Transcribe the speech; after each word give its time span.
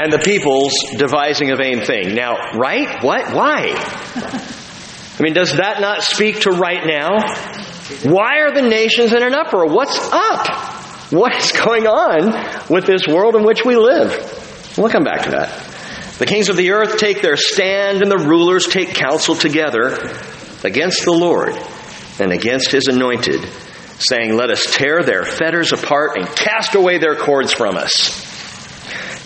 and 0.00 0.10
the 0.10 0.18
peoples 0.18 0.72
devising 0.96 1.50
a 1.50 1.56
vain 1.56 1.84
thing. 1.84 2.14
Now, 2.14 2.52
right? 2.54 3.04
What? 3.04 3.34
Why? 3.34 3.74
I 3.74 5.22
mean, 5.22 5.34
does 5.34 5.56
that 5.56 5.82
not 5.82 6.02
speak 6.02 6.40
to 6.42 6.52
right 6.52 6.86
now? 6.86 7.18
Why 8.10 8.38
are 8.38 8.54
the 8.54 8.62
nations 8.62 9.12
in 9.12 9.22
an 9.22 9.34
uproar? 9.34 9.66
What's 9.66 9.98
up? 10.10 10.48
What 11.12 11.36
is 11.36 11.52
going 11.52 11.86
on 11.86 12.70
with 12.70 12.86
this 12.86 13.06
world 13.06 13.36
in 13.36 13.44
which 13.44 13.62
we 13.62 13.76
live? 13.76 14.78
We'll 14.78 14.88
come 14.88 15.04
back 15.04 15.24
to 15.24 15.30
that. 15.32 16.16
The 16.18 16.24
kings 16.24 16.48
of 16.48 16.56
the 16.56 16.70
earth 16.70 16.96
take 16.96 17.20
their 17.20 17.36
stand, 17.36 18.00
and 18.00 18.10
the 18.10 18.24
rulers 18.26 18.66
take 18.66 18.94
counsel 18.94 19.34
together 19.34 19.88
against 20.64 21.04
the 21.04 21.12
Lord 21.12 21.54
and 22.18 22.32
against 22.32 22.70
his 22.70 22.88
anointed, 22.88 23.44
saying, 23.98 24.34
Let 24.34 24.48
us 24.48 24.64
tear 24.74 25.02
their 25.02 25.24
fetters 25.24 25.72
apart 25.74 26.16
and 26.16 26.26
cast 26.26 26.74
away 26.74 26.96
their 26.96 27.16
cords 27.16 27.52
from 27.52 27.76
us. 27.76 28.29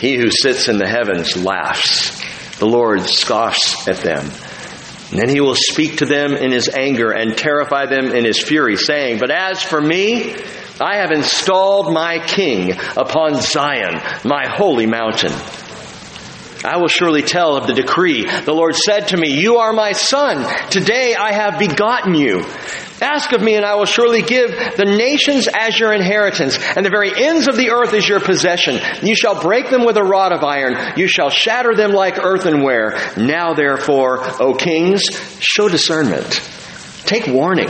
He 0.04 0.16
who 0.16 0.30
sits 0.30 0.68
in 0.68 0.76
the 0.76 0.86
heavens 0.86 1.34
laughs. 1.34 2.22
The 2.58 2.66
Lord 2.66 3.04
scoffs 3.04 3.88
at 3.88 3.96
them. 3.96 4.30
And 5.10 5.18
then 5.18 5.30
he 5.30 5.40
will 5.40 5.54
speak 5.54 5.96
to 5.98 6.04
them 6.04 6.34
in 6.34 6.52
his 6.52 6.68
anger 6.68 7.10
and 7.10 7.34
terrify 7.34 7.86
them 7.86 8.12
in 8.12 8.26
his 8.26 8.38
fury, 8.38 8.76
saying, 8.76 9.18
But 9.18 9.30
as 9.30 9.62
for 9.62 9.80
me, 9.80 10.34
I 10.78 10.96
have 10.96 11.10
installed 11.10 11.90
my 11.90 12.18
king 12.18 12.72
upon 12.98 13.40
Zion, 13.40 13.98
my 14.26 14.46
holy 14.46 14.84
mountain. 14.84 15.32
I 16.64 16.78
will 16.78 16.88
surely 16.88 17.22
tell 17.22 17.56
of 17.56 17.66
the 17.66 17.74
decree. 17.74 18.24
The 18.24 18.54
Lord 18.54 18.74
said 18.74 19.08
to 19.08 19.16
me, 19.16 19.38
You 19.38 19.58
are 19.58 19.72
my 19.72 19.92
son. 19.92 20.46
Today 20.70 21.14
I 21.14 21.32
have 21.32 21.58
begotten 21.58 22.14
you. 22.14 22.42
Ask 23.02 23.32
of 23.32 23.42
me, 23.42 23.54
and 23.54 23.66
I 23.66 23.74
will 23.74 23.84
surely 23.84 24.22
give 24.22 24.50
the 24.50 24.86
nations 24.86 25.46
as 25.46 25.78
your 25.78 25.92
inheritance, 25.92 26.58
and 26.74 26.86
the 26.86 26.90
very 26.90 27.10
ends 27.14 27.48
of 27.48 27.56
the 27.56 27.70
earth 27.70 27.92
as 27.92 28.08
your 28.08 28.20
possession. 28.20 28.78
You 29.02 29.14
shall 29.14 29.42
break 29.42 29.68
them 29.68 29.84
with 29.84 29.98
a 29.98 30.02
rod 30.02 30.32
of 30.32 30.42
iron. 30.42 30.76
You 30.96 31.06
shall 31.06 31.28
shatter 31.28 31.74
them 31.74 31.92
like 31.92 32.18
earthenware. 32.18 32.98
Now, 33.18 33.52
therefore, 33.52 34.20
O 34.40 34.54
kings, 34.54 35.02
show 35.40 35.68
discernment. 35.68 36.40
Take 37.04 37.26
warning, 37.26 37.68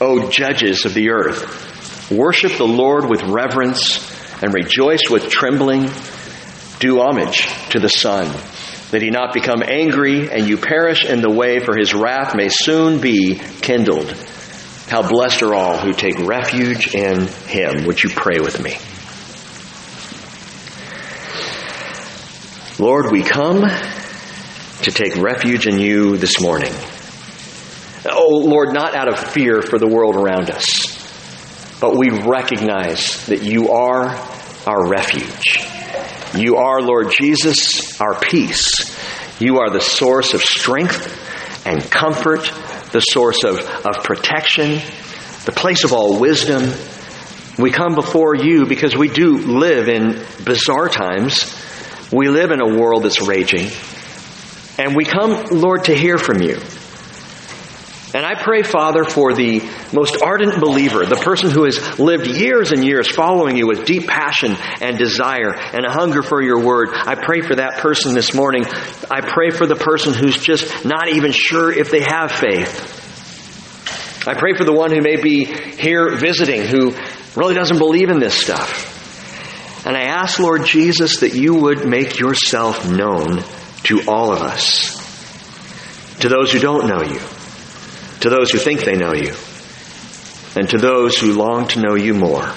O 0.00 0.28
judges 0.28 0.84
of 0.84 0.92
the 0.92 1.10
earth. 1.10 2.10
Worship 2.10 2.52
the 2.58 2.66
Lord 2.66 3.08
with 3.08 3.22
reverence, 3.22 4.12
and 4.42 4.52
rejoice 4.52 5.08
with 5.08 5.30
trembling. 5.30 5.88
Do 6.78 7.00
homage 7.00 7.46
to 7.70 7.80
the 7.80 7.88
Son, 7.88 8.26
that 8.90 9.02
he 9.02 9.10
not 9.10 9.32
become 9.32 9.62
angry 9.62 10.30
and 10.30 10.46
you 10.46 10.56
perish 10.56 11.04
in 11.04 11.20
the 11.20 11.30
way, 11.30 11.58
for 11.58 11.76
his 11.76 11.94
wrath 11.94 12.34
may 12.34 12.48
soon 12.48 13.00
be 13.00 13.36
kindled. 13.60 14.10
How 14.88 15.08
blessed 15.08 15.42
are 15.42 15.54
all 15.54 15.78
who 15.78 15.92
take 15.92 16.18
refuge 16.18 16.94
in 16.94 17.26
him. 17.26 17.86
Would 17.86 18.02
you 18.02 18.10
pray 18.10 18.38
with 18.38 18.62
me? 18.62 18.76
Lord, 22.78 23.10
we 23.10 23.22
come 23.22 23.62
to 23.62 24.90
take 24.90 25.16
refuge 25.16 25.66
in 25.66 25.80
you 25.80 26.18
this 26.18 26.40
morning. 26.40 26.72
Oh, 28.04 28.42
Lord, 28.44 28.74
not 28.74 28.94
out 28.94 29.08
of 29.08 29.18
fear 29.18 29.62
for 29.62 29.78
the 29.78 29.88
world 29.88 30.14
around 30.14 30.50
us, 30.50 31.80
but 31.80 31.96
we 31.96 32.10
recognize 32.10 33.26
that 33.26 33.42
you 33.42 33.70
are 33.70 34.10
our 34.66 34.88
refuge. 34.88 35.66
You 36.36 36.56
are, 36.56 36.82
Lord 36.82 37.10
Jesus, 37.10 37.98
our 37.98 38.18
peace. 38.18 38.94
You 39.40 39.58
are 39.60 39.70
the 39.70 39.80
source 39.80 40.34
of 40.34 40.42
strength 40.42 41.66
and 41.66 41.82
comfort, 41.90 42.42
the 42.92 43.00
source 43.00 43.42
of, 43.42 43.58
of 43.60 44.04
protection, 44.04 44.80
the 45.46 45.52
place 45.52 45.84
of 45.84 45.94
all 45.94 46.20
wisdom. 46.20 46.72
We 47.58 47.70
come 47.70 47.94
before 47.94 48.36
you 48.36 48.66
because 48.66 48.94
we 48.94 49.08
do 49.08 49.38
live 49.38 49.88
in 49.88 50.22
bizarre 50.44 50.90
times. 50.90 51.56
We 52.12 52.28
live 52.28 52.50
in 52.50 52.60
a 52.60 52.78
world 52.78 53.04
that's 53.04 53.22
raging. 53.22 53.70
And 54.78 54.94
we 54.94 55.06
come, 55.06 55.46
Lord, 55.50 55.84
to 55.84 55.96
hear 55.96 56.18
from 56.18 56.42
you. 56.42 56.60
And 58.16 58.24
I 58.24 58.34
pray, 58.34 58.62
Father, 58.62 59.04
for 59.04 59.34
the 59.34 59.60
most 59.92 60.22
ardent 60.22 60.58
believer, 60.58 61.04
the 61.04 61.16
person 61.16 61.50
who 61.50 61.64
has 61.64 61.98
lived 61.98 62.26
years 62.26 62.72
and 62.72 62.82
years 62.82 63.14
following 63.14 63.58
you 63.58 63.66
with 63.66 63.84
deep 63.84 64.06
passion 64.08 64.56
and 64.80 64.96
desire 64.96 65.52
and 65.54 65.84
a 65.84 65.92
hunger 65.92 66.22
for 66.22 66.42
your 66.42 66.64
word. 66.64 66.88
I 66.94 67.14
pray 67.14 67.42
for 67.42 67.56
that 67.56 67.80
person 67.80 68.14
this 68.14 68.32
morning. 68.32 68.64
I 69.10 69.20
pray 69.20 69.50
for 69.50 69.66
the 69.66 69.74
person 69.74 70.14
who's 70.14 70.38
just 70.38 70.86
not 70.86 71.10
even 71.10 71.30
sure 71.30 71.70
if 71.70 71.90
they 71.90 72.00
have 72.08 72.32
faith. 72.32 73.04
I 74.26 74.32
pray 74.32 74.54
for 74.56 74.64
the 74.64 74.72
one 74.72 74.92
who 74.92 75.02
may 75.02 75.20
be 75.20 75.44
here 75.44 76.16
visiting 76.16 76.62
who 76.62 76.94
really 77.38 77.54
doesn't 77.54 77.78
believe 77.78 78.08
in 78.08 78.18
this 78.18 78.32
stuff. 78.32 79.84
And 79.86 79.94
I 79.94 80.04
ask, 80.04 80.38
Lord 80.38 80.64
Jesus, 80.64 81.20
that 81.20 81.34
you 81.34 81.54
would 81.54 81.86
make 81.86 82.18
yourself 82.18 82.90
known 82.90 83.44
to 83.82 84.08
all 84.08 84.32
of 84.32 84.40
us, 84.40 84.96
to 86.20 86.30
those 86.30 86.50
who 86.50 86.60
don't 86.60 86.88
know 86.88 87.02
you 87.02 87.20
to 88.26 88.30
those 88.30 88.50
who 88.50 88.58
think 88.58 88.80
they 88.80 88.96
know 88.96 89.14
you, 89.14 89.32
and 90.56 90.68
to 90.70 90.78
those 90.78 91.16
who 91.16 91.32
long 91.32 91.68
to 91.68 91.80
know 91.80 91.94
you 91.94 92.12
more. 92.12 92.52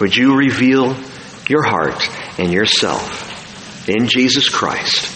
Would 0.00 0.16
you 0.16 0.34
reveal 0.34 0.96
your 1.48 1.62
heart 1.62 2.08
and 2.36 2.52
yourself 2.52 3.88
in 3.88 4.08
Jesus 4.08 4.48
Christ? 4.48 5.08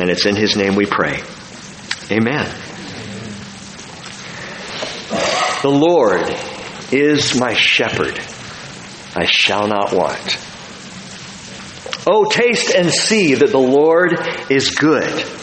And 0.00 0.10
it's 0.10 0.26
in 0.26 0.34
His 0.34 0.56
name 0.56 0.74
we 0.74 0.84
pray. 0.84 1.22
Amen. 2.10 2.52
The 5.62 5.70
Lord 5.70 6.36
is 6.90 7.38
my 7.38 7.54
shepherd. 7.54 8.18
I 9.14 9.26
shall 9.26 9.68
not 9.68 9.92
want. 9.92 10.38
Oh, 12.04 12.24
taste 12.28 12.74
and 12.74 12.90
see 12.90 13.36
that 13.36 13.50
the 13.50 13.58
Lord 13.58 14.18
is 14.50 14.70
good. 14.70 15.37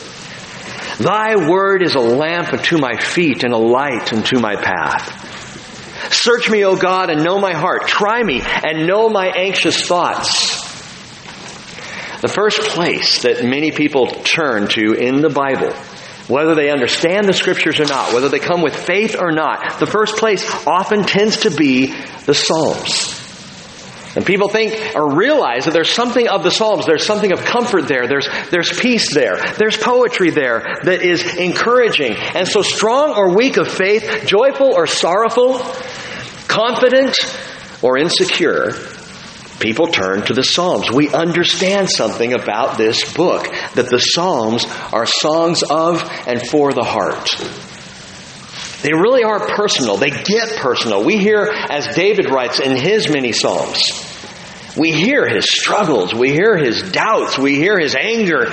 Thy 0.99 1.35
word 1.35 1.81
is 1.81 1.95
a 1.95 1.99
lamp 1.99 2.53
unto 2.53 2.77
my 2.77 2.97
feet 2.97 3.43
and 3.43 3.53
a 3.53 3.57
light 3.57 4.13
unto 4.13 4.39
my 4.39 4.55
path. 4.55 6.13
Search 6.13 6.49
me, 6.49 6.63
O 6.63 6.75
God, 6.75 7.09
and 7.09 7.23
know 7.23 7.39
my 7.39 7.53
heart. 7.53 7.87
Try 7.87 8.23
me 8.23 8.41
and 8.41 8.87
know 8.87 9.09
my 9.09 9.27
anxious 9.27 9.85
thoughts. 9.85 10.63
The 12.21 12.27
first 12.29 12.59
place 12.61 13.23
that 13.23 13.43
many 13.43 13.71
people 13.71 14.07
turn 14.07 14.67
to 14.69 14.93
in 14.93 15.21
the 15.21 15.29
Bible, 15.29 15.73
whether 16.27 16.55
they 16.55 16.69
understand 16.69 17.27
the 17.27 17.33
scriptures 17.33 17.79
or 17.79 17.85
not, 17.85 18.13
whether 18.13 18.29
they 18.29 18.39
come 18.39 18.61
with 18.61 18.75
faith 18.75 19.15
or 19.19 19.31
not, 19.31 19.79
the 19.79 19.85
first 19.85 20.17
place 20.17 20.49
often 20.65 21.03
tends 21.03 21.41
to 21.41 21.51
be 21.51 21.93
the 22.25 22.33
Psalms. 22.33 23.14
And 24.15 24.25
people 24.25 24.47
think 24.47 24.95
or 24.95 25.15
realize 25.15 25.65
that 25.65 25.71
there's 25.71 25.91
something 25.91 26.27
of 26.27 26.43
the 26.43 26.51
Psalms, 26.51 26.85
there's 26.85 27.05
something 27.05 27.33
of 27.33 27.43
comfort 27.43 27.87
there, 27.87 28.07
there's, 28.07 28.27
there's 28.49 28.77
peace 28.79 29.13
there, 29.13 29.37
there's 29.57 29.77
poetry 29.77 30.29
there 30.29 30.79
that 30.83 31.01
is 31.01 31.35
encouraging. 31.35 32.13
And 32.13 32.47
so 32.47 32.61
strong 32.61 33.13
or 33.15 33.35
weak 33.35 33.57
of 33.57 33.67
faith, 33.67 34.23
joyful 34.25 34.73
or 34.73 34.87
sorrowful, 34.87 35.59
confident 36.47 37.17
or 37.81 37.97
insecure, 37.97 38.71
people 39.59 39.87
turn 39.87 40.21
to 40.25 40.33
the 40.33 40.43
Psalms. 40.43 40.91
We 40.91 41.09
understand 41.09 41.89
something 41.89 42.33
about 42.33 42.77
this 42.77 43.13
book, 43.13 43.47
that 43.75 43.89
the 43.89 43.99
Psalms 43.99 44.65
are 44.93 45.05
songs 45.05 45.61
of 45.63 46.01
and 46.25 46.41
for 46.41 46.71
the 46.73 46.83
heart. 46.83 47.29
They 48.85 48.93
really 48.93 49.23
are 49.23 49.47
personal. 49.47 49.97
They 49.97 50.11
get 50.11 50.57
personal. 50.57 51.03
We 51.03 51.17
hear, 51.17 51.49
as 51.51 51.95
David 51.95 52.29
writes 52.29 52.59
in 52.59 52.75
his 52.77 53.09
many 53.09 53.31
Psalms, 53.31 54.05
we 54.77 54.91
hear 54.91 55.27
his 55.27 55.45
struggles, 55.45 56.13
we 56.13 56.29
hear 56.29 56.55
his 56.55 56.91
doubts, 56.91 57.35
we 57.35 57.55
hear 57.55 57.79
his 57.79 57.95
anger, 57.95 58.45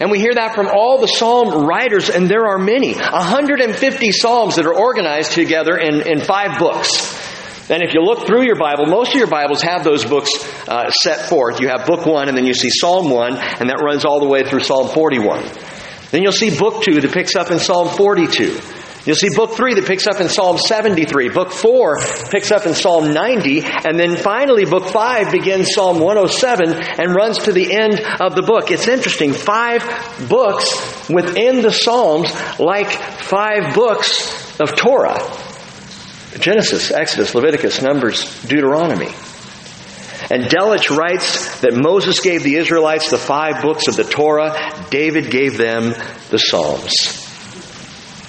and 0.00 0.10
we 0.10 0.18
hear 0.18 0.34
that 0.34 0.56
from 0.56 0.66
all 0.66 1.00
the 1.00 1.06
psalm 1.06 1.64
writers, 1.64 2.10
and 2.10 2.28
there 2.28 2.48
are 2.48 2.58
many. 2.58 2.94
150 2.94 4.10
psalms 4.10 4.56
that 4.56 4.66
are 4.66 4.74
organized 4.74 5.30
together 5.30 5.76
in, 5.76 6.04
in 6.08 6.22
five 6.22 6.58
books. 6.58 7.70
And 7.70 7.80
if 7.80 7.94
you 7.94 8.00
look 8.00 8.26
through 8.26 8.46
your 8.46 8.58
Bible, 8.58 8.86
most 8.86 9.10
of 9.12 9.16
your 9.16 9.28
Bibles 9.28 9.62
have 9.62 9.84
those 9.84 10.04
books 10.04 10.32
uh, 10.66 10.90
set 10.90 11.28
forth. 11.28 11.60
You 11.60 11.68
have 11.68 11.86
book 11.86 12.04
one, 12.04 12.26
and 12.26 12.36
then 12.36 12.46
you 12.46 12.54
see 12.54 12.70
Psalm 12.70 13.10
1, 13.10 13.36
and 13.36 13.70
that 13.70 13.80
runs 13.80 14.04
all 14.04 14.18
the 14.18 14.26
way 14.26 14.42
through 14.42 14.60
Psalm 14.60 14.88
41. 14.88 15.44
Then 16.10 16.24
you'll 16.24 16.32
see 16.32 16.58
book 16.58 16.82
2 16.82 17.00
that 17.02 17.12
picks 17.12 17.36
up 17.36 17.52
in 17.52 17.60
Psalm 17.60 17.88
42. 17.88 18.58
You'll 19.08 19.16
see 19.16 19.34
book 19.34 19.52
3 19.52 19.72
that 19.76 19.86
picks 19.86 20.06
up 20.06 20.20
in 20.20 20.28
Psalm 20.28 20.58
73. 20.58 21.30
Book 21.30 21.50
4 21.50 21.96
picks 22.30 22.50
up 22.50 22.66
in 22.66 22.74
Psalm 22.74 23.14
90. 23.14 23.62
And 23.64 23.98
then 23.98 24.16
finally, 24.16 24.66
book 24.66 24.86
5 24.90 25.32
begins 25.32 25.72
Psalm 25.72 25.98
107 25.98 26.74
and 26.74 27.14
runs 27.14 27.38
to 27.44 27.52
the 27.52 27.72
end 27.72 28.00
of 28.20 28.34
the 28.34 28.42
book. 28.42 28.70
It's 28.70 28.86
interesting. 28.86 29.32
Five 29.32 29.80
books 30.28 31.08
within 31.08 31.62
the 31.62 31.72
Psalms, 31.72 32.30
like 32.60 32.90
five 32.90 33.74
books 33.74 34.60
of 34.60 34.76
Torah 34.76 35.16
Genesis, 36.38 36.90
Exodus, 36.90 37.34
Leviticus, 37.34 37.80
Numbers, 37.80 38.42
Deuteronomy. 38.42 39.10
And 40.30 40.44
Delitzsch 40.44 40.94
writes 40.94 41.62
that 41.62 41.72
Moses 41.74 42.20
gave 42.20 42.42
the 42.42 42.56
Israelites 42.56 43.08
the 43.08 43.16
five 43.16 43.62
books 43.62 43.88
of 43.88 43.96
the 43.96 44.04
Torah, 44.04 44.86
David 44.90 45.30
gave 45.30 45.56
them 45.56 45.94
the 46.28 46.36
Psalms. 46.36 47.27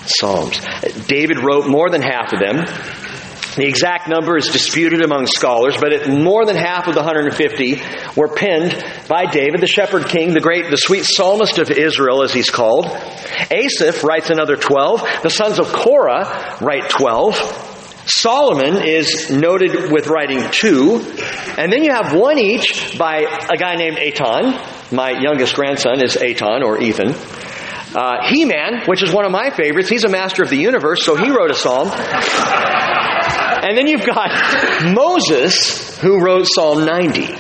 Psalms. 0.05 0.59
David 1.07 1.39
wrote 1.39 1.67
more 1.67 1.89
than 1.89 2.01
half 2.01 2.33
of 2.33 2.39
them. 2.39 2.65
The 3.55 3.67
exact 3.67 4.07
number 4.07 4.37
is 4.37 4.47
disputed 4.47 5.03
among 5.03 5.25
scholars, 5.25 5.75
but 5.75 6.07
more 6.07 6.45
than 6.45 6.55
half 6.55 6.87
of 6.87 6.93
the 6.93 7.01
150 7.01 7.81
were 8.15 8.33
penned 8.33 8.71
by 9.07 9.25
David, 9.25 9.59
the 9.59 9.67
shepherd 9.67 10.07
king, 10.07 10.33
the 10.33 10.39
great, 10.39 10.69
the 10.69 10.77
sweet 10.77 11.03
psalmist 11.03 11.57
of 11.57 11.69
Israel, 11.69 12.23
as 12.23 12.31
he's 12.31 12.49
called. 12.49 12.85
Asaph 13.51 14.03
writes 14.03 14.29
another 14.29 14.55
12. 14.55 15.01
The 15.23 15.29
sons 15.29 15.59
of 15.59 15.67
Korah 15.73 16.57
write 16.61 16.89
12. 16.89 17.67
Solomon 18.05 18.81
is 18.87 19.29
noted 19.29 19.91
with 19.91 20.07
writing 20.07 20.43
two. 20.51 20.99
And 21.57 21.71
then 21.71 21.83
you 21.83 21.91
have 21.91 22.15
one 22.15 22.39
each 22.39 22.97
by 22.97 23.17
a 23.49 23.57
guy 23.57 23.75
named 23.75 23.97
Aton. 23.97 24.53
My 24.91 25.11
youngest 25.19 25.55
grandson 25.55 26.03
is 26.03 26.15
Aton 26.15 26.63
or 26.63 26.81
Ethan. 26.81 27.13
Uh, 27.95 28.27
Heman, 28.29 28.83
which 28.85 29.01
is 29.01 29.11
one 29.11 29.25
of 29.25 29.31
my 29.31 29.49
favorites, 29.49 29.89
he's 29.89 30.03
a 30.03 30.09
master 30.09 30.43
of 30.43 30.49
the 30.49 30.57
universe, 30.57 31.03
so 31.03 31.15
he 31.15 31.29
wrote 31.29 31.49
a 31.49 31.55
psalm. 31.55 31.89
and 31.89 33.77
then 33.77 33.87
you've 33.87 34.05
got 34.05 34.93
Moses, 34.93 35.97
who 35.99 36.19
wrote 36.23 36.45
Psalm 36.47 36.85
90. 36.85 37.35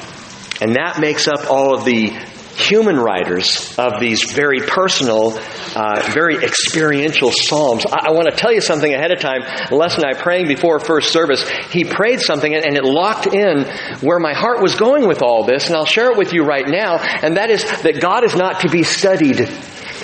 And 0.61 0.75
that 0.75 0.97
makes 0.99 1.27
up 1.27 1.49
all 1.49 1.75
of 1.75 1.85
the 1.85 2.11
human 2.59 2.97
writers 2.97 3.73
of 3.77 3.99
these 3.99 4.33
very 4.33 4.59
personal, 4.59 5.39
uh, 5.75 6.11
very 6.13 6.43
experiential 6.43 7.31
psalms. 7.31 7.85
I, 7.85 8.07
I, 8.07 8.11
want 8.11 8.29
to 8.29 8.35
tell 8.35 8.51
you 8.51 8.59
something 8.59 8.93
ahead 8.93 9.11
of 9.11 9.19
time. 9.19 9.41
Les 9.71 9.95
and 9.95 10.05
I 10.05 10.13
praying 10.13 10.47
before 10.47 10.79
first 10.79 11.13
service, 11.13 11.47
he 11.71 11.85
prayed 11.85 12.19
something 12.19 12.53
and, 12.53 12.65
and 12.65 12.75
it 12.75 12.83
locked 12.83 13.27
in 13.27 13.63
where 14.01 14.19
my 14.19 14.33
heart 14.33 14.61
was 14.61 14.75
going 14.75 15.07
with 15.07 15.21
all 15.21 15.45
this, 15.45 15.67
and 15.67 15.75
I'll 15.75 15.85
share 15.85 16.11
it 16.11 16.17
with 16.17 16.33
you 16.33 16.43
right 16.43 16.67
now, 16.67 16.97
and 16.97 17.37
that 17.37 17.49
is 17.49 17.63
that 17.81 18.01
God 18.01 18.25
is 18.25 18.35
not 18.35 18.61
to 18.61 18.69
be 18.69 18.83
studied. 18.83 19.49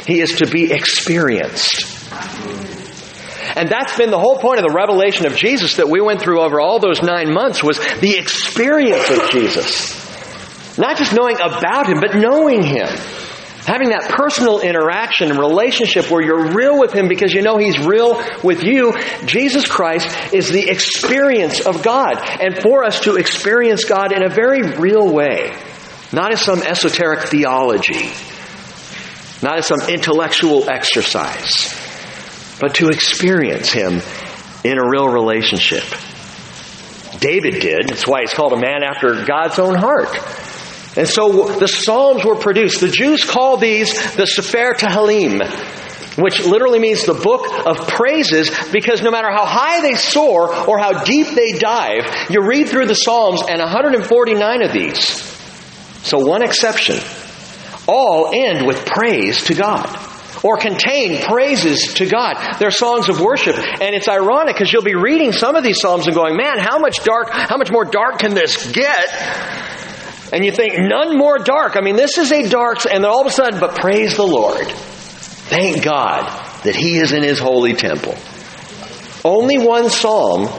He 0.05 0.21
is 0.21 0.35
to 0.37 0.47
be 0.47 0.71
experienced. 0.71 1.95
And 3.55 3.69
that's 3.69 3.97
been 3.97 4.11
the 4.11 4.19
whole 4.19 4.37
point 4.37 4.59
of 4.59 4.65
the 4.65 4.73
revelation 4.73 5.25
of 5.25 5.35
Jesus 5.35 5.77
that 5.77 5.89
we 5.89 6.01
went 6.01 6.21
through 6.21 6.41
over 6.41 6.59
all 6.59 6.79
those 6.79 7.01
nine 7.01 7.33
months 7.33 7.63
was 7.63 7.79
the 7.79 8.17
experience 8.17 9.09
of 9.09 9.29
Jesus. 9.29 10.05
Not 10.77 10.97
just 10.97 11.13
knowing 11.13 11.37
about 11.37 11.87
Him, 11.87 11.99
but 12.01 12.15
knowing 12.15 12.63
Him. 12.63 12.87
Having 13.65 13.89
that 13.89 14.13
personal 14.15 14.59
interaction 14.59 15.31
and 15.31 15.39
relationship 15.39 16.11
where 16.11 16.21
you're 16.21 16.53
real 16.53 16.79
with 16.79 16.91
Him 16.91 17.07
because 17.07 17.33
you 17.33 17.41
know 17.41 17.57
He's 17.57 17.79
real 17.79 18.21
with 18.43 18.63
you. 18.63 18.93
Jesus 19.25 19.65
Christ 19.67 20.33
is 20.33 20.49
the 20.49 20.69
experience 20.69 21.61
of 21.61 21.81
God. 21.81 22.17
And 22.17 22.61
for 22.61 22.83
us 22.83 22.99
to 23.01 23.15
experience 23.15 23.85
God 23.85 24.11
in 24.11 24.23
a 24.23 24.29
very 24.29 24.61
real 24.77 25.11
way. 25.11 25.55
Not 26.11 26.31
as 26.31 26.41
some 26.41 26.61
esoteric 26.61 27.29
theology. 27.29 28.11
Not 29.45 29.59
as 29.59 29.67
some 29.67 29.81
intellectual 29.87 30.67
exercise. 30.67 31.71
But 32.59 32.73
to 32.75 32.87
experience 32.87 33.71
Him 33.71 34.01
in 34.63 34.79
a 34.79 34.89
real 34.89 35.07
relationship. 35.07 35.83
David 37.19 37.59
did. 37.61 37.89
That's 37.89 38.07
why 38.07 38.21
he's 38.21 38.33
called 38.33 38.53
a 38.53 38.59
man 38.59 38.81
after 38.81 39.23
God's 39.23 39.59
own 39.59 39.75
heart. 39.75 40.09
And 40.97 41.07
so 41.07 41.59
the 41.59 41.67
Psalms 41.67 42.25
were 42.25 42.37
produced. 42.37 42.81
The 42.81 42.87
Jews 42.87 43.23
call 43.23 43.57
these 43.57 43.93
the 44.15 44.25
Sefer 44.25 44.73
Tehillim, 44.73 45.41
which 46.17 46.43
literally 46.43 46.79
means 46.79 47.05
the 47.05 47.13
book 47.13 47.45
of 47.67 47.87
praises 47.87 48.49
because 48.71 49.03
no 49.03 49.11
matter 49.11 49.29
how 49.29 49.45
high 49.45 49.81
they 49.81 49.93
soar 49.93 50.51
or 50.67 50.79
how 50.79 51.03
deep 51.03 51.35
they 51.35 51.51
dive, 51.51 52.31
you 52.31 52.41
read 52.41 52.67
through 52.67 52.87
the 52.87 52.95
Psalms 52.95 53.43
and 53.47 53.59
149 53.59 54.63
of 54.63 54.73
these. 54.73 55.05
So 56.01 56.17
one 56.17 56.41
exception. 56.41 56.97
All 57.87 58.31
end 58.33 58.65
with 58.65 58.85
praise 58.85 59.43
to 59.45 59.53
God 59.53 59.87
or 60.43 60.57
contain 60.57 61.23
praises 61.23 61.95
to 61.95 62.05
God. 62.05 62.57
They're 62.59 62.69
songs 62.69 63.09
of 63.09 63.19
worship. 63.19 63.55
And 63.57 63.95
it's 63.95 64.07
ironic 64.07 64.55
because 64.55 64.71
you'll 64.71 64.83
be 64.83 64.95
reading 64.95 65.31
some 65.31 65.55
of 65.55 65.63
these 65.63 65.79
Psalms 65.79 66.05
and 66.05 66.15
going, 66.15 66.37
man, 66.37 66.59
how 66.59 66.77
much 66.77 67.03
dark, 67.03 67.29
how 67.31 67.57
much 67.57 67.71
more 67.71 67.83
dark 67.83 68.19
can 68.19 68.35
this 68.35 68.71
get? 68.71 69.09
And 70.31 70.45
you 70.45 70.51
think, 70.51 70.73
none 70.77 71.17
more 71.17 71.39
dark. 71.39 71.75
I 71.77 71.81
mean, 71.81 71.95
this 71.95 72.17
is 72.17 72.31
a 72.31 72.47
dark, 72.47 72.85
and 72.85 73.03
then 73.03 73.09
all 73.09 73.21
of 73.21 73.27
a 73.27 73.31
sudden, 73.31 73.59
but 73.59 73.75
praise 73.75 74.17
the 74.17 74.23
Lord. 74.23 74.67
Thank 74.67 75.83
God 75.83 76.25
that 76.63 76.75
He 76.75 76.97
is 76.97 77.11
in 77.11 77.23
His 77.23 77.39
holy 77.39 77.73
temple. 77.73 78.15
Only 79.23 79.57
one 79.57 79.89
psalm 79.89 80.49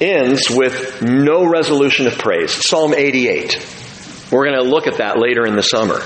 ends 0.00 0.48
with 0.50 1.02
no 1.02 1.44
resolution 1.44 2.06
of 2.06 2.18
praise 2.18 2.52
Psalm 2.52 2.94
88. 2.94 4.28
We're 4.32 4.46
going 4.46 4.60
to 4.60 4.68
look 4.68 4.86
at 4.86 4.98
that 4.98 5.18
later 5.18 5.46
in 5.46 5.54
the 5.54 5.62
summer. 5.62 6.00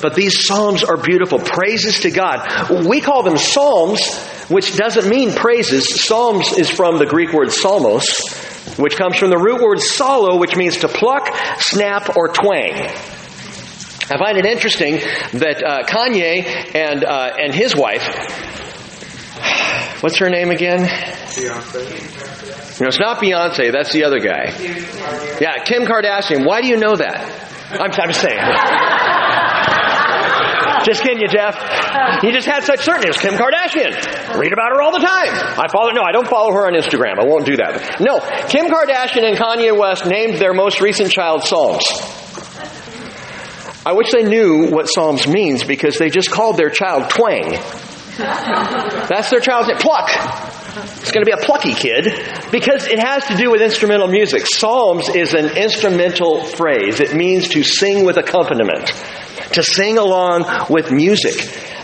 But 0.00 0.14
these 0.14 0.46
psalms 0.46 0.84
are 0.84 0.96
beautiful. 0.96 1.38
Praises 1.38 2.00
to 2.00 2.10
God. 2.10 2.86
We 2.86 3.00
call 3.00 3.22
them 3.22 3.36
psalms, 3.36 4.16
which 4.48 4.76
doesn't 4.76 5.08
mean 5.08 5.32
praises. 5.32 6.04
Psalms 6.04 6.52
is 6.52 6.70
from 6.70 6.98
the 6.98 7.06
Greek 7.06 7.32
word 7.32 7.48
psalmos, 7.48 8.78
which 8.78 8.96
comes 8.96 9.16
from 9.16 9.30
the 9.30 9.38
root 9.38 9.60
word 9.60 9.78
psallo, 9.78 10.38
which 10.38 10.56
means 10.56 10.78
to 10.78 10.88
pluck, 10.88 11.28
snap, 11.58 12.16
or 12.16 12.28
twang. 12.28 12.88
I 14.10 14.18
find 14.18 14.36
it 14.36 14.44
interesting 14.44 14.96
that 14.96 15.62
uh, 15.64 15.86
Kanye 15.86 16.74
and 16.74 17.04
uh, 17.04 17.30
and 17.40 17.54
his 17.54 17.74
wife, 17.74 18.02
what's 20.02 20.18
her 20.18 20.28
name 20.28 20.50
again? 20.50 20.80
Beyonce. 20.80 22.80
No, 22.80 22.88
it's 22.88 22.98
not 22.98 23.22
Beyonce. 23.22 23.72
That's 23.72 23.92
the 23.92 24.04
other 24.04 24.18
guy. 24.18 24.52
Yeah, 25.40 25.62
Kim 25.64 25.84
Kardashian. 25.84 26.46
Why 26.46 26.60
do 26.60 26.68
you 26.68 26.76
know 26.76 26.96
that? 26.96 27.48
I'm, 27.72 27.90
I'm 27.90 28.08
just 28.08 28.20
saying. 28.20 29.51
Just 30.84 31.02
kidding 31.02 31.20
you, 31.20 31.28
Jeff. 31.28 31.54
You 32.22 32.32
just 32.32 32.46
had 32.46 32.64
such 32.64 32.80
certainty. 32.80 33.08
It's 33.08 33.20
Kim 33.20 33.34
Kardashian. 33.34 34.38
Read 34.38 34.52
about 34.52 34.70
her 34.74 34.82
all 34.82 34.92
the 34.92 35.04
time. 35.04 35.28
I 35.58 35.66
follow, 35.72 35.90
no, 35.90 36.02
I 36.02 36.12
don't 36.12 36.28
follow 36.28 36.52
her 36.52 36.66
on 36.66 36.74
Instagram. 36.74 37.18
I 37.18 37.24
won't 37.24 37.46
do 37.46 37.56
that. 37.56 38.00
No, 38.00 38.20
Kim 38.48 38.66
Kardashian 38.66 39.24
and 39.24 39.36
Kanye 39.36 39.76
West 39.76 40.06
named 40.06 40.38
their 40.38 40.54
most 40.54 40.80
recent 40.80 41.10
child 41.10 41.44
Psalms. 41.44 41.84
I 43.84 43.92
wish 43.94 44.12
they 44.12 44.22
knew 44.22 44.70
what 44.70 44.86
Psalms 44.86 45.26
means 45.26 45.64
because 45.64 45.98
they 45.98 46.08
just 46.08 46.30
called 46.30 46.56
their 46.56 46.70
child 46.70 47.10
Twang. 47.10 47.50
That's 48.16 49.30
their 49.30 49.40
child's 49.40 49.68
name. 49.68 49.78
Pluck. 49.78 50.08
It's 50.74 51.10
going 51.12 51.24
to 51.24 51.26
be 51.26 51.32
a 51.32 51.44
plucky 51.44 51.74
kid 51.74 52.04
because 52.50 52.86
it 52.86 52.98
has 52.98 53.26
to 53.26 53.36
do 53.36 53.50
with 53.50 53.60
instrumental 53.60 54.08
music. 54.08 54.46
Psalms 54.46 55.08
is 55.08 55.34
an 55.34 55.56
instrumental 55.56 56.44
phrase. 56.44 57.00
It 57.00 57.14
means 57.14 57.48
to 57.48 57.62
sing 57.62 58.04
with 58.04 58.16
accompaniment 58.16 58.90
to 59.52 59.62
sing 59.62 59.98
along 59.98 60.66
with 60.70 60.90
music. 60.90 61.34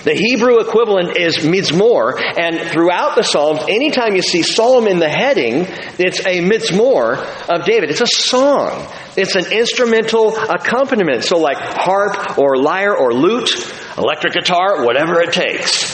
The 0.05 0.15
Hebrew 0.15 0.61
equivalent 0.61 1.17
is 1.17 1.38
mizmor, 1.38 2.19
and 2.19 2.70
throughout 2.70 3.17
the 3.17 3.23
Psalms, 3.23 3.61
anytime 3.69 4.15
you 4.15 4.23
see 4.23 4.43
psalm 4.43 4.87
in 4.87 5.00
the 5.00 5.09
heading, 5.09 5.67
it's 5.99 6.20
a 6.20 6.41
mizmor 6.41 7.19
of 7.49 7.67
David. 7.67 7.91
It's 7.91 8.00
a 8.00 8.06
song. 8.06 8.87
It's 9.17 9.35
an 9.35 9.53
instrumental 9.53 10.37
accompaniment. 10.37 11.25
So 11.25 11.38
like 11.38 11.59
harp 11.59 12.38
or 12.38 12.56
lyre 12.56 12.97
or 12.97 13.12
lute, 13.12 13.50
electric 13.99 14.34
guitar, 14.34 14.84
whatever 14.84 15.20
it 15.20 15.32
takes. 15.32 15.84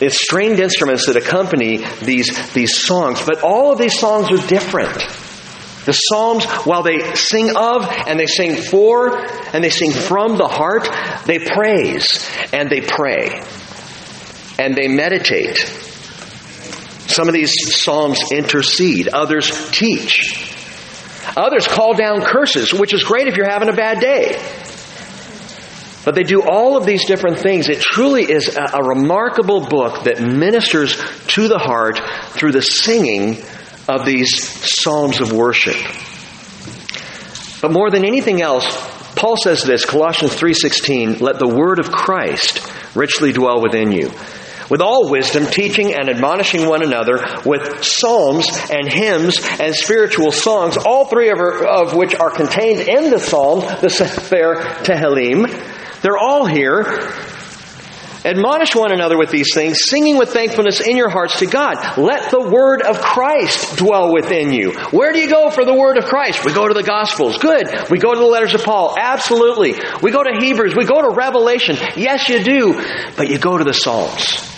It's 0.00 0.20
stringed 0.20 0.58
instruments 0.58 1.06
that 1.06 1.16
accompany 1.16 1.84
these, 2.02 2.52
these 2.52 2.84
songs, 2.84 3.24
but 3.24 3.42
all 3.42 3.72
of 3.72 3.78
these 3.78 3.98
songs 3.98 4.30
are 4.30 4.46
different. 4.48 5.00
The 5.84 5.92
Psalms, 5.92 6.44
while 6.64 6.82
they 6.82 7.14
sing 7.14 7.56
of 7.56 7.86
and 8.06 8.18
they 8.18 8.26
sing 8.26 8.56
for 8.56 9.18
and 9.18 9.62
they 9.62 9.70
sing 9.70 9.92
from 9.92 10.36
the 10.38 10.48
heart, 10.48 10.88
they 11.26 11.38
praise 11.38 12.28
and 12.52 12.70
they 12.70 12.80
pray 12.80 13.42
and 14.58 14.74
they 14.74 14.88
meditate. 14.88 15.58
Some 17.06 17.28
of 17.28 17.34
these 17.34 17.52
Psalms 17.76 18.18
intercede, 18.32 19.08
others 19.08 19.70
teach. 19.70 20.52
Others 21.36 21.68
call 21.68 21.94
down 21.94 22.22
curses, 22.22 22.72
which 22.72 22.94
is 22.94 23.02
great 23.02 23.28
if 23.28 23.36
you're 23.36 23.48
having 23.48 23.68
a 23.68 23.74
bad 23.74 24.00
day. 24.00 24.40
But 26.04 26.14
they 26.14 26.22
do 26.22 26.42
all 26.42 26.76
of 26.76 26.84
these 26.84 27.06
different 27.06 27.38
things. 27.38 27.68
It 27.68 27.80
truly 27.80 28.30
is 28.30 28.56
a, 28.56 28.82
remarkable 28.82 29.66
book 29.66 30.04
that 30.04 30.20
ministers 30.20 30.96
to 31.28 31.48
the 31.48 31.58
heart 31.58 32.00
through 32.30 32.52
the 32.52 32.62
singing 32.62 33.42
of 33.88 34.04
these 34.04 34.42
psalms 34.42 35.20
of 35.20 35.32
worship. 35.32 35.76
But 37.60 37.72
more 37.72 37.90
than 37.90 38.04
anything 38.04 38.42
else, 38.42 38.66
Paul 39.16 39.36
says 39.36 39.62
this, 39.62 39.84
Colossians 39.84 40.34
3:16, 40.34 41.18
"Let 41.20 41.38
the 41.38 41.48
word 41.48 41.78
of 41.78 41.90
Christ 41.90 42.60
richly 42.94 43.32
dwell 43.32 43.62
within 43.62 43.92
you." 43.92 44.10
With 44.70 44.80
all 44.80 45.10
wisdom, 45.10 45.46
teaching 45.46 45.94
and 45.94 46.08
admonishing 46.08 46.66
one 46.66 46.82
another 46.82 47.22
with 47.44 47.84
psalms 47.84 48.48
and 48.70 48.90
hymns 48.90 49.38
and 49.60 49.74
spiritual 49.74 50.32
songs, 50.32 50.78
all 50.78 51.04
three 51.04 51.28
of, 51.28 51.38
of 51.38 51.94
which 51.94 52.14
are 52.14 52.30
contained 52.30 52.80
in 52.80 53.10
the 53.10 53.18
psalm, 53.18 53.60
the 53.82 53.90
Sefer 53.90 54.56
Tehillim. 54.82 55.50
They're 56.00 56.18
all 56.18 56.46
here 56.46 56.82
Admonish 58.24 58.74
one 58.74 58.90
another 58.90 59.18
with 59.18 59.30
these 59.30 59.52
things, 59.52 59.84
singing 59.84 60.16
with 60.16 60.32
thankfulness 60.32 60.80
in 60.80 60.96
your 60.96 61.10
hearts 61.10 61.40
to 61.40 61.46
God. 61.46 61.98
Let 61.98 62.30
the 62.30 62.40
word 62.40 62.80
of 62.80 63.00
Christ 63.00 63.76
dwell 63.76 64.12
within 64.14 64.50
you. 64.50 64.72
Where 64.92 65.12
do 65.12 65.18
you 65.18 65.28
go 65.28 65.50
for 65.50 65.64
the 65.64 65.74
word 65.74 65.98
of 65.98 66.06
Christ? 66.06 66.44
We 66.44 66.52
go 66.54 66.66
to 66.66 66.72
the 66.72 66.82
Gospels. 66.82 67.36
Good. 67.38 67.68
We 67.90 67.98
go 67.98 68.14
to 68.14 68.18
the 68.18 68.26
letters 68.26 68.54
of 68.54 68.64
Paul. 68.64 68.96
Absolutely. 68.98 69.74
We 70.02 70.10
go 70.10 70.22
to 70.22 70.38
Hebrews. 70.40 70.74
We 70.74 70.86
go 70.86 71.02
to 71.02 71.14
Revelation. 71.14 71.76
Yes, 71.96 72.28
you 72.28 72.42
do. 72.42 72.74
But 73.16 73.28
you 73.28 73.38
go 73.38 73.58
to 73.58 73.64
the 73.64 73.74
Psalms. 73.74 74.50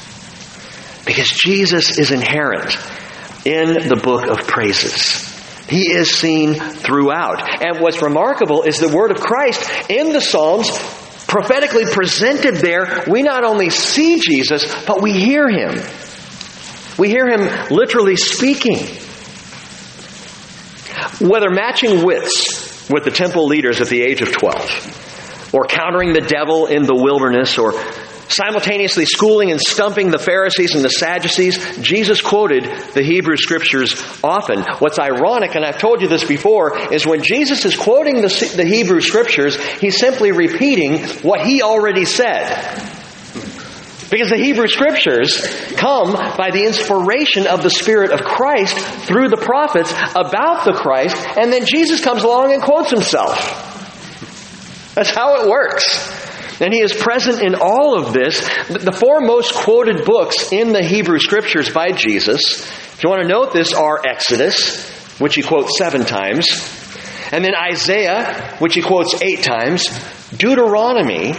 Because 1.04 1.30
Jesus 1.30 1.98
is 1.98 2.12
inherent. 2.12 2.76
in 3.46 3.88
the 3.88 3.96
book 3.96 4.26
of 4.26 4.46
praises. 4.46 5.32
He 5.68 5.92
is 5.92 6.10
seen 6.10 6.54
throughout. 6.54 7.62
And 7.62 7.80
what's 7.80 8.02
remarkable 8.02 8.64
is 8.64 8.78
the 8.78 8.94
word 8.94 9.12
of 9.12 9.20
Christ 9.20 9.90
in 9.90 10.12
the 10.12 10.20
Psalms 10.20 10.68
prophetically 11.36 11.84
presented 11.84 12.54
there. 12.56 13.04
We 13.06 13.22
not 13.22 13.44
only 13.44 13.68
see 13.68 14.18
Jesus, 14.18 14.64
but 14.86 15.02
we 15.02 15.12
hear 15.12 15.50
him. 15.50 15.74
We 16.98 17.10
hear 17.10 17.28
him 17.28 17.68
literally 17.70 18.16
speaking. 18.16 18.78
Whether 21.20 21.50
matching 21.50 22.02
wits 22.06 22.88
with 22.88 23.04
the 23.04 23.10
temple 23.10 23.46
leaders 23.48 23.82
at 23.82 23.88
the 23.88 24.00
age 24.00 24.22
of 24.22 24.32
12, 24.32 25.52
or 25.52 25.66
countering 25.66 26.14
the 26.14 26.22
devil 26.22 26.68
in 26.68 26.84
the 26.84 26.94
wilderness, 26.94 27.58
or 27.58 27.72
simultaneously 28.28 29.04
schooling 29.04 29.50
and 29.50 29.60
stumping 29.60 30.10
the 30.10 30.18
Pharisees 30.18 30.74
and 30.74 30.84
the 30.84 30.90
Sadducees, 30.90 31.78
Jesus 31.80 32.20
quoted 32.20 32.64
the 32.94 33.02
Hebrew 33.02 33.36
scriptures 33.36 33.94
often. 34.22 34.62
What's 34.78 34.98
ironic, 34.98 35.54
and 35.54 35.64
I've 35.64 35.78
told 35.78 36.00
you 36.02 36.08
this 36.08 36.24
before, 36.24 36.92
is 36.92 37.06
when 37.06 37.22
Jesus 37.22 37.64
is 37.64 37.76
quoting 37.76 38.16
the, 38.16 38.52
the 38.56 38.64
Hebrew 38.64 39.00
scriptures, 39.00 39.56
he's 39.80 39.98
simply 39.98 40.32
repeating 40.32 41.02
what 41.22 41.40
he 41.40 41.62
already 41.62 42.04
said. 42.04 42.92
Because 44.10 44.30
the 44.30 44.38
Hebrew 44.38 44.68
scriptures 44.68 45.40
come 45.72 46.12
by 46.12 46.50
the 46.52 46.64
inspiration 46.64 47.48
of 47.48 47.62
the 47.62 47.70
Spirit 47.70 48.12
of 48.12 48.20
Christ 48.20 48.78
through 49.06 49.28
the 49.28 49.36
prophets 49.36 49.92
about 50.14 50.64
the 50.64 50.74
Christ, 50.74 51.16
and 51.36 51.52
then 51.52 51.64
Jesus 51.66 52.02
comes 52.02 52.22
along 52.22 52.52
and 52.52 52.62
quotes 52.62 52.90
himself. 52.90 53.36
That's 54.94 55.10
how 55.10 55.42
it 55.42 55.50
works. 55.50 56.15
And 56.60 56.72
he 56.72 56.80
is 56.80 56.92
present 56.92 57.42
in 57.42 57.54
all 57.54 57.98
of 57.98 58.12
this. 58.12 58.40
The 58.68 58.92
four 58.92 59.20
most 59.20 59.54
quoted 59.54 60.04
books 60.04 60.52
in 60.52 60.72
the 60.72 60.82
Hebrew 60.82 61.18
scriptures 61.18 61.70
by 61.70 61.92
Jesus, 61.92 62.66
if 62.94 63.04
you 63.04 63.10
want 63.10 63.22
to 63.22 63.28
note 63.28 63.52
this, 63.52 63.74
are 63.74 64.00
Exodus, 64.06 64.88
which 65.18 65.34
he 65.34 65.42
quotes 65.42 65.76
seven 65.76 66.04
times, 66.04 66.46
and 67.30 67.44
then 67.44 67.54
Isaiah, 67.54 68.56
which 68.58 68.74
he 68.74 68.82
quotes 68.82 69.20
eight 69.20 69.42
times, 69.42 69.88
Deuteronomy, 70.30 71.34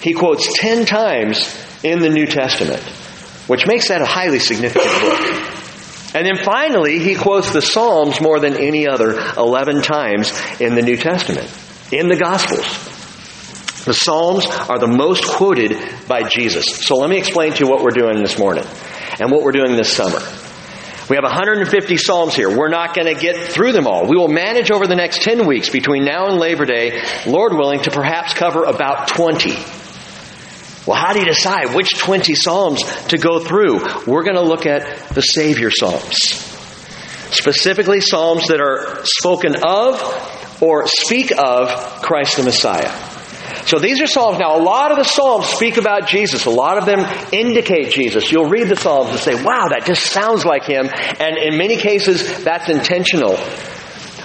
he 0.00 0.14
quotes 0.14 0.56
ten 0.58 0.86
times 0.86 1.54
in 1.82 1.98
the 1.98 2.08
New 2.08 2.26
Testament, 2.26 2.82
which 3.48 3.66
makes 3.66 3.88
that 3.88 4.00
a 4.00 4.06
highly 4.06 4.38
significant 4.38 5.00
book. 5.00 5.52
And 6.14 6.26
then 6.26 6.36
finally, 6.44 6.98
he 6.98 7.14
quotes 7.14 7.52
the 7.52 7.62
Psalms 7.62 8.20
more 8.20 8.38
than 8.38 8.56
any 8.56 8.86
other 8.86 9.18
11 9.36 9.82
times 9.82 10.32
in 10.60 10.74
the 10.74 10.82
New 10.82 10.96
Testament, 10.96 11.50
in 11.90 12.08
the 12.08 12.16
Gospels. 12.16 13.01
The 13.84 13.94
Psalms 13.94 14.46
are 14.46 14.78
the 14.78 14.86
most 14.86 15.26
quoted 15.26 15.76
by 16.06 16.28
Jesus. 16.28 16.66
So 16.86 16.96
let 16.96 17.10
me 17.10 17.18
explain 17.18 17.52
to 17.52 17.64
you 17.64 17.68
what 17.68 17.82
we're 17.82 17.90
doing 17.90 18.22
this 18.22 18.38
morning 18.38 18.64
and 19.18 19.30
what 19.30 19.42
we're 19.42 19.52
doing 19.52 19.74
this 19.76 19.92
summer. 19.92 20.20
We 21.10 21.16
have 21.16 21.24
150 21.24 21.96
Psalms 21.96 22.36
here. 22.36 22.56
We're 22.56 22.68
not 22.68 22.94
going 22.94 23.12
to 23.12 23.20
get 23.20 23.36
through 23.36 23.72
them 23.72 23.88
all. 23.88 24.06
We 24.06 24.16
will 24.16 24.28
manage 24.28 24.70
over 24.70 24.86
the 24.86 24.94
next 24.94 25.22
10 25.22 25.48
weeks 25.48 25.68
between 25.68 26.04
now 26.04 26.28
and 26.28 26.38
Labor 26.38 26.64
Day, 26.64 27.02
Lord 27.26 27.54
willing, 27.54 27.80
to 27.80 27.90
perhaps 27.90 28.34
cover 28.34 28.64
about 28.64 29.08
20. 29.08 29.50
Well, 30.86 30.96
how 30.96 31.12
do 31.12 31.18
you 31.18 31.26
decide 31.26 31.74
which 31.74 31.98
20 31.98 32.36
Psalms 32.36 32.82
to 33.08 33.18
go 33.18 33.40
through? 33.40 33.80
We're 34.06 34.22
going 34.22 34.36
to 34.36 34.42
look 34.42 34.64
at 34.64 35.08
the 35.08 35.22
Savior 35.22 35.72
Psalms. 35.72 36.16
Specifically, 37.32 38.00
Psalms 38.00 38.46
that 38.46 38.60
are 38.60 39.04
spoken 39.04 39.56
of 39.66 40.62
or 40.62 40.86
speak 40.86 41.32
of 41.36 41.68
Christ 42.02 42.36
the 42.36 42.44
Messiah. 42.44 43.11
So 43.64 43.78
these 43.78 44.00
are 44.02 44.06
Psalms. 44.06 44.38
Now, 44.38 44.56
a 44.56 44.62
lot 44.62 44.90
of 44.90 44.98
the 44.98 45.04
Psalms 45.04 45.46
speak 45.46 45.76
about 45.76 46.08
Jesus. 46.08 46.46
A 46.46 46.50
lot 46.50 46.78
of 46.78 46.86
them 46.86 47.00
indicate 47.32 47.90
Jesus. 47.90 48.30
You'll 48.30 48.48
read 48.48 48.68
the 48.68 48.76
Psalms 48.76 49.10
and 49.10 49.18
say, 49.18 49.34
wow, 49.34 49.68
that 49.68 49.84
just 49.86 50.04
sounds 50.06 50.44
like 50.44 50.64
him. 50.64 50.88
And 50.88 51.38
in 51.38 51.56
many 51.56 51.76
cases, 51.76 52.42
that's 52.44 52.68
intentional. 52.68 53.38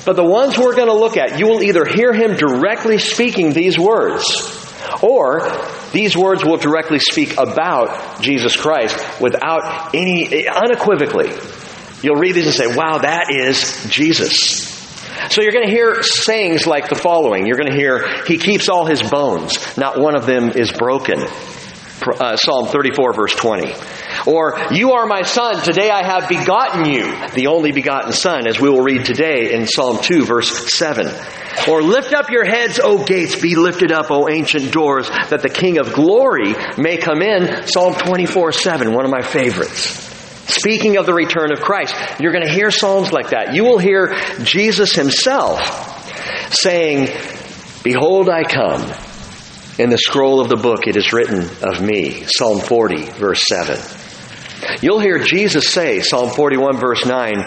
But 0.06 0.16
the 0.16 0.24
ones 0.24 0.58
we're 0.58 0.76
going 0.76 0.88
to 0.88 0.96
look 0.96 1.18
at, 1.18 1.38
you 1.38 1.48
will 1.48 1.62
either 1.62 1.86
hear 1.86 2.14
him 2.14 2.36
directly 2.36 2.98
speaking 2.98 3.54
these 3.54 3.78
words, 3.78 4.26
or 5.02 5.50
these 5.92 6.16
words 6.16 6.44
will 6.44 6.58
directly 6.58 7.00
speak 7.00 7.38
about 7.38 8.22
Jesus 8.22 8.56
Christ 8.56 8.98
without 9.22 9.94
any, 9.94 10.48
unequivocally. 10.48 11.30
You'll 12.02 12.16
read 12.16 12.36
these 12.36 12.46
and 12.46 12.56
say, 12.56 12.76
wow, 12.76 13.00
that 13.00 13.32
is 13.32 13.86
Jesus. 13.90 14.77
So 15.30 15.42
you're 15.42 15.52
going 15.52 15.66
to 15.66 15.72
hear 15.72 16.02
sayings 16.04 16.66
like 16.66 16.90
the 16.90 16.96
following. 16.96 17.46
You're 17.46 17.58
going 17.58 17.72
to 17.72 17.78
hear, 17.78 18.24
He 18.26 18.38
keeps 18.38 18.70
all 18.70 18.86
His 18.86 19.02
bones. 19.04 19.78
Not 19.78 20.00
one 20.00 20.16
of 20.16 20.26
them 20.26 20.50
is 20.50 20.72
broken. 20.72 21.26
Uh, 22.00 22.38
Psalm 22.38 22.68
34 22.68 23.14
verse 23.14 23.34
20. 23.34 23.74
Or, 24.28 24.58
You 24.72 24.94
are 24.94 25.08
my 25.08 25.24
son, 25.24 25.62
today 25.64 25.90
I 25.90 26.04
have 26.04 26.30
begotten 26.30 26.86
you, 26.86 27.04
the 27.34 27.48
only 27.48 27.72
begotten 27.72 28.12
son, 28.12 28.48
as 28.48 28.60
we 28.60 28.70
will 28.70 28.84
read 28.84 29.04
today 29.04 29.54
in 29.54 29.66
Psalm 29.68 29.98
2 30.02 30.26
verse 30.26 30.72
7. 30.72 31.08
Or, 31.68 31.82
Lift 31.82 32.14
up 32.14 32.30
your 32.30 32.46
heads, 32.46 32.80
O 32.82 33.04
gates, 33.04 33.42
be 33.42 33.56
lifted 33.56 33.92
up, 33.92 34.12
O 34.12 34.30
ancient 34.30 34.72
doors, 34.72 35.10
that 35.10 35.42
the 35.42 35.50
King 35.50 35.80
of 35.80 35.92
glory 35.92 36.54
may 36.78 36.98
come 36.98 37.22
in. 37.22 37.68
Psalm 37.68 37.96
24 37.96 38.52
7, 38.52 38.94
one 38.94 39.04
of 39.04 39.12
my 39.12 39.22
favorites. 39.22 40.17
Speaking 40.48 40.98
of 40.98 41.06
the 41.06 41.14
return 41.14 41.52
of 41.52 41.60
Christ, 41.60 41.94
you're 42.20 42.32
going 42.32 42.46
to 42.46 42.52
hear 42.52 42.72
Psalms 42.72 43.12
like 43.12 43.32
that. 43.32 43.54
You 43.54 43.66
will 43.66 43.80
hear 43.80 44.16
Jesus 44.44 44.94
himself 44.96 45.60
saying, 46.54 47.10
Behold, 47.84 48.30
I 48.30 48.44
come. 48.44 48.82
In 49.80 49.92
the 49.92 49.98
scroll 49.98 50.42
of 50.42 50.50
the 50.50 50.56
book, 50.56 50.88
it 50.88 50.96
is 50.96 51.14
written 51.14 51.42
of 51.62 51.82
me. 51.82 52.24
Psalm 52.26 52.60
40, 52.60 53.04
verse 53.12 53.46
7. 53.48 53.78
You'll 54.82 55.00
hear 55.00 55.20
Jesus 55.20 55.70
say, 55.70 56.00
Psalm 56.00 56.32
41, 56.32 56.78
verse 56.78 57.06
9, 57.06 57.46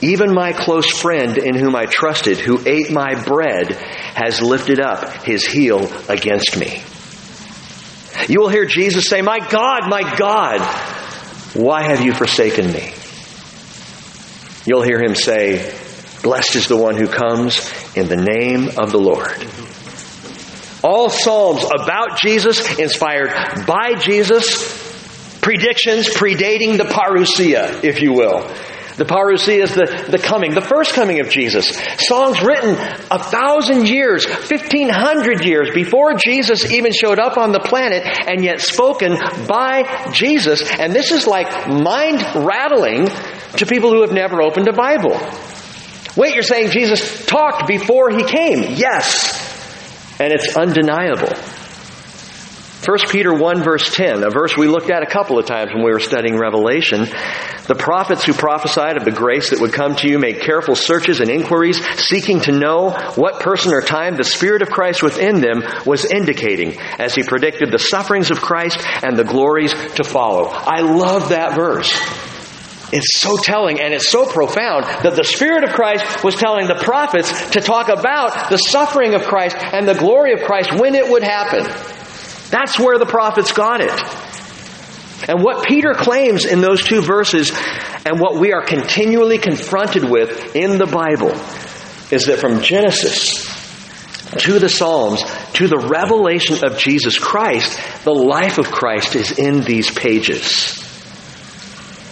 even 0.00 0.34
my 0.34 0.52
close 0.52 0.90
friend 0.90 1.38
in 1.38 1.54
whom 1.54 1.76
I 1.76 1.86
trusted, 1.86 2.38
who 2.38 2.66
ate 2.66 2.90
my 2.90 3.22
bread, 3.22 3.72
has 3.72 4.42
lifted 4.42 4.80
up 4.80 5.22
his 5.22 5.46
heel 5.46 5.88
against 6.08 6.58
me. 6.58 6.82
You 8.28 8.40
will 8.40 8.48
hear 8.48 8.66
Jesus 8.66 9.04
say, 9.04 9.22
My 9.22 9.38
God, 9.38 9.88
my 9.88 10.16
God, 10.16 10.60
why 11.54 11.82
have 11.82 12.04
you 12.04 12.12
forsaken 12.12 12.72
me? 12.72 12.92
You'll 14.66 14.82
hear 14.82 15.00
him 15.00 15.14
say, 15.14 15.74
Blessed 16.22 16.56
is 16.56 16.68
the 16.68 16.76
one 16.76 16.96
who 16.96 17.06
comes 17.06 17.72
in 17.94 18.08
the 18.08 18.16
name 18.16 18.68
of 18.76 18.92
the 18.92 18.98
Lord. 18.98 19.36
All 20.82 21.08
Psalms 21.08 21.64
about 21.64 22.18
Jesus, 22.18 22.78
inspired 22.78 23.30
by 23.66 23.94
Jesus, 23.94 25.38
predictions 25.40 26.08
predating 26.08 26.76
the 26.76 26.84
parousia, 26.84 27.82
if 27.82 28.02
you 28.02 28.12
will. 28.12 28.46
The 28.98 29.04
parousia 29.04 29.62
is 29.62 29.74
the, 29.74 30.06
the 30.10 30.18
coming, 30.18 30.54
the 30.54 30.60
first 30.60 30.92
coming 30.92 31.20
of 31.20 31.30
Jesus. 31.30 31.78
Songs 31.98 32.42
written 32.42 32.74
a 33.10 33.22
thousand 33.22 33.88
years, 33.88 34.26
fifteen 34.26 34.88
hundred 34.88 35.44
years 35.44 35.70
before 35.72 36.14
Jesus 36.14 36.70
even 36.70 36.92
showed 36.92 37.20
up 37.20 37.38
on 37.38 37.52
the 37.52 37.60
planet 37.60 38.02
and 38.26 38.44
yet 38.44 38.60
spoken 38.60 39.16
by 39.46 40.10
Jesus. 40.12 40.68
And 40.68 40.92
this 40.92 41.12
is 41.12 41.26
like 41.28 41.68
mind 41.68 42.20
rattling 42.44 43.06
to 43.56 43.66
people 43.66 43.90
who 43.90 44.00
have 44.00 44.12
never 44.12 44.42
opened 44.42 44.66
a 44.66 44.72
Bible. 44.72 45.16
Wait, 46.16 46.34
you're 46.34 46.42
saying 46.42 46.72
Jesus 46.72 47.24
talked 47.26 47.68
before 47.68 48.10
he 48.10 48.24
came? 48.24 48.74
Yes. 48.76 49.46
And 50.18 50.32
it's 50.32 50.56
undeniable. 50.56 51.32
1 52.88 52.96
Peter 53.10 53.34
1 53.34 53.62
verse 53.62 53.94
10, 53.94 54.24
a 54.24 54.30
verse 54.30 54.56
we 54.56 54.66
looked 54.66 54.88
at 54.88 55.02
a 55.02 55.06
couple 55.06 55.38
of 55.38 55.44
times 55.44 55.74
when 55.74 55.84
we 55.84 55.92
were 55.92 56.00
studying 56.00 56.38
Revelation. 56.38 57.00
The 57.66 57.76
prophets 57.78 58.24
who 58.24 58.32
prophesied 58.32 58.96
of 58.96 59.04
the 59.04 59.10
grace 59.10 59.50
that 59.50 59.60
would 59.60 59.74
come 59.74 59.94
to 59.96 60.08
you 60.08 60.18
made 60.18 60.40
careful 60.40 60.74
searches 60.74 61.20
and 61.20 61.28
inquiries, 61.28 61.84
seeking 62.02 62.40
to 62.40 62.52
know 62.52 62.92
what 63.16 63.40
person 63.40 63.74
or 63.74 63.82
time 63.82 64.16
the 64.16 64.24
Spirit 64.24 64.62
of 64.62 64.70
Christ 64.70 65.02
within 65.02 65.42
them 65.42 65.62
was 65.84 66.06
indicating 66.06 66.80
as 66.98 67.14
he 67.14 67.22
predicted 67.24 67.70
the 67.70 67.78
sufferings 67.78 68.30
of 68.30 68.40
Christ 68.40 68.78
and 69.04 69.18
the 69.18 69.24
glories 69.24 69.74
to 69.96 70.02
follow. 70.02 70.46
I 70.46 70.80
love 70.80 71.28
that 71.28 71.56
verse. 71.56 71.92
It's 72.90 73.20
so 73.20 73.36
telling 73.36 73.82
and 73.82 73.92
it's 73.92 74.08
so 74.08 74.24
profound 74.24 74.84
that 75.04 75.14
the 75.14 75.24
Spirit 75.24 75.62
of 75.64 75.74
Christ 75.74 76.24
was 76.24 76.36
telling 76.36 76.68
the 76.68 76.80
prophets 76.82 77.50
to 77.50 77.60
talk 77.60 77.90
about 77.90 78.48
the 78.48 78.56
suffering 78.56 79.12
of 79.12 79.24
Christ 79.24 79.56
and 79.58 79.86
the 79.86 79.92
glory 79.92 80.32
of 80.32 80.40
Christ 80.40 80.72
when 80.72 80.94
it 80.94 81.06
would 81.10 81.22
happen. 81.22 81.97
That's 82.50 82.78
where 82.78 82.98
the 82.98 83.06
prophets 83.06 83.52
got 83.52 83.80
it. 83.80 83.92
And 85.28 85.42
what 85.42 85.66
Peter 85.66 85.94
claims 85.94 86.44
in 86.44 86.60
those 86.60 86.82
two 86.82 87.02
verses, 87.02 87.52
and 88.06 88.20
what 88.20 88.36
we 88.36 88.52
are 88.52 88.64
continually 88.64 89.38
confronted 89.38 90.08
with 90.08 90.56
in 90.56 90.78
the 90.78 90.86
Bible, 90.86 91.32
is 92.10 92.26
that 92.26 92.38
from 92.38 92.62
Genesis 92.62 93.46
to 94.38 94.58
the 94.58 94.68
Psalms 94.68 95.22
to 95.54 95.66
the 95.66 95.88
revelation 95.90 96.64
of 96.64 96.78
Jesus 96.78 97.18
Christ, 97.18 97.78
the 98.04 98.12
life 98.12 98.58
of 98.58 98.70
Christ 98.70 99.16
is 99.16 99.38
in 99.38 99.62
these 99.62 99.90
pages. 99.90 100.78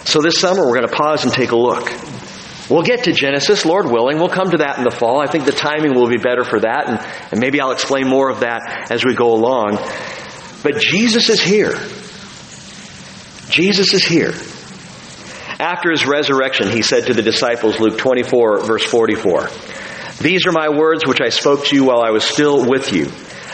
So 0.05 0.21
this 0.21 0.39
summer 0.39 0.65
we're 0.65 0.75
going 0.75 0.89
to 0.89 0.95
pause 0.95 1.23
and 1.23 1.33
take 1.33 1.51
a 1.51 1.57
look. 1.57 1.91
We'll 2.69 2.83
get 2.83 3.05
to 3.05 3.13
Genesis, 3.13 3.65
Lord 3.65 3.85
willing. 3.85 4.17
We'll 4.17 4.27
come 4.27 4.51
to 4.51 4.57
that 4.57 4.77
in 4.77 4.83
the 4.83 4.91
fall. 4.91 5.21
I 5.21 5.27
think 5.27 5.45
the 5.45 5.53
timing 5.53 5.95
will 5.95 6.09
be 6.09 6.17
better 6.17 6.43
for 6.43 6.59
that, 6.59 6.89
and, 6.89 6.99
and 7.31 7.39
maybe 7.39 7.61
I'll 7.61 7.71
explain 7.71 8.07
more 8.07 8.29
of 8.29 8.41
that 8.41 8.91
as 8.91 9.05
we 9.05 9.15
go 9.15 9.33
along. 9.33 9.77
But 10.67 10.81
Jesus 10.81 11.29
is 11.29 11.41
here. 11.41 11.79
Jesus 13.49 13.93
is 13.93 14.03
here. 14.03 14.33
After 15.61 15.91
his 15.91 16.05
resurrection, 16.05 16.69
he 16.69 16.81
said 16.81 17.05
to 17.05 17.13
the 17.13 17.21
disciples, 17.21 17.79
Luke 17.79 17.97
24, 17.97 18.65
verse 18.65 18.83
44, 18.83 19.47
These 20.19 20.45
are 20.45 20.51
my 20.51 20.67
words 20.67 21.07
which 21.07 21.21
I 21.21 21.29
spoke 21.29 21.63
to 21.67 21.75
you 21.77 21.85
while 21.85 22.01
I 22.01 22.09
was 22.09 22.25
still 22.25 22.69
with 22.69 22.91
you, 22.91 23.05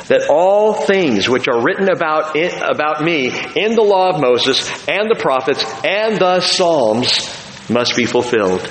that 0.07 0.27
all 0.31 0.73
things 0.73 1.29
which 1.29 1.47
are 1.47 1.63
written 1.63 1.87
about, 1.87 2.35
it, 2.35 2.51
about 2.59 3.03
me 3.03 3.27
in 3.27 3.75
the 3.75 3.83
law 3.83 4.09
of 4.09 4.19
Moses 4.19 4.67
and 4.87 5.07
the 5.07 5.19
prophets 5.19 5.63
and 5.85 6.17
the 6.17 6.39
Psalms 6.39 7.29
must 7.69 7.95
be 7.95 8.07
fulfilled. 8.07 8.67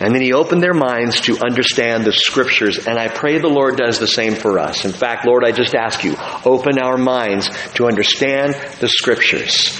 And 0.00 0.14
then 0.14 0.22
he 0.22 0.32
opened 0.32 0.62
their 0.62 0.74
minds 0.74 1.22
to 1.22 1.38
understand 1.38 2.04
the 2.04 2.12
scriptures, 2.12 2.86
and 2.86 2.98
I 2.98 3.08
pray 3.08 3.38
the 3.38 3.48
Lord 3.48 3.76
does 3.76 3.98
the 3.98 4.06
same 4.06 4.34
for 4.36 4.58
us. 4.58 4.84
In 4.84 4.92
fact, 4.92 5.26
Lord, 5.26 5.44
I 5.44 5.50
just 5.50 5.74
ask 5.74 6.04
you, 6.04 6.14
open 6.44 6.78
our 6.78 6.96
minds 6.96 7.50
to 7.74 7.86
understand 7.86 8.54
the 8.80 8.88
scriptures 8.88 9.76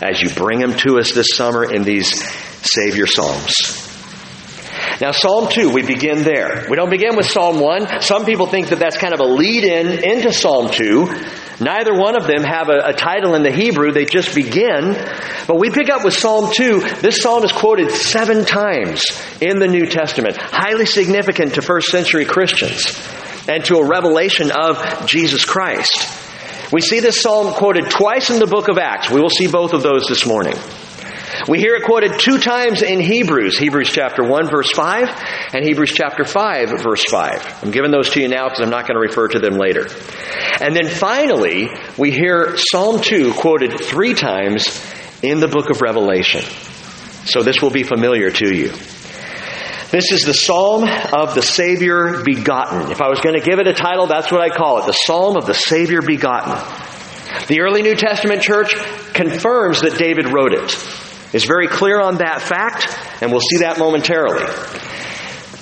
as 0.00 0.22
you 0.22 0.30
bring 0.30 0.60
them 0.60 0.74
to 0.76 0.98
us 0.98 1.12
this 1.12 1.28
summer 1.32 1.64
in 1.64 1.82
these 1.82 2.22
Savior 2.62 3.06
Psalms. 3.06 3.82
Now, 5.00 5.10
Psalm 5.10 5.48
2, 5.50 5.70
we 5.70 5.82
begin 5.82 6.22
there. 6.22 6.66
We 6.70 6.76
don't 6.76 6.90
begin 6.90 7.16
with 7.16 7.26
Psalm 7.26 7.60
1. 7.60 8.02
Some 8.02 8.24
people 8.24 8.46
think 8.46 8.68
that 8.68 8.78
that's 8.78 8.96
kind 8.96 9.14
of 9.14 9.20
a 9.20 9.24
lead 9.24 9.64
in 9.64 10.04
into 10.04 10.32
Psalm 10.32 10.70
2. 10.70 11.06
Neither 11.60 11.94
one 11.94 12.16
of 12.16 12.26
them 12.26 12.42
have 12.42 12.68
a, 12.68 12.88
a, 12.88 12.92
title 12.92 13.34
in 13.34 13.42
the 13.42 13.50
Hebrew. 13.50 13.92
They 13.92 14.04
just 14.04 14.34
begin. 14.34 14.92
But 15.46 15.58
we 15.58 15.70
pick 15.70 15.88
up 15.88 16.04
with 16.04 16.12
Psalm 16.12 16.52
2. 16.52 16.80
This 17.00 17.22
psalm 17.22 17.44
is 17.44 17.52
quoted 17.52 17.90
seven 17.90 18.44
times 18.44 19.04
in 19.40 19.58
the 19.58 19.66
New 19.66 19.86
Testament. 19.86 20.36
Highly 20.36 20.84
significant 20.84 21.54
to 21.54 21.62
first 21.62 21.88
century 21.88 22.26
Christians 22.26 22.94
and 23.48 23.64
to 23.66 23.76
a 23.76 23.88
revelation 23.88 24.50
of 24.50 25.06
Jesus 25.06 25.44
Christ. 25.44 26.72
We 26.72 26.80
see 26.80 27.00
this 27.00 27.22
psalm 27.22 27.54
quoted 27.54 27.90
twice 27.90 28.28
in 28.30 28.38
the 28.38 28.46
book 28.46 28.68
of 28.68 28.76
Acts. 28.76 29.10
We 29.10 29.20
will 29.20 29.30
see 29.30 29.46
both 29.46 29.72
of 29.72 29.82
those 29.82 30.06
this 30.08 30.26
morning. 30.26 30.54
We 31.48 31.58
hear 31.58 31.74
it 31.74 31.84
quoted 31.84 32.18
two 32.18 32.38
times 32.38 32.82
in 32.82 33.00
Hebrews, 33.00 33.58
Hebrews 33.58 33.90
chapter 33.90 34.22
1 34.22 34.48
verse 34.48 34.70
5 34.72 35.08
and 35.54 35.64
Hebrews 35.64 35.92
chapter 35.92 36.24
5 36.24 36.82
verse 36.82 37.04
5. 37.10 37.64
I'm 37.64 37.70
giving 37.70 37.90
those 37.90 38.10
to 38.10 38.20
you 38.20 38.28
now 38.28 38.44
because 38.44 38.60
I'm 38.60 38.70
not 38.70 38.86
going 38.86 38.94
to 38.94 39.00
refer 39.00 39.28
to 39.28 39.38
them 39.38 39.54
later. 39.54 39.86
And 40.60 40.74
then 40.74 40.88
finally, 40.88 41.68
we 41.98 42.10
hear 42.10 42.56
Psalm 42.56 43.00
2 43.00 43.34
quoted 43.34 43.80
three 43.80 44.14
times 44.14 44.68
in 45.22 45.40
the 45.40 45.48
book 45.48 45.70
of 45.70 45.82
Revelation. 45.82 46.42
So 47.26 47.42
this 47.42 47.60
will 47.60 47.70
be 47.70 47.82
familiar 47.82 48.30
to 48.30 48.54
you. 48.54 48.72
This 49.90 50.12
is 50.12 50.22
the 50.22 50.34
Psalm 50.34 50.84
of 50.84 51.34
the 51.34 51.42
Savior 51.42 52.22
begotten. 52.24 52.90
If 52.90 53.00
I 53.00 53.08
was 53.08 53.20
going 53.20 53.38
to 53.38 53.44
give 53.44 53.58
it 53.58 53.66
a 53.66 53.72
title, 53.72 54.06
that's 54.06 54.30
what 54.30 54.40
I 54.40 54.50
call 54.50 54.80
it. 54.82 54.86
The 54.86 54.92
Psalm 54.92 55.36
of 55.36 55.46
the 55.46 55.54
Savior 55.54 56.02
begotten. 56.02 56.54
The 57.48 57.60
early 57.60 57.82
New 57.82 57.94
Testament 57.94 58.42
church 58.42 58.74
confirms 59.12 59.82
that 59.82 59.96
David 59.98 60.32
wrote 60.32 60.52
it. 60.52 60.70
It's 61.32 61.44
very 61.44 61.68
clear 61.68 62.00
on 62.00 62.18
that 62.18 62.40
fact, 62.40 62.86
and 63.20 63.30
we'll 63.30 63.40
see 63.40 63.58
that 63.58 63.78
momentarily. 63.78 64.44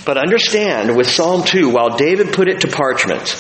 But 0.05 0.19
understand 0.19 0.97
with 0.97 1.09
Psalm 1.09 1.45
2, 1.45 1.71
while 1.71 1.97
David 1.97 2.33
put 2.33 2.49
it 2.49 2.61
to 2.61 2.69
parchment, 2.69 3.31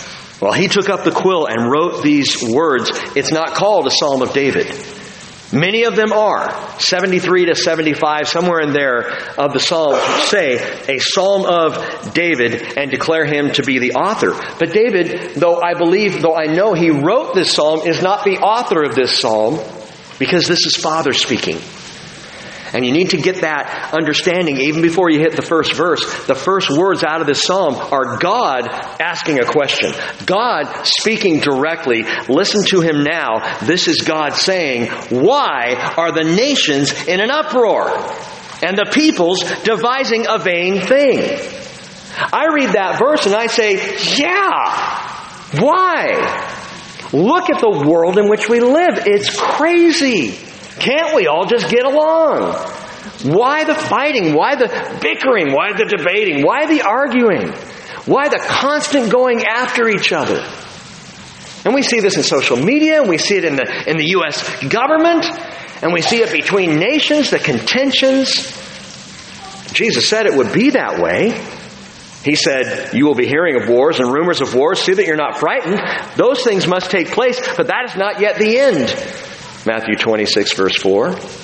while 0.40 0.52
he 0.52 0.68
took 0.68 0.88
up 0.88 1.04
the 1.04 1.10
quill 1.10 1.46
and 1.46 1.70
wrote 1.70 2.02
these 2.02 2.42
words, 2.42 2.90
it's 3.14 3.30
not 3.30 3.54
called 3.54 3.86
a 3.86 3.90
Psalm 3.90 4.22
of 4.22 4.32
David. 4.32 4.66
Many 5.52 5.84
of 5.84 5.94
them 5.94 6.12
are. 6.12 6.80
73 6.80 7.46
to 7.46 7.54
75, 7.54 8.26
somewhere 8.26 8.60
in 8.60 8.72
there 8.72 9.12
of 9.38 9.52
the 9.52 9.60
Psalms 9.60 10.02
say 10.24 10.56
a 10.88 10.98
Psalm 10.98 11.46
of 11.46 12.12
David 12.12 12.76
and 12.76 12.90
declare 12.90 13.24
him 13.24 13.52
to 13.52 13.62
be 13.62 13.78
the 13.78 13.92
author. 13.92 14.32
But 14.58 14.72
David, 14.72 15.36
though 15.36 15.60
I 15.62 15.74
believe, 15.74 16.20
though 16.20 16.34
I 16.34 16.46
know 16.46 16.74
he 16.74 16.90
wrote 16.90 17.34
this 17.34 17.52
Psalm, 17.52 17.86
is 17.86 18.02
not 18.02 18.24
the 18.24 18.38
author 18.38 18.82
of 18.82 18.94
this 18.94 19.16
Psalm 19.16 19.60
because 20.18 20.48
this 20.48 20.66
is 20.66 20.74
Father 20.76 21.12
speaking. 21.12 21.58
And 22.74 22.84
you 22.84 22.92
need 22.92 23.10
to 23.10 23.16
get 23.16 23.42
that 23.42 23.94
understanding 23.94 24.56
even 24.56 24.82
before 24.82 25.08
you 25.08 25.20
hit 25.20 25.36
the 25.36 25.42
first 25.42 25.74
verse. 25.74 26.04
The 26.26 26.34
first 26.34 26.68
words 26.68 27.04
out 27.04 27.20
of 27.20 27.28
this 27.28 27.40
psalm 27.42 27.76
are 27.76 28.18
God 28.18 28.66
asking 28.66 29.38
a 29.38 29.44
question. 29.44 29.92
God 30.26 30.82
speaking 30.82 31.38
directly. 31.38 32.02
Listen 32.28 32.64
to 32.70 32.80
him 32.80 33.04
now. 33.04 33.58
This 33.60 33.86
is 33.86 34.02
God 34.02 34.34
saying, 34.34 34.90
Why 35.10 35.94
are 35.96 36.10
the 36.10 36.24
nations 36.24 36.92
in 37.06 37.20
an 37.20 37.30
uproar? 37.30 37.90
And 38.60 38.76
the 38.76 38.90
peoples 38.92 39.44
devising 39.62 40.26
a 40.28 40.38
vain 40.38 40.80
thing. 40.80 41.38
I 42.16 42.48
read 42.52 42.70
that 42.70 42.98
verse 42.98 43.26
and 43.26 43.36
I 43.36 43.46
say, 43.46 43.74
Yeah! 44.16 45.04
Why? 45.60 46.64
Look 47.12 47.50
at 47.50 47.60
the 47.60 47.84
world 47.88 48.18
in 48.18 48.28
which 48.28 48.48
we 48.48 48.58
live. 48.58 49.06
It's 49.06 49.30
crazy. 49.38 50.36
Can't 50.80 51.14
we 51.14 51.28
all 51.28 51.46
just 51.46 51.70
get 51.70 51.84
along? 51.84 52.73
Why 53.22 53.64
the 53.64 53.74
fighting? 53.74 54.34
Why 54.34 54.56
the 54.56 54.68
bickering? 55.00 55.52
Why 55.52 55.72
the 55.76 55.84
debating? 55.84 56.42
Why 56.42 56.66
the 56.66 56.82
arguing? 56.82 57.52
Why 58.06 58.28
the 58.28 58.38
constant 58.38 59.10
going 59.10 59.44
after 59.44 59.88
each 59.88 60.12
other? 60.12 60.44
And 61.64 61.74
we 61.74 61.82
see 61.82 62.00
this 62.00 62.16
in 62.16 62.22
social 62.22 62.56
media, 62.56 63.00
and 63.00 63.08
we 63.08 63.18
see 63.18 63.36
it 63.36 63.44
in 63.44 63.56
the, 63.56 63.84
in 63.88 63.96
the 63.96 64.08
U.S. 64.10 64.64
government, 64.66 65.24
and 65.82 65.92
we 65.92 66.02
see 66.02 66.22
it 66.22 66.30
between 66.30 66.78
nations, 66.78 67.30
the 67.30 67.38
contentions. 67.38 68.52
Jesus 69.72 70.08
said 70.08 70.26
it 70.26 70.34
would 70.34 70.52
be 70.52 70.70
that 70.70 71.00
way. 71.00 71.40
He 72.22 72.36
said, 72.36 72.94
You 72.94 73.06
will 73.06 73.14
be 73.14 73.26
hearing 73.26 73.60
of 73.62 73.68
wars 73.68 73.98
and 73.98 74.12
rumors 74.12 74.40
of 74.40 74.54
wars. 74.54 74.80
See 74.80 74.94
that 74.94 75.06
you're 75.06 75.16
not 75.16 75.38
frightened. 75.38 75.80
Those 76.16 76.42
things 76.42 76.66
must 76.66 76.90
take 76.90 77.08
place, 77.08 77.40
but 77.56 77.66
that 77.66 77.90
is 77.90 77.96
not 77.96 78.20
yet 78.20 78.38
the 78.38 78.58
end. 78.58 78.86
Matthew 79.66 79.96
26, 79.96 80.54
verse 80.54 80.76
4. 80.76 81.43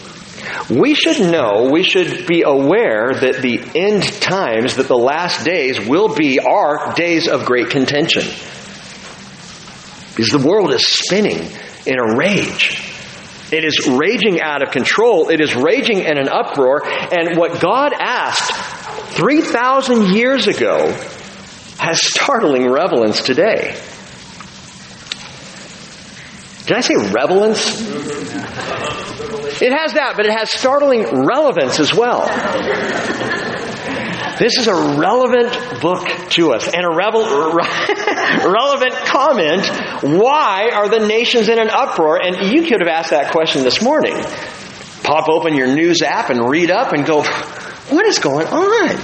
We 0.70 0.94
should 0.94 1.20
know, 1.30 1.70
we 1.70 1.82
should 1.82 2.26
be 2.26 2.42
aware 2.42 3.12
that 3.12 3.42
the 3.42 3.60
end 3.74 4.04
times, 4.20 4.76
that 4.76 4.88
the 4.88 4.96
last 4.96 5.44
days 5.44 5.80
will 5.80 6.14
be 6.14 6.38
our 6.38 6.92
days 6.94 7.28
of 7.28 7.44
great 7.44 7.70
contention. 7.70 8.22
Because 10.10 10.30
the 10.30 10.46
world 10.46 10.72
is 10.72 10.86
spinning 10.86 11.50
in 11.86 11.98
a 11.98 12.16
rage. 12.16 12.86
It 13.52 13.64
is 13.64 13.88
raging 13.88 14.40
out 14.40 14.62
of 14.62 14.70
control. 14.70 15.28
It 15.28 15.40
is 15.40 15.54
raging 15.54 16.00
in 16.00 16.18
an 16.18 16.28
uproar. 16.28 16.86
And 16.86 17.36
what 17.36 17.60
God 17.60 17.92
asked 17.92 18.52
3,000 19.16 20.14
years 20.14 20.46
ago 20.46 20.92
has 21.78 22.00
startling 22.00 22.70
relevance 22.70 23.22
today. 23.22 23.76
Did 26.70 26.76
I 26.76 26.82
say 26.82 26.94
relevance? 26.94 27.80
It 29.60 29.72
has 29.72 29.94
that, 29.94 30.12
but 30.14 30.24
it 30.24 30.30
has 30.30 30.52
startling 30.52 31.02
relevance 31.26 31.80
as 31.80 31.92
well. 31.92 32.20
This 34.38 34.56
is 34.56 34.68
a 34.68 34.96
relevant 34.96 35.80
book 35.80 36.06
to 36.30 36.52
us 36.52 36.72
and 36.72 36.86
a 36.86 36.94
revel- 36.94 37.24
relevant 38.48 38.94
comment. 39.04 39.66
Why 40.22 40.70
are 40.72 40.88
the 40.88 41.04
nations 41.08 41.48
in 41.48 41.58
an 41.58 41.70
uproar? 41.70 42.24
And 42.24 42.52
you 42.52 42.62
could 42.62 42.78
have 42.78 42.88
asked 42.88 43.10
that 43.10 43.32
question 43.32 43.64
this 43.64 43.82
morning. 43.82 44.14
Pop 45.02 45.28
open 45.28 45.56
your 45.56 45.74
news 45.74 46.02
app 46.02 46.30
and 46.30 46.48
read 46.48 46.70
up 46.70 46.92
and 46.92 47.04
go, 47.04 47.22
what 47.88 48.06
is 48.06 48.20
going 48.20 48.46
on? 48.46 48.96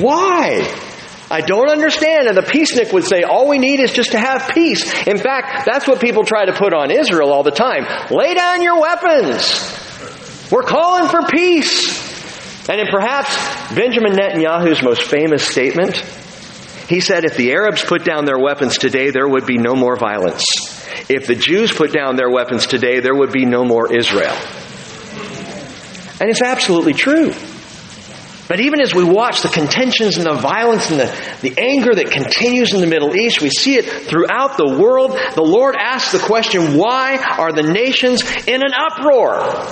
Why? 0.00 0.87
I 1.30 1.40
don't 1.42 1.70
understand. 1.70 2.28
And 2.28 2.36
the 2.36 2.42
peacenik 2.42 2.92
would 2.92 3.04
say, 3.04 3.22
all 3.22 3.48
we 3.48 3.58
need 3.58 3.80
is 3.80 3.92
just 3.92 4.12
to 4.12 4.18
have 4.18 4.50
peace. 4.54 4.84
In 5.06 5.18
fact, 5.18 5.66
that's 5.66 5.86
what 5.86 6.00
people 6.00 6.24
try 6.24 6.46
to 6.46 6.52
put 6.52 6.72
on 6.72 6.90
Israel 6.90 7.32
all 7.32 7.42
the 7.42 7.50
time. 7.50 7.86
Lay 8.10 8.34
down 8.34 8.62
your 8.62 8.80
weapons. 8.80 10.50
We're 10.50 10.62
calling 10.62 11.08
for 11.08 11.22
peace. 11.28 12.68
And 12.68 12.80
in 12.80 12.86
perhaps 12.88 13.34
Benjamin 13.74 14.12
Netanyahu's 14.12 14.82
most 14.82 15.02
famous 15.02 15.42
statement, 15.46 15.96
he 16.88 17.00
said, 17.00 17.24
if 17.24 17.36
the 17.36 17.52
Arabs 17.52 17.84
put 17.84 18.04
down 18.04 18.24
their 18.24 18.38
weapons 18.38 18.78
today, 18.78 19.10
there 19.10 19.28
would 19.28 19.44
be 19.44 19.58
no 19.58 19.74
more 19.74 19.96
violence. 19.96 20.44
If 21.10 21.26
the 21.26 21.34
Jews 21.34 21.72
put 21.72 21.92
down 21.92 22.16
their 22.16 22.30
weapons 22.30 22.66
today, 22.66 23.00
there 23.00 23.14
would 23.14 23.32
be 23.32 23.44
no 23.44 23.64
more 23.64 23.94
Israel. 23.94 24.36
And 26.20 26.30
it's 26.30 26.42
absolutely 26.42 26.94
true. 26.94 27.32
But 28.48 28.60
even 28.60 28.80
as 28.80 28.94
we 28.94 29.04
watch 29.04 29.42
the 29.42 29.50
contentions 29.50 30.16
and 30.16 30.24
the 30.24 30.32
violence 30.32 30.90
and 30.90 30.98
the, 30.98 31.38
the 31.42 31.54
anger 31.58 31.94
that 31.94 32.10
continues 32.10 32.72
in 32.72 32.80
the 32.80 32.86
Middle 32.86 33.14
East, 33.14 33.42
we 33.42 33.50
see 33.50 33.76
it 33.76 33.84
throughout 33.84 34.56
the 34.56 34.78
world. 34.80 35.12
The 35.34 35.42
Lord 35.42 35.76
asks 35.78 36.12
the 36.12 36.18
question, 36.18 36.78
why 36.78 37.18
are 37.18 37.52
the 37.52 37.62
nations 37.62 38.22
in 38.46 38.62
an 38.62 38.72
uproar? 38.74 39.66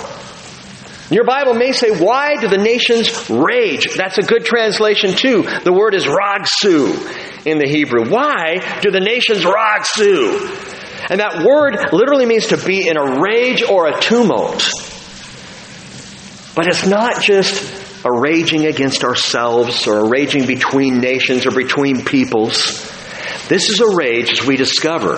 Your 1.09 1.23
Bible 1.23 1.55
may 1.55 1.71
say, 1.71 1.89
why 2.03 2.35
do 2.35 2.49
the 2.49 2.57
nations 2.57 3.29
rage? 3.29 3.95
That's 3.95 4.19
a 4.19 4.21
good 4.21 4.45
translation 4.45 5.13
too. 5.13 5.41
The 5.63 5.73
word 5.73 5.95
is 5.95 6.05
ragsu 6.05 7.47
in 7.47 7.57
the 7.57 7.67
Hebrew. 7.67 8.09
Why 8.09 8.79
do 8.81 8.91
the 8.91 8.99
nations 8.99 9.43
ragsu? 9.43 11.09
And 11.09 11.19
that 11.19 11.43
word 11.43 11.93
literally 11.93 12.25
means 12.25 12.47
to 12.47 12.57
be 12.57 12.87
in 12.87 12.97
a 12.97 13.21
rage 13.21 13.63
or 13.63 13.87
a 13.87 13.99
tumult. 13.99 14.69
But 16.53 16.67
it's 16.67 16.85
not 16.85 17.21
just 17.21 17.86
a 18.07 18.19
raging 18.19 18.65
against 18.65 19.03
ourselves 19.03 19.87
or 19.87 19.99
a 19.99 20.09
raging 20.09 20.45
between 20.45 20.99
nations 20.99 21.45
or 21.45 21.51
between 21.51 22.05
peoples. 22.05 22.81
This 23.47 23.69
is 23.69 23.79
a 23.79 23.95
rage, 23.95 24.31
as 24.31 24.45
we 24.45 24.55
discover, 24.55 25.17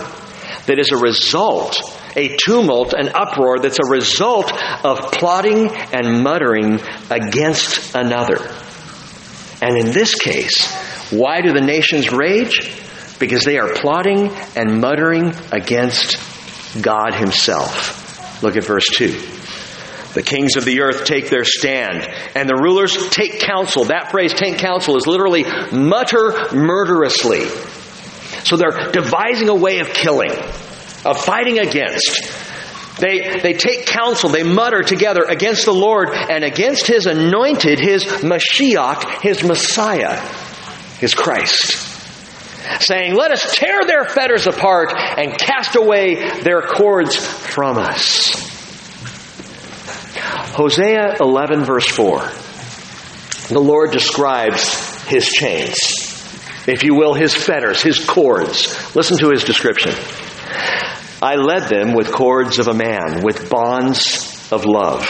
that 0.66 0.80
is 0.80 0.92
a 0.92 0.98
result, 0.98 1.78
a 2.16 2.36
tumult, 2.38 2.94
an 2.94 3.10
uproar 3.10 3.60
that's 3.60 3.80
a 3.80 3.90
result 3.90 4.52
of 4.84 5.12
plotting 5.12 5.70
and 5.70 6.24
muttering 6.24 6.80
against 7.10 7.96
another. 7.96 8.38
And 9.62 9.78
in 9.78 9.92
this 9.92 10.16
case, 10.16 10.72
why 11.12 11.42
do 11.42 11.54
the 11.54 11.62
nations 11.62 12.12
rage? 12.12 12.76
Because 13.20 13.44
they 13.44 13.58
are 13.58 13.74
plotting 13.74 14.30
and 14.56 14.80
muttering 14.80 15.34
against 15.52 16.18
God 16.82 17.14
Himself. 17.14 18.42
Look 18.42 18.56
at 18.56 18.64
verse 18.64 18.88
2. 18.94 19.39
The 20.14 20.24
kings 20.24 20.56
of 20.56 20.66
the 20.66 20.82
earth 20.82 21.06
take 21.06 21.30
their 21.30 21.46
stand, 21.46 22.08
and 22.36 22.50
the 22.50 22.56
rulers 22.56 23.10
take 23.10 23.40
counsel. 23.40 23.86
That 23.86 24.10
phrase, 24.10 24.34
take 24.34 24.58
counsel, 24.58 24.98
is 24.98 25.06
literally 25.06 25.44
mutter 25.72 26.50
murderously. 26.52 27.46
So 28.44 28.58
they're 28.58 28.92
devising 28.92 29.50
a 29.50 29.56
way 29.56 29.80
of 29.80 29.94
killing, 29.94 30.32
of 31.06 31.24
fighting 31.24 31.60
against. 31.60 32.34
They, 33.00 33.40
they 33.42 33.54
take 33.54 33.86
counsel, 33.86 34.30
they 34.30 34.44
mutter 34.44 34.82
together 34.82 35.24
against 35.24 35.66
the 35.66 35.74
Lord 35.74 36.10
and 36.10 36.44
against 36.44 36.88
His 36.88 37.06
anointed, 37.06 37.80
His 37.80 38.04
Mashiach, 38.04 39.22
His 39.22 39.44
Messiah, 39.44 40.20
His 40.98 41.14
Christ. 41.14 41.86
Saying, 42.82 43.16
let 43.16 43.32
us 43.32 43.56
tear 43.56 43.86
their 43.86 44.06
fetters 44.06 44.48
apart 44.48 44.94
and 44.96 45.38
cast 45.38 45.76
away 45.76 46.42
their 46.42 46.62
cords 46.62 47.16
from 47.16 47.78
us. 47.78 48.59
Hosea 50.30 51.18
11 51.20 51.64
verse 51.64 51.88
4. 51.88 52.20
The 53.50 53.60
Lord 53.60 53.92
describes 53.92 55.04
His 55.04 55.28
chains. 55.28 55.78
If 56.68 56.84
you 56.84 56.94
will, 56.94 57.14
His 57.14 57.34
fetters, 57.34 57.82
His 57.82 58.06
cords. 58.06 58.96
Listen 58.96 59.18
to 59.18 59.32
His 59.32 59.44
description. 59.44 59.94
I 61.22 61.36
led 61.36 61.64
them 61.64 61.94
with 61.94 62.12
cords 62.12 62.60
of 62.60 62.68
a 62.68 62.74
man, 62.74 63.24
with 63.24 63.50
bonds 63.50 64.52
of 64.52 64.66
love. 64.66 65.06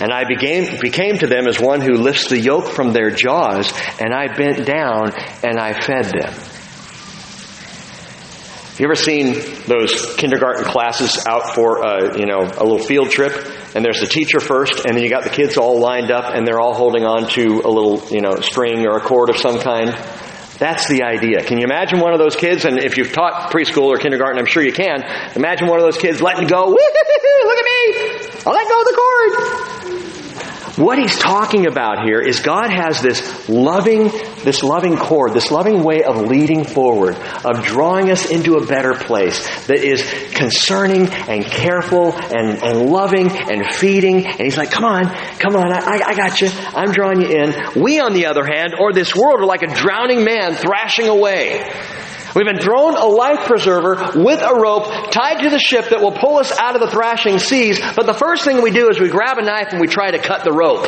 And 0.00 0.12
I 0.12 0.24
became, 0.28 0.78
became 0.80 1.18
to 1.18 1.26
them 1.26 1.46
as 1.46 1.60
one 1.60 1.80
who 1.80 1.94
lifts 1.94 2.28
the 2.28 2.38
yoke 2.38 2.66
from 2.66 2.92
their 2.92 3.10
jaws, 3.10 3.72
and 4.00 4.12
I 4.12 4.26
bent 4.34 4.66
down 4.66 5.12
and 5.42 5.58
I 5.58 5.72
fed 5.72 6.06
them. 6.06 6.34
You 8.78 8.84
ever 8.84 8.94
seen 8.94 9.32
those 9.66 10.16
kindergarten 10.16 10.64
classes 10.64 11.24
out 11.26 11.54
for 11.54 11.78
a, 11.78 11.86
uh, 11.86 12.16
you 12.18 12.26
know 12.26 12.40
a 12.40 12.62
little 12.62 12.78
field 12.78 13.10
trip, 13.10 13.32
and 13.74 13.82
there's 13.82 14.00
the 14.00 14.06
teacher 14.06 14.38
first, 14.38 14.84
and 14.84 14.94
then 14.94 15.02
you 15.02 15.08
got 15.08 15.24
the 15.24 15.30
kids 15.30 15.56
all 15.56 15.80
lined 15.80 16.10
up, 16.10 16.34
and 16.34 16.46
they're 16.46 16.60
all 16.60 16.74
holding 16.74 17.02
on 17.02 17.26
to 17.30 17.62
a 17.64 17.70
little 17.70 18.06
you 18.10 18.20
know 18.20 18.36
string 18.40 18.86
or 18.86 18.98
a 18.98 19.00
cord 19.00 19.30
of 19.30 19.38
some 19.38 19.60
kind. 19.60 19.96
That's 20.58 20.88
the 20.88 21.04
idea. 21.04 21.42
Can 21.42 21.56
you 21.56 21.64
imagine 21.64 22.00
one 22.00 22.12
of 22.12 22.18
those 22.18 22.36
kids? 22.36 22.66
And 22.66 22.78
if 22.78 22.98
you've 22.98 23.12
taught 23.12 23.50
preschool 23.50 23.88
or 23.88 23.96
kindergarten, 23.96 24.38
I'm 24.38 24.46
sure 24.46 24.62
you 24.62 24.72
can. 24.72 25.02
Imagine 25.36 25.68
one 25.68 25.78
of 25.78 25.84
those 25.84 25.98
kids 25.98 26.20
letting 26.20 26.46
go. 26.46 26.66
Look 26.66 26.78
at 26.78 27.64
me! 27.64 28.36
I'll 28.44 28.52
let 28.52 28.68
go 28.68 28.80
of 28.80 28.86
the 28.86 28.94
cord. 28.94 29.75
What 30.76 30.98
he's 30.98 31.18
talking 31.18 31.66
about 31.66 32.04
here 32.04 32.20
is 32.20 32.40
God 32.40 32.70
has 32.70 33.00
this 33.00 33.48
loving, 33.48 34.08
this 34.44 34.62
loving 34.62 34.98
cord, 34.98 35.32
this 35.32 35.50
loving 35.50 35.82
way 35.82 36.02
of 36.02 36.18
leading 36.18 36.64
forward, 36.64 37.16
of 37.46 37.64
drawing 37.64 38.10
us 38.10 38.30
into 38.30 38.56
a 38.56 38.66
better 38.66 38.92
place 38.92 39.66
that 39.68 39.78
is 39.78 40.02
concerning 40.34 41.06
and 41.06 41.46
careful 41.46 42.12
and, 42.12 42.62
and 42.62 42.90
loving 42.90 43.30
and 43.30 43.74
feeding. 43.74 44.26
And 44.26 44.40
he's 44.42 44.58
like, 44.58 44.70
come 44.70 44.84
on, 44.84 45.06
come 45.38 45.56
on, 45.56 45.72
I, 45.72 46.02
I 46.08 46.14
got 46.14 46.42
you. 46.42 46.48
I'm 46.52 46.92
drawing 46.92 47.22
you 47.22 47.28
in. 47.28 47.82
We, 47.82 47.98
on 48.00 48.12
the 48.12 48.26
other 48.26 48.44
hand, 48.44 48.74
or 48.78 48.92
this 48.92 49.16
world, 49.16 49.40
are 49.40 49.46
like 49.46 49.62
a 49.62 49.74
drowning 49.74 50.24
man 50.24 50.56
thrashing 50.56 51.08
away. 51.08 51.64
We've 52.36 52.44
been 52.44 52.60
thrown 52.60 52.94
a 52.96 53.06
life 53.06 53.46
preserver 53.46 54.12
with 54.14 54.42
a 54.42 54.60
rope 54.60 55.10
tied 55.10 55.42
to 55.44 55.48
the 55.48 55.58
ship 55.58 55.88
that 55.88 56.02
will 56.02 56.12
pull 56.12 56.36
us 56.36 56.52
out 56.52 56.74
of 56.74 56.82
the 56.82 56.90
thrashing 56.90 57.38
seas. 57.38 57.80
But 57.80 58.04
the 58.04 58.12
first 58.12 58.44
thing 58.44 58.60
we 58.60 58.70
do 58.70 58.90
is 58.90 59.00
we 59.00 59.08
grab 59.08 59.38
a 59.38 59.42
knife 59.42 59.68
and 59.70 59.80
we 59.80 59.86
try 59.86 60.10
to 60.10 60.18
cut 60.18 60.44
the 60.44 60.52
rope. 60.52 60.84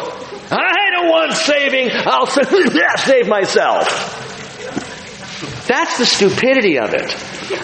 I 0.52 0.90
don't 0.92 1.08
want 1.08 1.32
saving. 1.32 1.88
I'll 1.90 2.26
save 2.98 3.28
myself. 3.28 3.88
That's 5.66 5.96
the 5.96 6.04
stupidity 6.04 6.78
of 6.78 6.92
it. 6.92 7.08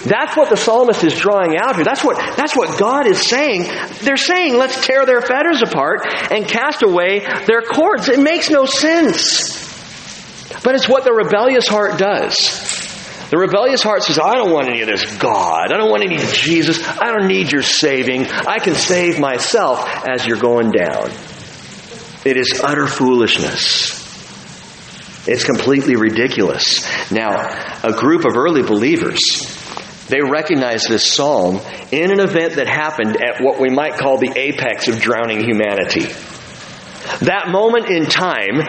That's 0.06 0.34
what 0.34 0.48
the 0.48 0.56
psalmist 0.56 1.04
is 1.04 1.14
drawing 1.18 1.58
out 1.58 1.76
here. 1.76 1.84
That's 1.84 2.02
what, 2.02 2.16
that's 2.36 2.56
what 2.56 2.78
God 2.78 3.06
is 3.06 3.20
saying. 3.20 3.64
They're 4.00 4.16
saying, 4.16 4.56
let's 4.56 4.86
tear 4.86 5.04
their 5.04 5.20
fetters 5.20 5.60
apart 5.60 6.06
and 6.30 6.48
cast 6.48 6.82
away 6.82 7.20
their 7.46 7.60
cords. 7.60 8.08
It 8.08 8.18
makes 8.18 8.48
no 8.48 8.64
sense. 8.64 9.62
But 10.62 10.74
it's 10.74 10.88
what 10.88 11.04
the 11.04 11.12
rebellious 11.12 11.68
heart 11.68 11.98
does. 11.98 12.73
The 13.30 13.38
rebellious 13.38 13.82
heart 13.82 14.02
says, 14.02 14.18
I 14.18 14.34
don't 14.34 14.50
want 14.50 14.68
any 14.68 14.82
of 14.82 14.88
this 14.88 15.16
God. 15.16 15.72
I 15.72 15.76
don't 15.76 15.90
want 15.90 16.04
any 16.04 16.18
Jesus. 16.18 16.86
I 16.86 17.10
don't 17.10 17.26
need 17.26 17.50
your 17.50 17.62
saving. 17.62 18.26
I 18.26 18.58
can 18.58 18.74
save 18.74 19.18
myself 19.18 19.86
as 20.06 20.26
you're 20.26 20.38
going 20.38 20.70
down. 20.70 21.10
It 22.24 22.36
is 22.36 22.60
utter 22.62 22.86
foolishness. 22.86 24.02
It's 25.26 25.44
completely 25.44 25.96
ridiculous. 25.96 26.86
Now, 27.10 27.30
a 27.82 27.92
group 27.92 28.24
of 28.24 28.36
early 28.36 28.62
believers, 28.62 29.20
they 30.08 30.20
recognized 30.20 30.88
this 30.88 31.04
psalm 31.10 31.60
in 31.90 32.10
an 32.10 32.20
event 32.20 32.56
that 32.56 32.68
happened 32.68 33.16
at 33.22 33.42
what 33.42 33.58
we 33.58 33.70
might 33.70 33.96
call 33.96 34.18
the 34.18 34.32
apex 34.36 34.88
of 34.88 35.00
drowning 35.00 35.42
humanity. 35.42 36.06
That 37.20 37.48
moment 37.48 37.86
in 37.86 38.06
time 38.06 38.62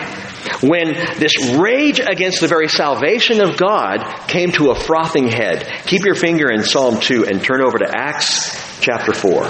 when 0.62 0.94
this 1.20 1.56
rage 1.58 2.00
against 2.00 2.42
the 2.42 2.48
very 2.48 2.68
salvation 2.68 3.42
of 3.42 3.58
God 3.58 4.28
came 4.28 4.52
to 4.54 4.72
a 4.72 4.76
frothing 4.76 5.28
head. 5.28 5.66
Keep 5.86 6.06
your 6.06 6.16
finger 6.16 6.52
in 6.52 6.64
Psalm 6.64 7.00
2 7.00 7.26
and 7.26 7.44
turn 7.44 7.62
over 7.62 7.78
to 7.80 7.88
Acts 7.90 8.80
chapter 8.82 9.14
4. 9.14 9.46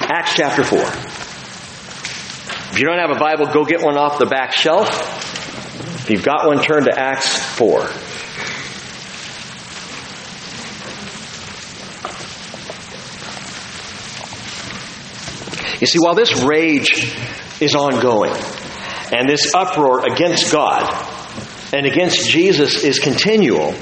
Acts 0.00 0.34
chapter 0.34 0.62
4. 0.62 0.78
If 2.70 2.78
you 2.78 2.86
don't 2.86 2.98
have 2.98 3.10
a 3.10 3.18
Bible, 3.18 3.46
go 3.46 3.64
get 3.64 3.82
one 3.82 3.96
off 3.96 4.18
the 4.18 4.26
back 4.26 4.52
shelf. 4.52 4.88
If 6.02 6.10
you've 6.10 6.24
got 6.24 6.46
one, 6.46 6.62
turn 6.62 6.84
to 6.84 6.98
Acts 6.98 7.36
4. 7.56 7.80
You 15.80 15.86
see, 15.86 15.98
while 16.00 16.14
this 16.14 16.42
rage 16.42 17.16
is 17.60 17.74
ongoing, 17.74 18.32
and 19.12 19.28
this 19.28 19.54
uproar 19.54 20.06
against 20.06 20.52
God 20.52 20.82
and 21.72 21.86
against 21.86 22.28
Jesus 22.28 22.84
is 22.84 22.98
continual. 22.98 23.74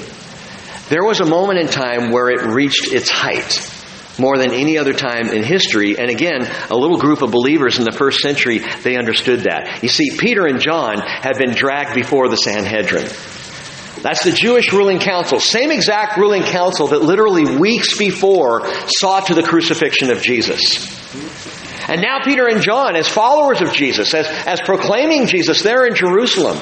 There 0.89 1.03
was 1.03 1.19
a 1.19 1.25
moment 1.25 1.59
in 1.59 1.67
time 1.67 2.11
where 2.11 2.29
it 2.29 2.41
reached 2.41 2.93
its 2.93 3.09
height 3.09 3.73
more 4.19 4.37
than 4.37 4.51
any 4.51 4.77
other 4.77 4.93
time 4.93 5.29
in 5.29 5.43
history. 5.43 5.97
And 5.97 6.09
again, 6.09 6.49
a 6.69 6.75
little 6.75 6.97
group 6.97 7.21
of 7.21 7.31
believers 7.31 7.77
in 7.77 7.85
the 7.85 7.91
first 7.91 8.19
century, 8.19 8.59
they 8.59 8.97
understood 8.97 9.41
that. 9.41 9.83
You 9.83 9.89
see, 9.89 10.17
Peter 10.17 10.45
and 10.45 10.59
John 10.59 10.99
had 10.99 11.37
been 11.37 11.51
dragged 11.51 11.93
before 11.93 12.29
the 12.29 12.37
Sanhedrin. 12.37 13.07
That's 14.01 14.23
the 14.23 14.31
Jewish 14.31 14.71
ruling 14.73 14.99
council. 14.99 15.39
Same 15.39 15.71
exact 15.71 16.17
ruling 16.17 16.43
council 16.43 16.87
that 16.87 17.01
literally 17.01 17.57
weeks 17.57 17.97
before 17.97 18.67
saw 18.87 19.19
to 19.21 19.33
the 19.33 19.43
crucifixion 19.43 20.11
of 20.11 20.21
Jesus. 20.21 20.95
And 21.87 22.01
now 22.01 22.19
Peter 22.23 22.47
and 22.47 22.61
John, 22.61 22.95
as 22.95 23.07
followers 23.07 23.61
of 23.61 23.73
Jesus, 23.73 24.13
as, 24.13 24.27
as 24.45 24.61
proclaiming 24.61 25.27
Jesus, 25.27 25.63
they're 25.63 25.85
in 25.85 25.95
Jerusalem. 25.95 26.57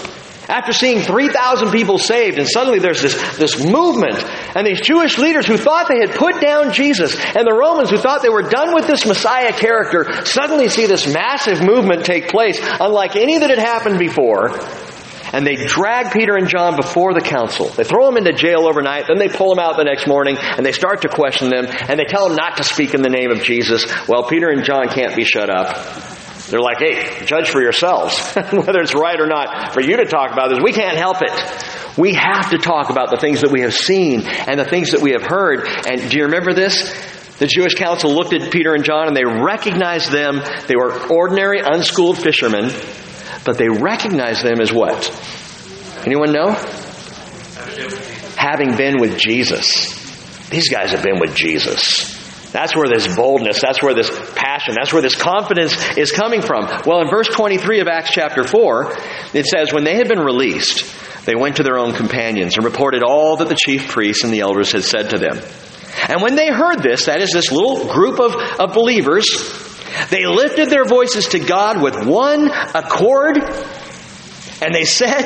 After 0.48 0.74
seeing 0.74 1.02
3,000 1.02 1.72
people 1.72 1.98
saved, 1.98 2.38
and 2.38 2.48
suddenly 2.48 2.78
there's 2.78 3.02
this, 3.02 3.38
this 3.38 3.64
movement, 3.64 4.24
and 4.56 4.66
these 4.66 4.80
Jewish 4.80 5.18
leaders 5.18 5.48
who 5.48 5.58
thought 5.58 5.88
they 5.88 6.00
had 6.00 6.12
put 6.12 6.40
down 6.40 6.72
Jesus, 6.72 7.16
and 7.36 7.48
the 7.48 7.58
Romans 7.58 7.90
who 7.90 7.98
thought 7.98 8.22
they 8.22 8.30
were 8.30 8.48
done 8.48 8.76
with 8.76 8.86
this 8.86 9.08
Messiah 9.08 9.54
character, 9.54 10.24
suddenly 10.26 10.70
see 10.70 10.86
this 10.86 11.12
massive 11.12 11.64
movement 11.64 12.06
take 12.06 12.30
place, 12.30 12.60
unlike 12.80 13.16
any 13.16 13.40
that 13.40 13.50
had 13.50 13.58
happened 13.58 13.98
before 13.98 14.50
and 15.36 15.46
they 15.46 15.56
drag 15.56 16.14
Peter 16.14 16.38
and 16.38 16.48
John 16.48 16.78
before 16.78 17.14
the 17.14 17.20
council. 17.20 17.68
They 17.68 17.84
throw 17.84 18.06
them 18.06 18.16
into 18.16 18.32
jail 18.32 18.68
overnight, 18.70 19.08
then 19.10 19.18
they 19.18 19.28
pull 19.28 19.50
them 19.50 19.60
out 19.60 19.76
the 19.76 19.84
next 19.84 20.08
morning, 20.08 20.38
and 20.40 20.66
they 20.66 20.72
start 20.72 21.02
to 21.02 21.10
question 21.10 21.50
them, 21.50 21.66
and 21.68 22.00
they 22.00 22.06
tell 22.06 22.30
them 22.30 22.38
not 22.38 22.56
to 22.56 22.64
speak 22.64 22.94
in 22.94 23.02
the 23.02 23.10
name 23.10 23.32
of 23.32 23.44
Jesus. 23.44 23.86
Well, 24.08 24.30
Peter 24.30 24.50
and 24.50 24.64
John 24.64 24.88
can't 24.88 25.14
be 25.14 25.26
shut 25.26 25.50
up. 25.50 25.76
They're 26.48 26.62
like, 26.62 26.80
hey, 26.80 27.26
judge 27.26 27.50
for 27.50 27.62
yourselves, 27.62 28.18
whether 28.36 28.80
it's 28.80 28.96
right 28.96 29.20
or 29.20 29.28
not 29.28 29.74
for 29.74 29.82
you 29.82 29.98
to 29.98 30.06
talk 30.06 30.32
about 30.32 30.52
this. 30.52 30.60
We 30.64 30.72
can't 30.72 30.96
help 30.96 31.18
it. 31.22 31.98
We 31.98 32.14
have 32.14 32.52
to 32.52 32.58
talk 32.58 32.90
about 32.90 33.12
the 33.12 33.18
things 33.18 33.42
that 33.42 33.52
we 33.52 33.62
have 33.62 33.74
seen 33.74 34.22
and 34.22 34.58
the 34.58 34.66
things 34.66 34.92
that 34.92 35.02
we 35.02 35.12
have 35.12 35.24
heard. 35.24 35.68
And 35.86 36.10
do 36.10 36.18
you 36.18 36.26
remember 36.26 36.54
this? 36.54 36.94
The 37.40 37.48
Jewish 37.48 37.76
council 37.76 38.14
looked 38.14 38.32
at 38.32 38.54
Peter 38.54 38.74
and 38.74 38.86
John 38.86 39.10
and 39.10 39.18
they 39.18 39.26
recognized 39.26 40.12
them. 40.12 40.42
They 40.68 40.78
were 40.78 40.94
ordinary, 41.10 41.60
unschooled 41.60 42.18
fishermen 42.18 42.70
but 43.46 43.58
they 43.58 43.70
recognize 43.70 44.42
them 44.42 44.60
as 44.60 44.74
what? 44.74 45.10
Anyone 46.06 46.34
know? 46.34 46.52
Having 48.36 48.76
been 48.76 49.00
with 49.00 49.18
Jesus. 49.18 50.04
These 50.50 50.70
guys 50.70 50.92
have 50.92 51.04
been 51.04 51.20
with 51.20 51.36
Jesus. 51.36 52.14
That's 52.52 52.76
where 52.76 52.88
this 52.88 53.14
boldness, 53.14 53.62
that's 53.62 53.82
where 53.82 53.94
this 53.94 54.10
passion, 54.34 54.76
that's 54.78 54.94
where 54.94 55.02
this 55.02 55.16
confidence 55.16 55.76
is 55.98 56.12
coming 56.12 56.42
from. 56.42 56.66
Well, 56.86 57.02
in 57.02 57.10
verse 57.10 57.28
23 57.28 57.82
of 57.82 57.88
Acts 57.88 58.12
chapter 58.12 58.44
4, 58.44 58.94
it 59.34 59.46
says, 59.46 59.74
When 59.74 59.84
they 59.84 59.96
had 59.96 60.08
been 60.08 60.20
released, 60.22 61.26
they 61.26 61.36
went 61.36 61.58
to 61.58 61.64
their 61.64 61.78
own 61.78 61.94
companions 61.94 62.56
and 62.56 62.64
reported 62.64 63.04
all 63.04 63.38
that 63.38 63.50
the 63.50 63.58
chief 63.60 63.90
priests 63.90 64.24
and 64.24 64.32
the 64.32 64.40
elders 64.40 64.72
had 64.72 64.84
said 64.84 65.10
to 65.10 65.18
them. 65.18 65.40
And 66.08 66.22
when 66.22 66.36
they 66.36 66.48
heard 66.48 66.82
this, 66.82 67.06
that 67.06 67.22
is 67.22 67.32
this 67.32 67.52
little 67.52 67.88
group 67.92 68.20
of, 68.20 68.36
of 68.36 68.74
believers, 68.74 69.26
they 70.10 70.26
lifted 70.26 70.70
their 70.70 70.86
voices 70.86 71.30
to 71.30 71.40
God 71.40 71.82
with 71.82 72.06
one 72.06 72.50
accord, 72.50 73.38
and 74.62 74.74
they 74.74 74.86
said, 74.86 75.26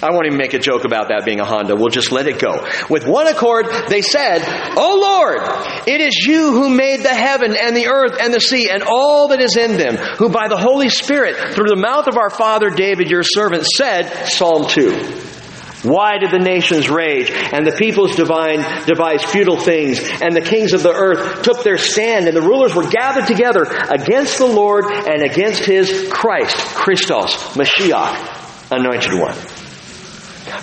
I 0.00 0.12
won't 0.12 0.26
even 0.26 0.38
make 0.38 0.54
a 0.54 0.60
joke 0.60 0.84
about 0.84 1.08
that 1.08 1.24
being 1.24 1.40
a 1.40 1.44
Honda. 1.44 1.74
We'll 1.74 1.88
just 1.88 2.12
let 2.12 2.28
it 2.28 2.38
go. 2.38 2.64
With 2.88 3.06
one 3.06 3.26
accord, 3.26 3.66
they 3.88 4.02
said, 4.02 4.42
O 4.76 4.96
Lord, 5.00 5.40
it 5.88 6.00
is 6.00 6.14
you 6.24 6.52
who 6.52 6.68
made 6.68 7.00
the 7.00 7.14
heaven 7.14 7.56
and 7.56 7.76
the 7.76 7.88
earth 7.88 8.16
and 8.20 8.32
the 8.32 8.40
sea 8.40 8.70
and 8.70 8.84
all 8.84 9.28
that 9.28 9.40
is 9.40 9.56
in 9.56 9.76
them, 9.76 9.96
who 9.96 10.28
by 10.28 10.46
the 10.46 10.56
Holy 10.56 10.88
Spirit, 10.88 11.54
through 11.54 11.68
the 11.68 11.76
mouth 11.76 12.06
of 12.06 12.16
our 12.16 12.30
father 12.30 12.70
David, 12.70 13.10
your 13.10 13.24
servant, 13.24 13.66
said, 13.66 14.26
Psalm 14.26 14.68
2. 14.68 15.37
Why 15.82 16.18
did 16.18 16.32
the 16.32 16.40
nations 16.40 16.90
rage 16.90 17.30
and 17.30 17.64
the 17.64 17.72
peoples 17.72 18.16
divine 18.16 18.60
devise 18.86 19.22
futile 19.24 19.60
things 19.60 20.00
and 20.20 20.34
the 20.34 20.40
kings 20.40 20.72
of 20.72 20.82
the 20.82 20.92
earth 20.92 21.42
took 21.42 21.62
their 21.62 21.78
stand 21.78 22.26
and 22.26 22.36
the 22.36 22.42
rulers 22.42 22.74
were 22.74 22.88
gathered 22.88 23.26
together 23.26 23.62
against 23.62 24.38
the 24.38 24.46
Lord 24.46 24.86
and 24.86 25.22
against 25.22 25.64
his 25.64 26.08
Christ, 26.10 26.56
Christos, 26.56 27.34
Mashiach, 27.54 28.72
anointed 28.76 29.14
one. 29.14 29.34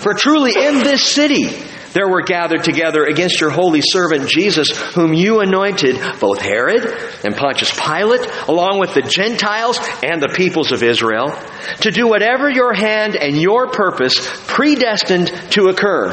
For 0.00 0.12
truly 0.12 0.52
in 0.54 0.78
this 0.78 1.02
city 1.02 1.48
there 1.96 2.08
were 2.08 2.20
gathered 2.20 2.62
together 2.62 3.06
against 3.06 3.40
your 3.40 3.48
holy 3.48 3.80
servant 3.80 4.28
Jesus, 4.28 4.70
whom 4.92 5.14
you 5.14 5.40
anointed, 5.40 5.96
both 6.20 6.42
Herod 6.42 6.84
and 7.24 7.34
Pontius 7.34 7.72
Pilate, 7.72 8.20
along 8.48 8.80
with 8.80 8.92
the 8.92 9.00
Gentiles 9.00 9.78
and 10.02 10.22
the 10.22 10.28
peoples 10.28 10.72
of 10.72 10.82
Israel, 10.82 11.34
to 11.80 11.90
do 11.90 12.06
whatever 12.06 12.50
your 12.50 12.74
hand 12.74 13.16
and 13.16 13.40
your 13.40 13.68
purpose 13.68 14.14
predestined 14.46 15.28
to 15.52 15.68
occur. 15.68 16.12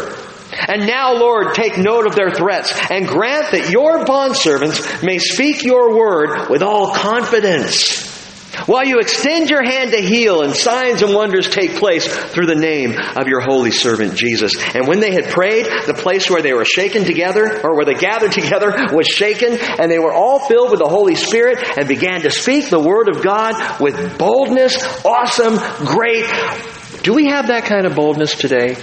And 0.70 0.88
now, 0.88 1.16
Lord, 1.16 1.54
take 1.54 1.78
note 1.78 2.08
of 2.08 2.16
their 2.16 2.32
threats 2.32 2.72
and 2.90 3.06
grant 3.06 3.52
that 3.52 3.70
your 3.70 4.06
bondservants 4.06 5.04
may 5.04 5.18
speak 5.18 5.64
your 5.64 5.98
word 5.98 6.50
with 6.50 6.64
all 6.64 6.94
confidence 6.94 8.13
while 8.66 8.86
you 8.86 9.00
extend 9.00 9.50
your 9.50 9.64
hand 9.64 9.92
to 9.92 9.98
heal 9.98 10.42
and 10.42 10.56
signs 10.56 11.02
and 11.02 11.14
wonders 11.14 11.50
take 11.50 11.76
place 11.76 12.08
through 12.08 12.46
the 12.46 12.56
name 12.56 12.96
of 13.16 13.28
your 13.28 13.42
holy 13.42 13.72
servant 13.72 14.16
Jesus. 14.16 14.54
And 14.76 14.88
when 14.88 15.00
they 15.00 15.12
had 15.12 15.26
prayed, 15.26 15.66
the 15.86 15.94
place 15.94 16.30
where 16.30 16.42
they 16.42 16.54
were 16.54 16.66
shaken 16.66 17.04
together, 17.04 17.62
or 17.64 17.76
where 17.76 17.86
they 17.86 17.96
gathered 17.96 18.32
together, 18.34 18.72
was 18.94 19.08
shaken, 19.08 19.58
and 19.60 19.92
they 19.92 20.00
were 20.00 20.14
all 20.14 20.40
filled 20.40 20.72
with 20.72 20.80
the 20.80 20.88
Holy 20.88 21.16
Spirit 21.16 21.78
and 21.78 21.88
began 21.88 22.22
to 22.22 22.30
speak 22.30 22.70
the 22.70 22.80
word 22.80 23.10
of 23.10 23.24
God 23.24 23.82
with 23.82 24.18
boldness, 24.18 25.04
awesome, 25.04 25.58
great. 25.86 26.26
Do 27.04 27.14
we 27.14 27.28
have 27.28 27.48
that 27.48 27.66
kind 27.66 27.86
of 27.86 27.96
boldness 27.96 28.36
today? 28.36 28.78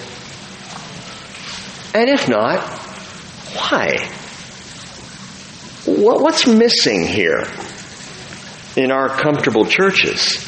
And 1.94 2.08
if 2.08 2.28
not, 2.28 2.60
why? 3.54 4.08
What's 5.86 6.46
missing 6.46 7.06
here? 7.06 7.46
In 8.76 8.90
our 8.90 9.08
comfortable 9.08 9.64
churches 9.64 10.46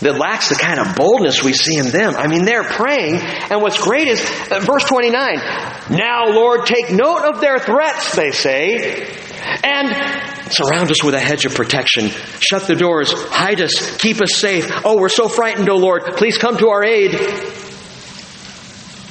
that 0.00 0.16
lacks 0.16 0.48
the 0.48 0.54
kind 0.54 0.78
of 0.78 0.94
boldness 0.94 1.42
we 1.42 1.52
see 1.52 1.76
in 1.76 1.90
them. 1.90 2.14
I 2.14 2.28
mean, 2.28 2.44
they're 2.44 2.64
praying, 2.64 3.16
and 3.16 3.60
what's 3.60 3.82
great 3.82 4.06
is 4.06 4.20
uh, 4.50 4.60
verse 4.60 4.84
29 4.84 5.12
Now, 5.90 6.28
Lord, 6.28 6.66
take 6.66 6.90
note 6.92 7.24
of 7.24 7.40
their 7.40 7.58
threats, 7.58 8.14
they 8.14 8.30
say, 8.30 9.06
and 9.64 10.52
surround 10.52 10.90
us 10.90 11.02
with 11.02 11.14
a 11.14 11.20
hedge 11.20 11.44
of 11.46 11.54
protection. 11.54 12.08
Shut 12.40 12.66
the 12.66 12.76
doors, 12.76 13.12
hide 13.12 13.60
us, 13.60 13.98
keep 13.98 14.20
us 14.20 14.36
safe. 14.36 14.70
Oh, 14.84 14.98
we're 14.98 15.08
so 15.08 15.28
frightened, 15.28 15.68
oh 15.68 15.76
Lord, 15.76 16.02
please 16.16 16.38
come 16.38 16.56
to 16.58 16.68
our 16.68 16.84
aid. 16.84 17.14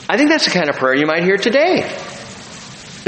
I 0.09 0.15
think 0.15 0.29
that's 0.29 0.45
the 0.45 0.51
kind 0.51 0.69
of 0.69 0.77
prayer 0.77 0.95
you 0.95 1.05
might 1.05 1.23
hear 1.23 1.37
today. 1.37 1.81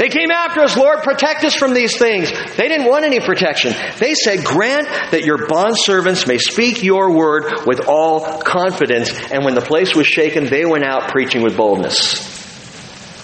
They 0.00 0.08
came 0.08 0.30
after 0.30 0.62
us, 0.62 0.78
Lord, 0.78 1.02
protect 1.02 1.44
us 1.44 1.54
from 1.54 1.74
these 1.74 1.98
things. 1.98 2.32
They 2.56 2.68
didn't 2.68 2.88
want 2.88 3.04
any 3.04 3.20
protection. 3.20 3.74
They 3.98 4.14
said, 4.14 4.46
grant 4.46 4.88
that 5.10 5.24
your 5.26 5.46
bondservants 5.46 6.26
may 6.26 6.38
speak 6.38 6.82
your 6.82 7.14
word 7.14 7.66
with 7.66 7.86
all 7.86 8.40
confidence. 8.40 9.10
And 9.30 9.44
when 9.44 9.54
the 9.54 9.60
place 9.60 9.94
was 9.94 10.06
shaken, 10.06 10.46
they 10.46 10.64
went 10.64 10.84
out 10.84 11.10
preaching 11.10 11.42
with 11.42 11.54
boldness. 11.54 12.30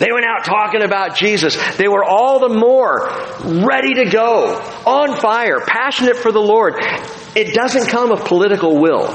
They 0.01 0.13
went 0.13 0.27
out 0.27 0.45
talking 0.45 0.83
about 0.83 1.17
Jesus. 1.17 1.57
They 1.79 1.89
were 1.89 2.05
all 2.05 2.41
the 2.41 2.55
more 2.55 3.09
ready 3.67 3.95
to 3.95 4.11
go, 4.11 4.59
on 4.85 5.19
fire, 5.19 5.61
passionate 5.67 6.19
for 6.19 6.31
the 6.31 6.43
Lord. 6.43 6.75
It 7.35 7.55
doesn't 7.55 7.87
come 7.89 8.13
of 8.13 8.27
political 8.27 8.79
will. 8.79 9.07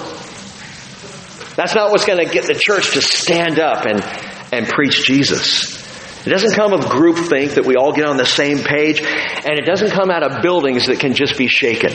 That's 1.55 1.75
not 1.75 1.91
what's 1.91 2.05
going 2.05 2.25
to 2.25 2.33
get 2.33 2.47
the 2.47 2.55
church 2.55 2.93
to 2.93 3.03
stand 3.03 3.59
up 3.59 3.85
and, 3.85 4.03
and 4.51 4.67
preach 4.67 5.03
Jesus. 5.03 5.80
It 6.25 6.29
doesn't 6.29 6.53
come 6.53 6.73
of 6.73 6.81
groupthink 6.81 7.55
that 7.55 7.65
we 7.65 7.75
all 7.75 7.93
get 7.93 8.05
on 8.05 8.17
the 8.17 8.25
same 8.25 8.59
page, 8.59 9.01
and 9.01 9.57
it 9.57 9.65
doesn't 9.65 9.89
come 9.89 10.11
out 10.11 10.21
of 10.21 10.43
buildings 10.43 10.85
that 10.85 10.99
can 10.99 11.15
just 11.15 11.35
be 11.35 11.47
shaken. 11.47 11.91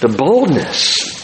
The 0.00 0.12
boldness, 0.18 1.20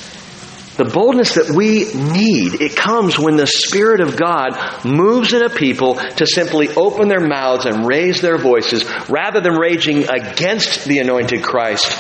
the 0.77 0.85
boldness 0.85 1.35
that 1.35 1.53
we 1.57 1.93
need, 1.93 2.61
it 2.61 2.77
comes 2.77 3.19
when 3.19 3.35
the 3.35 3.49
Spirit 3.49 4.01
of 4.01 4.17
God 4.17 4.85
moves 4.85 5.33
in 5.33 5.43
a 5.43 5.51
people 5.51 5.97
to 5.97 6.27
simply 6.27 6.69
open 6.69 7.09
their 7.09 7.27
mouths 7.27 7.67
and 7.67 7.85
raise 7.85 8.21
their 8.21 8.39
voices 8.39 8.85
rather 9.09 9.41
than 9.41 9.55
raging 9.55 10.09
against 10.09 10.85
the 10.85 11.01
anointed 11.01 11.43
Christ, 11.43 11.91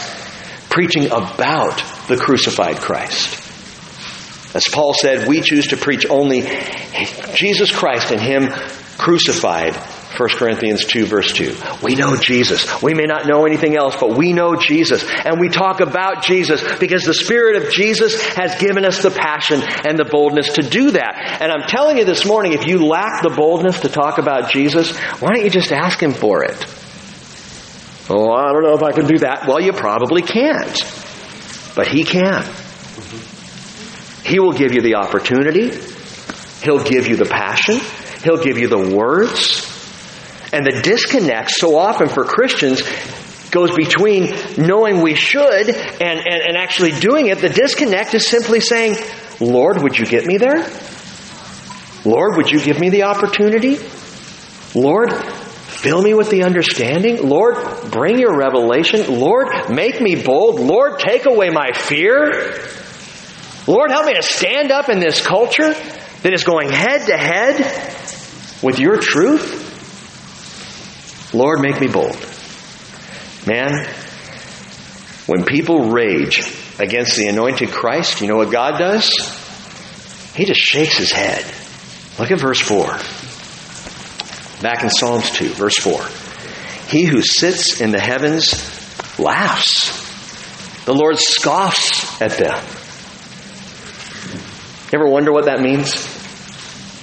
preaching 0.70 1.06
about 1.06 1.82
the 2.06 2.16
crucified 2.16 2.76
Christ. 2.76 3.44
As 4.54 4.68
Paul 4.68 4.94
said, 4.94 5.26
we 5.26 5.40
choose 5.40 5.68
to 5.68 5.76
preach 5.76 6.06
only 6.08 6.42
Jesus 7.34 7.74
Christ 7.74 8.12
and 8.12 8.20
Him 8.20 8.50
crucified. 8.98 9.74
1 9.74 10.28
Corinthians 10.30 10.84
2 10.84 11.06
verse 11.06 11.32
2. 11.32 11.54
We 11.82 11.94
know 11.94 12.16
Jesus. 12.16 12.82
We 12.82 12.94
may 12.94 13.04
not 13.04 13.26
know 13.26 13.46
anything 13.46 13.76
else, 13.76 13.96
but 13.96 14.16
we 14.16 14.32
know 14.32 14.56
Jesus. 14.56 15.04
And 15.24 15.38
we 15.38 15.48
talk 15.48 15.80
about 15.80 16.24
Jesus 16.24 16.60
because 16.78 17.04
the 17.04 17.14
Spirit 17.14 17.62
of 17.62 17.70
Jesus 17.70 18.20
has 18.34 18.60
given 18.60 18.84
us 18.84 19.02
the 19.02 19.10
passion 19.10 19.62
and 19.86 19.98
the 19.98 20.04
boldness 20.04 20.54
to 20.54 20.62
do 20.62 20.90
that. 20.92 21.38
And 21.40 21.52
I'm 21.52 21.68
telling 21.68 21.98
you 21.98 22.04
this 22.04 22.26
morning, 22.26 22.52
if 22.52 22.66
you 22.66 22.84
lack 22.86 23.22
the 23.22 23.30
boldness 23.30 23.80
to 23.80 23.88
talk 23.88 24.18
about 24.18 24.50
Jesus, 24.50 24.96
why 25.20 25.30
don't 25.32 25.44
you 25.44 25.50
just 25.50 25.72
ask 25.72 26.02
Him 26.02 26.12
for 26.12 26.42
it? 26.42 26.66
Oh, 28.10 28.32
I 28.32 28.52
don't 28.52 28.62
know 28.62 28.74
if 28.74 28.82
I 28.82 28.92
can 28.92 29.06
do 29.06 29.18
that. 29.18 29.46
Well, 29.46 29.60
you 29.60 29.72
probably 29.72 30.22
can't. 30.22 30.82
But 31.76 31.86
He 31.86 32.02
can. 32.02 32.44
He 34.24 34.40
will 34.40 34.52
give 34.52 34.72
you 34.72 34.80
the 34.80 34.96
opportunity. 34.96 35.70
He'll 36.62 36.82
give 36.82 37.06
you 37.06 37.16
the 37.16 37.26
passion. 37.26 37.78
He'll 38.22 38.42
give 38.42 38.58
you 38.58 38.68
the 38.68 38.96
words. 38.96 39.74
And 40.52 40.64
the 40.64 40.80
disconnect 40.82 41.50
so 41.50 41.76
often 41.76 42.08
for 42.08 42.24
Christians 42.24 42.82
goes 43.50 43.74
between 43.74 44.34
knowing 44.56 45.02
we 45.02 45.14
should 45.14 45.68
and, 45.68 46.00
and, 46.00 46.26
and 46.26 46.56
actually 46.56 46.92
doing 46.92 47.26
it. 47.28 47.38
The 47.38 47.48
disconnect 47.48 48.14
is 48.14 48.26
simply 48.26 48.60
saying, 48.60 48.96
Lord, 49.40 49.82
would 49.82 49.98
you 49.98 50.06
get 50.06 50.26
me 50.26 50.36
there? 50.38 50.66
Lord, 52.04 52.36
would 52.36 52.50
you 52.50 52.60
give 52.60 52.78
me 52.78 52.90
the 52.90 53.04
opportunity? 53.04 53.78
Lord, 54.74 55.12
fill 55.12 56.02
me 56.02 56.14
with 56.14 56.30
the 56.30 56.44
understanding. 56.44 57.28
Lord, 57.28 57.56
bring 57.90 58.18
your 58.18 58.36
revelation. 58.36 59.20
Lord, 59.20 59.48
make 59.70 60.00
me 60.00 60.22
bold. 60.22 60.60
Lord, 60.60 60.98
take 60.98 61.26
away 61.26 61.50
my 61.50 61.72
fear. 61.72 62.54
Lord, 63.66 63.90
help 63.90 64.06
me 64.06 64.14
to 64.14 64.22
stand 64.22 64.70
up 64.70 64.88
in 64.88 64.98
this 64.98 65.24
culture 65.24 65.74
that 66.22 66.32
is 66.32 66.44
going 66.44 66.70
head 66.70 67.06
to 67.06 67.16
head 67.16 68.07
with 68.62 68.78
your 68.78 68.98
truth? 68.98 69.66
Lord, 71.34 71.60
make 71.60 71.80
me 71.80 71.88
bold. 71.88 72.16
Man, 73.46 73.86
when 75.26 75.44
people 75.44 75.90
rage 75.90 76.40
against 76.78 77.16
the 77.16 77.28
anointed 77.28 77.70
Christ, 77.70 78.20
you 78.20 78.28
know 78.28 78.36
what 78.36 78.50
God 78.50 78.78
does? 78.78 79.10
He 80.34 80.44
just 80.44 80.60
shakes 80.60 80.96
his 80.96 81.12
head. 81.12 81.44
Look 82.18 82.30
at 82.30 82.40
verse 82.40 82.60
4. 82.60 82.86
Back 84.62 84.82
in 84.82 84.90
Psalms 84.90 85.30
2, 85.32 85.50
verse 85.50 85.76
4. 85.76 86.00
He 86.88 87.04
who 87.04 87.22
sits 87.22 87.80
in 87.80 87.90
the 87.90 88.00
heavens 88.00 88.54
laughs. 89.18 90.06
The 90.84 90.94
Lord 90.94 91.18
scoffs 91.18 92.20
at 92.22 92.32
them. 92.32 92.64
You 94.90 94.98
ever 94.98 95.08
wonder 95.08 95.32
what 95.32 95.44
that 95.44 95.60
means? 95.60 96.17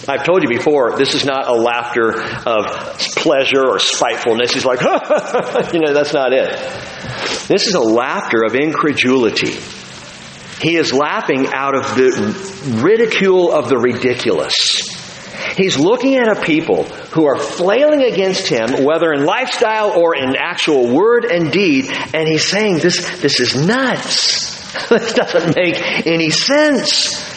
I've 0.07 0.23
told 0.23 0.43
you 0.43 0.49
before, 0.49 0.97
this 0.97 1.15
is 1.15 1.25
not 1.25 1.47
a 1.47 1.53
laughter 1.53 2.21
of 2.45 2.97
pleasure 3.15 3.65
or 3.67 3.79
spitefulness. 3.79 4.53
He's 4.53 4.65
like, 4.65 4.81
you 5.73 5.79
know, 5.79 5.93
that's 5.93 6.13
not 6.13 6.31
it. 6.31 6.49
This 7.47 7.67
is 7.67 7.73
a 7.73 7.81
laughter 7.81 8.43
of 8.43 8.55
incredulity. 8.55 9.57
He 10.61 10.77
is 10.77 10.93
laughing 10.93 11.47
out 11.53 11.75
of 11.75 11.95
the 11.95 12.81
ridicule 12.83 13.51
of 13.51 13.67
the 13.69 13.77
ridiculous. 13.77 14.93
He's 15.57 15.77
looking 15.77 16.15
at 16.15 16.37
a 16.37 16.41
people 16.41 16.83
who 16.83 17.25
are 17.25 17.37
flailing 17.37 18.03
against 18.03 18.47
him, 18.47 18.83
whether 18.83 19.11
in 19.11 19.25
lifestyle 19.25 19.91
or 19.91 20.15
in 20.15 20.35
actual 20.35 20.93
word 20.93 21.25
and 21.25 21.51
deed, 21.51 21.85
and 22.13 22.27
he's 22.27 22.45
saying, 22.45 22.79
this, 22.79 23.21
this 23.21 23.39
is 23.39 23.55
nuts. 23.55 24.55
this 24.89 25.13
doesn't 25.13 25.55
make 25.55 26.05
any 26.05 26.29
sense. 26.29 27.34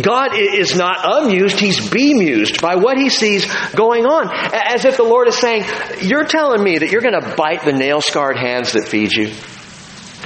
God 0.00 0.30
is 0.34 0.74
not 0.74 1.24
amused, 1.24 1.60
he's 1.60 1.90
bemused 1.90 2.62
by 2.62 2.76
what 2.76 2.96
he 2.96 3.10
sees 3.10 3.46
going 3.72 4.06
on. 4.06 4.30
As 4.32 4.86
if 4.86 4.96
the 4.96 5.02
Lord 5.02 5.28
is 5.28 5.36
saying, 5.36 5.64
You're 6.00 6.24
telling 6.24 6.62
me 6.62 6.78
that 6.78 6.90
you're 6.90 7.02
going 7.02 7.20
to 7.20 7.34
bite 7.36 7.64
the 7.64 7.72
nail 7.72 8.00
scarred 8.00 8.38
hands 8.38 8.72
that 8.72 8.88
feed 8.88 9.12
you? 9.12 9.32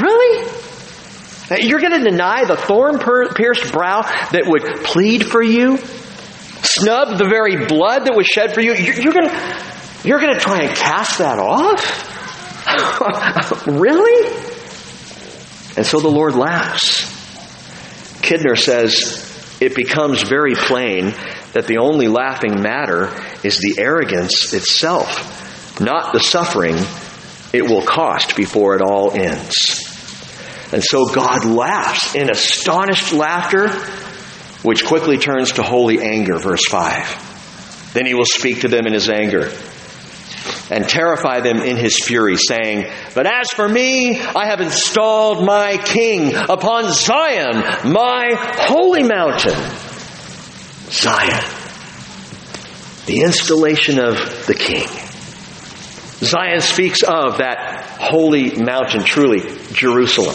Really? 0.01 0.49
You're 1.59 1.81
going 1.81 1.93
to 1.93 2.11
deny 2.11 2.45
the 2.45 2.57
thorn 2.57 2.99
pierced 2.99 3.73
brow 3.73 4.03
that 4.03 4.45
would 4.47 4.85
plead 4.85 5.27
for 5.27 5.43
you? 5.43 5.79
Snub 5.79 7.19
the 7.19 7.29
very 7.29 7.67
blood 7.67 8.07
that 8.07 8.17
was 8.17 8.27
shed 8.27 8.55
for 8.55 8.61
you? 8.61 8.75
You're 8.75 9.13
going 9.13 9.29
to, 9.29 9.63
you're 10.05 10.21
going 10.21 10.35
to 10.35 10.41
try 10.41 10.63
and 10.63 10.77
cast 10.77 11.19
that 11.19 11.39
off? 11.39 12.05
really? 13.67 14.29
And 15.77 15.85
so 15.85 16.01
the 16.01 16.11
Lord 16.11 16.35
laughs. 16.35 17.15
Kidner 18.23 18.59
says, 18.59 19.26
it 19.61 19.75
becomes 19.75 20.23
very 20.23 20.55
plain 20.55 21.15
that 21.53 21.67
the 21.67 21.79
only 21.79 22.09
laughing 22.09 22.61
matter 22.61 23.07
is 23.43 23.59
the 23.59 23.77
arrogance 23.79 24.53
itself, 24.53 25.81
not 25.81 26.13
the 26.13 26.21
suffering 26.21 26.77
it 27.53 27.63
will 27.63 27.83
cost 27.83 28.37
before 28.37 28.77
it 28.77 28.83
all 28.83 29.13
ends. 29.13 29.83
And 30.73 30.83
so 30.83 31.07
God 31.07 31.45
laughs 31.45 32.15
in 32.15 32.31
astonished 32.31 33.13
laughter, 33.13 33.69
which 34.63 34.85
quickly 34.85 35.17
turns 35.17 35.53
to 35.53 35.63
holy 35.63 36.03
anger, 36.03 36.39
verse 36.39 36.67
5. 36.69 37.93
Then 37.95 38.05
he 38.05 38.15
will 38.15 38.27
speak 38.27 38.61
to 38.61 38.69
them 38.69 38.87
in 38.87 38.93
his 38.93 39.09
anger 39.09 39.53
and 40.71 40.89
terrify 40.89 41.41
them 41.41 41.59
in 41.59 41.77
his 41.77 41.99
fury, 42.03 42.37
saying, 42.37 42.91
But 43.15 43.27
as 43.27 43.51
for 43.51 43.69
me, 43.69 44.19
I 44.19 44.47
have 44.47 44.61
installed 44.61 45.45
my 45.45 45.77
king 45.77 46.35
upon 46.35 46.93
Zion, 46.93 47.93
my 47.93 48.35
holy 48.39 49.03
mountain. 49.03 49.59
Zion. 50.91 51.45
The 53.07 53.23
installation 53.23 54.01
of 54.01 54.47
the 54.47 54.55
king. 54.55 54.89
Zion 56.27 56.61
speaks 56.61 57.03
of 57.03 57.39
that 57.39 57.85
holy 58.01 58.57
mountain, 58.57 59.05
truly, 59.05 59.43
Jerusalem. 59.73 60.35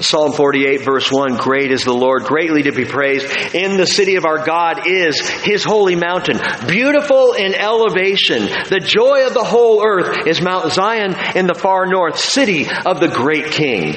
Psalm 0.00 0.32
48 0.32 0.82
verse 0.82 1.10
1, 1.10 1.36
great 1.36 1.72
is 1.72 1.84
the 1.84 1.92
Lord, 1.92 2.22
greatly 2.22 2.62
to 2.64 2.72
be 2.72 2.84
praised. 2.84 3.26
In 3.54 3.76
the 3.76 3.86
city 3.86 4.14
of 4.14 4.24
our 4.24 4.44
God 4.44 4.86
is 4.86 5.28
His 5.28 5.64
holy 5.64 5.96
mountain, 5.96 6.38
beautiful 6.68 7.32
in 7.32 7.52
elevation. 7.54 8.42
The 8.42 8.80
joy 8.80 9.26
of 9.26 9.34
the 9.34 9.42
whole 9.44 9.84
earth 9.84 10.26
is 10.26 10.40
Mount 10.40 10.72
Zion 10.72 11.16
in 11.34 11.46
the 11.46 11.54
far 11.54 11.86
north, 11.86 12.16
city 12.18 12.66
of 12.86 13.00
the 13.00 13.08
great 13.08 13.46
King. 13.46 13.96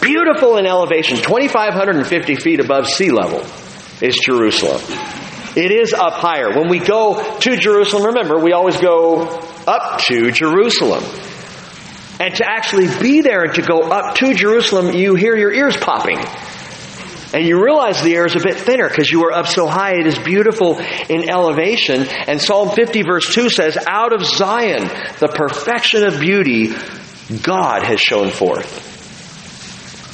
Beautiful 0.00 0.56
in 0.56 0.66
elevation, 0.66 1.18
2,550 1.18 2.36
feet 2.36 2.60
above 2.60 2.88
sea 2.88 3.10
level 3.10 3.44
is 4.00 4.18
Jerusalem. 4.24 4.80
It 5.56 5.70
is 5.70 5.92
up 5.92 6.14
higher. 6.14 6.50
When 6.50 6.68
we 6.68 6.78
go 6.78 7.38
to 7.38 7.56
Jerusalem, 7.56 8.06
remember, 8.06 8.38
we 8.38 8.52
always 8.52 8.78
go 8.78 9.22
up 9.66 10.00
to 10.02 10.30
Jerusalem. 10.30 11.02
And 12.18 12.34
to 12.36 12.48
actually 12.48 12.88
be 13.00 13.20
there 13.20 13.42
and 13.42 13.54
to 13.54 13.62
go 13.62 13.82
up 13.82 14.16
to 14.16 14.32
Jerusalem, 14.34 14.94
you 14.94 15.14
hear 15.14 15.36
your 15.36 15.52
ears 15.52 15.76
popping. 15.76 16.18
And 17.34 17.44
you 17.44 17.62
realize 17.62 18.00
the 18.02 18.14
air 18.14 18.24
is 18.24 18.36
a 18.36 18.40
bit 18.40 18.56
thinner 18.56 18.88
because 18.88 19.10
you 19.10 19.24
are 19.24 19.32
up 19.32 19.46
so 19.46 19.66
high. 19.66 19.96
It 19.98 20.06
is 20.06 20.18
beautiful 20.18 20.78
in 21.08 21.28
elevation. 21.28 22.06
And 22.08 22.40
Psalm 22.40 22.70
50 22.70 23.02
verse 23.02 23.34
2 23.34 23.50
says, 23.50 23.76
Out 23.86 24.14
of 24.14 24.24
Zion, 24.24 24.88
the 25.18 25.28
perfection 25.28 26.04
of 26.04 26.18
beauty, 26.20 26.72
God 27.42 27.82
has 27.82 28.00
shone 28.00 28.30
forth. 28.30 28.94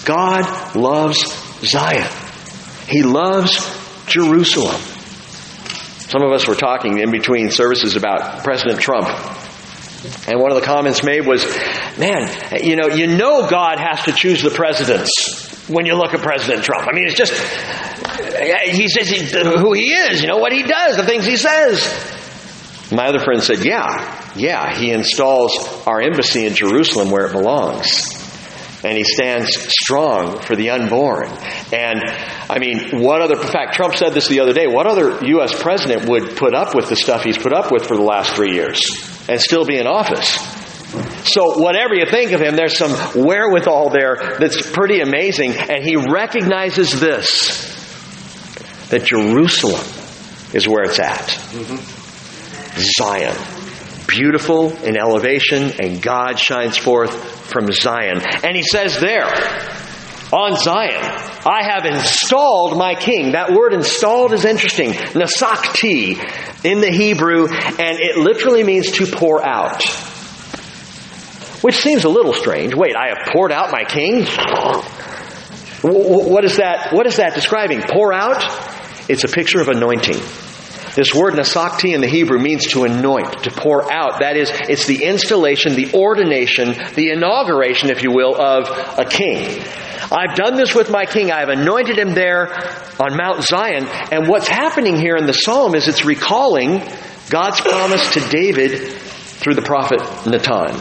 God 0.04 0.74
loves 0.74 1.32
Zion. 1.64 2.10
He 2.88 3.02
loves 3.02 3.60
Jerusalem. 4.06 4.80
Some 6.08 6.22
of 6.22 6.32
us 6.32 6.48
were 6.48 6.56
talking 6.56 6.98
in 6.98 7.10
between 7.10 7.50
services 7.50 7.94
about 7.94 8.42
President 8.42 8.80
Trump 8.80 9.08
and 10.26 10.40
one 10.40 10.50
of 10.50 10.60
the 10.60 10.66
comments 10.66 11.04
made 11.04 11.26
was, 11.26 11.44
man, 11.96 12.28
you 12.62 12.76
know, 12.76 12.88
you 12.88 13.06
know 13.06 13.48
God 13.48 13.78
has 13.78 14.04
to 14.04 14.12
choose 14.12 14.42
the 14.42 14.50
presidents 14.50 15.68
when 15.68 15.86
you 15.86 15.94
look 15.94 16.12
at 16.12 16.20
President 16.20 16.64
Trump. 16.64 16.88
I 16.88 16.92
mean, 16.92 17.06
it's 17.06 17.16
just, 17.16 17.32
eh, 17.32 18.72
he 18.72 18.88
says 18.88 19.08
he, 19.08 19.24
who 19.24 19.72
he 19.72 19.92
is, 19.92 20.20
you 20.20 20.26
know, 20.26 20.38
what 20.38 20.52
he 20.52 20.64
does, 20.64 20.96
the 20.96 21.04
things 21.04 21.24
he 21.24 21.36
says. 21.36 21.80
My 22.90 23.06
other 23.06 23.20
friend 23.20 23.42
said, 23.42 23.64
yeah, 23.64 24.32
yeah, 24.36 24.76
he 24.76 24.90
installs 24.90 25.56
our 25.86 26.00
embassy 26.02 26.46
in 26.46 26.54
Jerusalem 26.54 27.10
where 27.10 27.26
it 27.26 27.32
belongs. 27.32 28.18
And 28.84 28.98
he 28.98 29.04
stands 29.04 29.56
strong 29.80 30.40
for 30.40 30.56
the 30.56 30.70
unborn. 30.70 31.28
And, 31.72 32.02
I 32.50 32.58
mean, 32.58 33.00
what 33.00 33.22
other, 33.22 33.40
in 33.40 33.46
fact, 33.46 33.74
Trump 33.74 33.94
said 33.94 34.12
this 34.12 34.26
the 34.26 34.40
other 34.40 34.52
day, 34.52 34.66
what 34.66 34.88
other 34.88 35.24
U.S. 35.24 35.54
president 35.62 36.08
would 36.08 36.36
put 36.36 36.54
up 36.54 36.74
with 36.74 36.88
the 36.88 36.96
stuff 36.96 37.22
he's 37.22 37.38
put 37.38 37.52
up 37.52 37.70
with 37.70 37.86
for 37.86 37.96
the 37.96 38.02
last 38.02 38.34
three 38.34 38.54
years? 38.54 39.11
And 39.32 39.40
still 39.40 39.64
be 39.64 39.78
in 39.78 39.86
office. 39.86 40.36
So, 41.32 41.58
whatever 41.58 41.94
you 41.94 42.04
think 42.04 42.32
of 42.32 42.40
him, 42.40 42.54
there's 42.54 42.76
some 42.76 42.92
wherewithal 43.14 43.90
there 43.90 44.36
that's 44.38 44.70
pretty 44.70 45.00
amazing. 45.00 45.52
And 45.52 45.82
he 45.82 45.96
recognizes 45.96 47.00
this 47.00 47.70
that 48.90 49.04
Jerusalem 49.04 49.80
is 50.52 50.68
where 50.68 50.82
it's 50.84 51.00
at. 51.00 51.30
Zion. 52.76 53.36
Beautiful 54.06 54.76
in 54.84 54.98
elevation, 54.98 55.72
and 55.80 56.02
God 56.02 56.38
shines 56.38 56.76
forth 56.76 57.14
from 57.48 57.72
Zion. 57.72 58.20
And 58.44 58.54
he 58.54 58.62
says 58.62 59.00
there, 59.00 59.32
on 60.32 60.56
Zion, 60.56 61.02
I 61.46 61.62
have 61.62 61.84
installed 61.84 62.78
my 62.78 62.94
king. 62.94 63.32
That 63.32 63.52
word 63.52 63.74
installed 63.74 64.32
is 64.32 64.44
interesting. 64.44 64.92
Nasakti 64.92 66.16
in 66.64 66.80
the 66.80 66.90
Hebrew, 66.90 67.48
and 67.48 67.98
it 68.00 68.16
literally 68.16 68.64
means 68.64 68.92
to 68.92 69.06
pour 69.06 69.44
out. 69.44 69.82
Which 71.62 71.76
seems 71.76 72.04
a 72.04 72.08
little 72.08 72.32
strange. 72.32 72.74
Wait, 72.74 72.96
I 72.96 73.08
have 73.08 73.32
poured 73.32 73.52
out 73.52 73.70
my 73.70 73.84
king? 73.84 74.24
What 75.82 76.44
is 76.44 76.56
that, 76.56 76.92
what 76.92 77.06
is 77.06 77.16
that 77.16 77.34
describing? 77.34 77.82
Pour 77.82 78.12
out? 78.12 78.42
It's 79.08 79.24
a 79.24 79.28
picture 79.28 79.60
of 79.60 79.68
anointing. 79.68 80.16
This 80.94 81.14
word 81.14 81.34
nasakti 81.34 81.94
in 81.94 82.00
the 82.00 82.08
Hebrew 82.08 82.38
means 82.38 82.66
to 82.68 82.84
anoint, 82.84 83.44
to 83.44 83.50
pour 83.50 83.90
out. 83.90 84.20
That 84.20 84.36
is, 84.36 84.50
it's 84.68 84.86
the 84.86 85.04
installation, 85.04 85.74
the 85.74 85.94
ordination, 85.94 86.74
the 86.94 87.10
inauguration, 87.10 87.90
if 87.90 88.02
you 88.02 88.12
will, 88.12 88.34
of 88.34 88.68
a 88.98 89.04
king. 89.04 89.62
I've 90.12 90.36
done 90.36 90.56
this 90.56 90.74
with 90.74 90.90
my 90.90 91.06
king. 91.06 91.32
I 91.32 91.40
have 91.40 91.48
anointed 91.48 91.98
him 91.98 92.14
there 92.14 92.52
on 93.00 93.16
Mount 93.16 93.42
Zion. 93.42 93.86
And 94.10 94.28
what's 94.28 94.48
happening 94.48 94.96
here 94.96 95.16
in 95.16 95.26
the 95.26 95.32
psalm 95.32 95.74
is 95.74 95.88
it's 95.88 96.04
recalling 96.04 96.82
God's 97.30 97.60
promise 97.60 98.12
to 98.14 98.20
David 98.28 98.92
through 98.92 99.54
the 99.54 99.62
prophet 99.62 100.00
Nathan. 100.26 100.76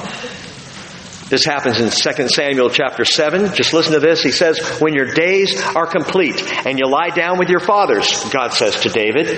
This 1.30 1.46
happens 1.46 1.80
in 1.80 1.90
2 1.90 2.28
Samuel 2.28 2.70
chapter 2.70 3.06
7. 3.06 3.56
Just 3.56 3.72
listen 3.72 3.94
to 3.94 4.02
this. 4.02 4.22
He 4.22 4.32
says, 4.32 4.60
When 4.82 4.94
your 4.94 5.14
days 5.14 5.62
are 5.64 5.88
complete 5.88 6.44
and 6.66 6.78
you 6.78 6.92
lie 6.92 7.12
down 7.16 7.40
with 7.40 7.48
your 7.48 7.62
fathers, 7.62 8.30
God 8.32 8.50
says 8.50 8.82
to 8.82 8.90
David, 8.90 9.30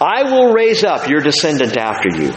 I 0.00 0.22
will 0.22 0.54
raise 0.54 0.84
up 0.84 1.06
your 1.06 1.20
descendant 1.20 1.76
after 1.76 2.08
you, 2.18 2.30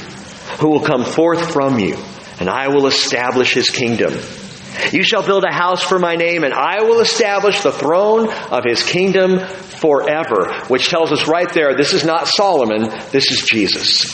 who 0.59 0.67
will 0.67 0.81
come 0.81 1.05
forth 1.05 1.53
from 1.53 1.79
you, 1.79 1.95
and 2.41 2.49
I 2.49 2.67
will 2.67 2.85
establish 2.87 3.53
his 3.53 3.69
kingdom. 3.69 4.13
You 4.91 5.03
shall 5.03 5.25
build 5.25 5.43
a 5.43 5.53
house 5.53 5.83
for 5.83 5.99
my 5.99 6.15
name, 6.15 6.43
and 6.43 6.53
I 6.53 6.81
will 6.83 6.99
establish 6.99 7.61
the 7.61 7.71
throne 7.71 8.29
of 8.29 8.63
his 8.63 8.83
kingdom 8.83 9.39
forever. 9.39 10.53
Which 10.67 10.87
tells 10.87 11.11
us 11.11 11.27
right 11.27 11.51
there, 11.53 11.75
this 11.75 11.93
is 11.93 12.03
not 12.03 12.27
Solomon, 12.27 12.89
this 13.11 13.31
is 13.31 13.43
Jesus. 13.43 14.05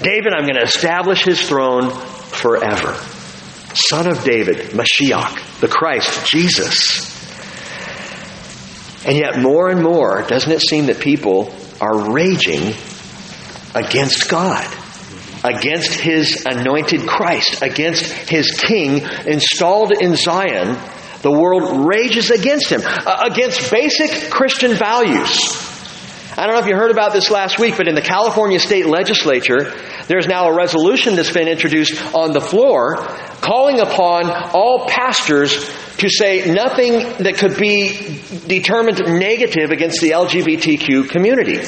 David, 0.00 0.32
I'm 0.32 0.44
going 0.44 0.54
to 0.54 0.62
establish 0.62 1.24
his 1.24 1.40
throne 1.46 1.90
forever. 1.90 2.94
Son 3.74 4.06
of 4.06 4.24
David, 4.24 4.56
Mashiach, 4.70 5.60
the 5.60 5.68
Christ, 5.68 6.26
Jesus. 6.26 7.14
And 9.04 9.16
yet, 9.16 9.38
more 9.38 9.68
and 9.68 9.82
more, 9.82 10.22
doesn't 10.22 10.50
it 10.50 10.60
seem 10.60 10.86
that 10.86 11.00
people 11.00 11.52
are 11.80 12.12
raging 12.12 12.74
against 13.74 14.28
God? 14.28 14.66
Against 15.44 15.92
his 15.92 16.44
anointed 16.46 17.06
Christ, 17.06 17.62
against 17.62 18.04
his 18.04 18.50
king 18.52 19.02
installed 19.26 19.92
in 19.92 20.16
Zion, 20.16 20.78
the 21.22 21.30
world 21.30 21.86
rages 21.86 22.30
against 22.30 22.70
him, 22.70 22.80
uh, 22.84 23.28
against 23.30 23.70
basic 23.70 24.30
Christian 24.30 24.74
values. 24.74 25.66
I 26.36 26.46
don't 26.46 26.54
know 26.54 26.60
if 26.60 26.68
you 26.68 26.76
heard 26.76 26.92
about 26.92 27.12
this 27.12 27.30
last 27.30 27.58
week, 27.58 27.76
but 27.76 27.88
in 27.88 27.96
the 27.96 28.02
California 28.02 28.60
state 28.60 28.86
legislature, 28.86 29.74
there's 30.06 30.28
now 30.28 30.48
a 30.48 30.54
resolution 30.54 31.16
that's 31.16 31.32
been 31.32 31.48
introduced 31.48 32.14
on 32.14 32.32
the 32.32 32.40
floor 32.40 32.96
calling 33.40 33.80
upon 33.80 34.30
all 34.54 34.86
pastors 34.86 35.68
to 35.96 36.08
say 36.08 36.52
nothing 36.52 36.92
that 37.24 37.34
could 37.38 37.56
be 37.56 38.22
determined 38.46 39.00
negative 39.18 39.70
against 39.70 40.00
the 40.00 40.10
LGBTQ 40.10 41.08
community 41.10 41.58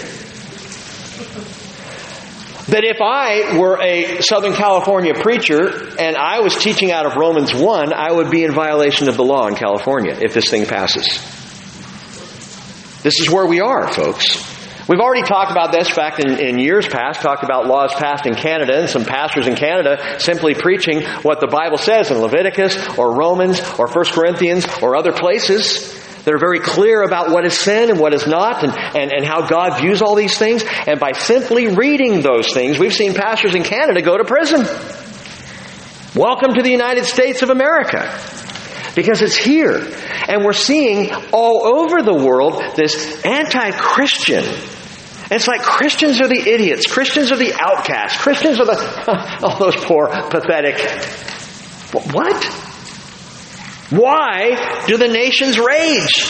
that 2.71 2.85
if 2.85 2.99
I 3.03 3.59
were 3.59 3.81
a 3.83 4.23
Southern 4.23 4.53
California 4.53 5.13
preacher 5.15 5.93
and 5.99 6.17
I 6.17 6.41
was 6.41 6.57
teaching 6.57 6.93
out 6.93 7.05
of 7.05 7.17
Romans 7.17 7.53
1, 7.53 7.93
I 7.93 8.13
would 8.13 8.31
be 8.31 8.45
in 8.45 8.53
violation 8.53 9.09
of 9.09 9.17
the 9.17 9.25
law 9.25 9.49
in 9.49 9.57
California 9.57 10.17
if 10.21 10.35
this 10.35 10.49
thing 10.49 10.67
passes. 10.67 11.07
This 13.03 13.21
is 13.21 13.29
where 13.29 13.47
we 13.47 13.61
are, 13.61 13.93
folks. 13.93 14.47
We've 14.89 15.01
already 15.01 15.23
talked 15.23 15.51
about 15.53 15.73
this, 15.73 15.89
fact, 15.89 16.19
in, 16.19 16.39
in, 16.39 16.59
years 16.59 16.87
past, 16.87 17.21
talked 17.21 17.45
about 17.45 17.67
laws 17.67 17.95
passed 17.95 18.27
in 18.27 18.35
Canada 18.35 18.81
and 18.81 18.89
some 18.89 19.05
pastors 19.05 19.47
in 19.47 19.55
Canada 19.55 20.19
simply 20.19 20.55
preaching 20.55 21.03
what 21.23 21.41
the 21.41 21.47
Bible 21.47 21.77
says 21.77 22.11
in 22.11 22.19
Leviticus 22.19 22.99
or 22.99 23.17
Romans 23.17 23.61
or 23.79 23.87
1 23.87 24.05
Corinthians 24.07 24.67
or 24.83 24.97
other 24.97 25.13
places 25.13 26.00
that 26.25 26.35
are 26.35 26.39
very 26.39 26.61
clear 26.61 27.03
about 27.03 27.31
what 27.31 27.45
is 27.45 27.59
sin 27.59 27.91
and 27.91 27.99
what 27.99 28.15
is 28.15 28.27
not 28.27 28.63
and, 28.63 28.77
and, 28.77 29.13
and 29.13 29.25
how 29.25 29.47
God 29.47 29.81
views 29.81 30.03
all 30.03 30.15
these 30.15 30.37
things. 30.37 30.65
And 30.87 31.01
by 31.01 31.13
simply 31.13 31.69
reading 31.69 32.21
those 32.21 32.53
things, 32.53 32.79
we've 32.79 32.93
seen 32.93 33.15
pastors 33.15 33.55
in 33.55 33.63
Canada 33.63 34.03
go 34.03 34.19
to 34.19 34.25
prison. 34.25 34.61
Welcome 36.15 36.55
to 36.55 36.63
the 36.63 36.71
United 36.71 37.05
States 37.05 37.43
of 37.43 37.51
America. 37.51 38.19
Because 38.95 39.23
it's 39.23 39.37
here. 39.37 39.77
And 40.29 40.45
we're 40.45 40.53
seeing 40.53 41.13
all 41.33 41.67
over 41.67 42.03
the 42.03 42.15
world 42.15 42.63
this 42.75 43.25
anti-Christian 43.25 44.45
it's 45.31 45.47
like 45.47 45.63
Christians 45.63 46.21
are 46.21 46.27
the 46.27 46.41
idiots. 46.41 46.87
Christians 46.89 47.31
are 47.31 47.37
the 47.37 47.55
outcasts. 47.55 48.21
Christians 48.21 48.59
are 48.59 48.67
the, 48.67 49.39
all 49.45 49.59
those 49.59 49.77
poor, 49.77 50.09
pathetic. 50.09 50.81
What? 52.13 52.70
Why 53.91 54.85
do 54.87 54.97
the 54.97 55.09
nations 55.09 55.59
rage? 55.59 56.25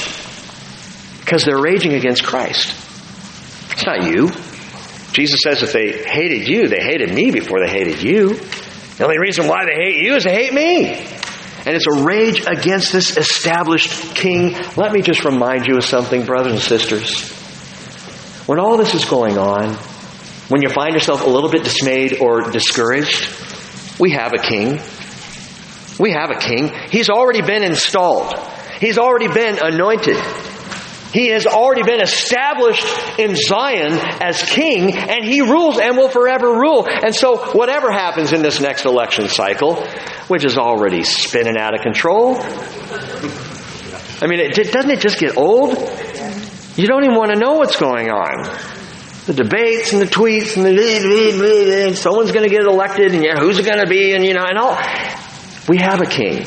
Because 1.21 1.45
they're 1.45 1.61
raging 1.61 1.93
against 1.93 2.25
Christ. 2.25 2.75
It's 3.73 3.87
not 3.87 4.05
you. 4.05 4.31
Jesus 5.13 5.41
says 5.43 5.63
if 5.63 5.73
they 5.73 5.93
hated 6.05 6.49
you, 6.49 6.69
they 6.69 6.81
hated 6.81 7.15
me 7.15 7.31
before 7.31 7.65
they 7.65 7.71
hated 7.71 8.03
you. 8.03 8.35
The 8.35 9.05
only 9.05 9.19
reason 9.19 9.47
why 9.47 9.65
they 9.67 9.75
hate 9.75 10.03
you 10.03 10.15
is 10.15 10.25
they 10.25 10.35
hate 10.35 10.53
me. 10.53 10.91
And 11.67 11.77
it's 11.77 11.87
a 11.87 12.03
rage 12.05 12.47
against 12.47 12.93
this 12.93 13.17
established 13.17 14.15
king. 14.15 14.57
Let 14.77 14.93
me 14.93 15.03
just 15.03 15.25
remind 15.25 15.67
you 15.67 15.77
of 15.77 15.85
something, 15.85 16.25
brothers 16.25 16.53
and 16.53 16.63
sisters. 16.63 17.31
When 18.47 18.59
all 18.59 18.79
this 18.79 18.95
is 18.95 19.05
going 19.05 19.37
on, 19.37 19.75
when 20.49 20.63
you 20.63 20.69
find 20.69 20.95
yourself 20.95 21.25
a 21.25 21.29
little 21.29 21.51
bit 21.51 21.65
dismayed 21.65 22.19
or 22.21 22.51
discouraged, 22.51 23.31
we 23.99 24.13
have 24.13 24.33
a 24.33 24.43
king. 24.43 24.81
We 26.01 26.13
have 26.13 26.31
a 26.31 26.39
king. 26.39 26.73
He's 26.91 27.11
already 27.11 27.43
been 27.43 27.63
installed. 27.63 28.33
He's 28.81 28.97
already 28.97 29.29
been 29.29 29.59
anointed. 29.63 30.17
He 31.13 31.29
has 31.29 31.47
already 31.47 31.83
been 31.83 32.01
established 32.01 32.87
in 33.19 33.35
Zion 33.35 33.93
as 34.23 34.43
king, 34.43 34.97
and 34.97 35.25
he 35.25 35.43
rules 35.43 35.79
and 35.79 35.99
will 35.99 36.09
forever 36.09 36.47
rule. 36.47 36.87
And 36.89 37.15
so, 37.15 37.53
whatever 37.53 37.91
happens 37.91 38.33
in 38.33 38.43
this 38.43 38.61
next 38.61 38.87
election 38.87 39.29
cycle, 39.29 39.85
which 40.29 40.45
is 40.45 40.57
already 40.57 41.03
spinning 41.03 41.59
out 41.59 41.75
of 41.75 41.83
control, 41.83 42.37
I 44.23 44.27
mean, 44.27 44.41
it, 44.41 44.55
doesn't 44.73 44.91
it 44.91 45.01
just 45.01 45.19
get 45.19 45.37
old? 45.37 45.71
You 46.77 46.87
don't 46.87 47.05
even 47.05 47.17
want 47.17 47.33
to 47.33 47.39
know 47.39 47.55
what's 47.55 47.77
going 47.77 48.09
on. 48.09 48.45
The 49.27 49.35
debates 49.35 49.93
and 49.93 50.01
the 50.01 50.07
tweets 50.07 50.57
and 50.57 50.65
the 50.65 51.95
someone's 51.97 52.33
going 52.33 52.49
to 52.49 52.55
get 52.55 52.65
elected 52.65 53.13
and 53.13 53.23
yeah, 53.23 53.39
who's 53.39 53.59
it 53.59 53.67
going 53.67 53.85
to 53.85 53.87
be 53.87 54.15
and 54.15 54.25
you 54.25 54.33
know 54.33 54.47
and 54.49 54.57
all. 54.57 54.79
We 55.71 55.79
have 55.79 56.01
a 56.01 56.05
king. 56.05 56.45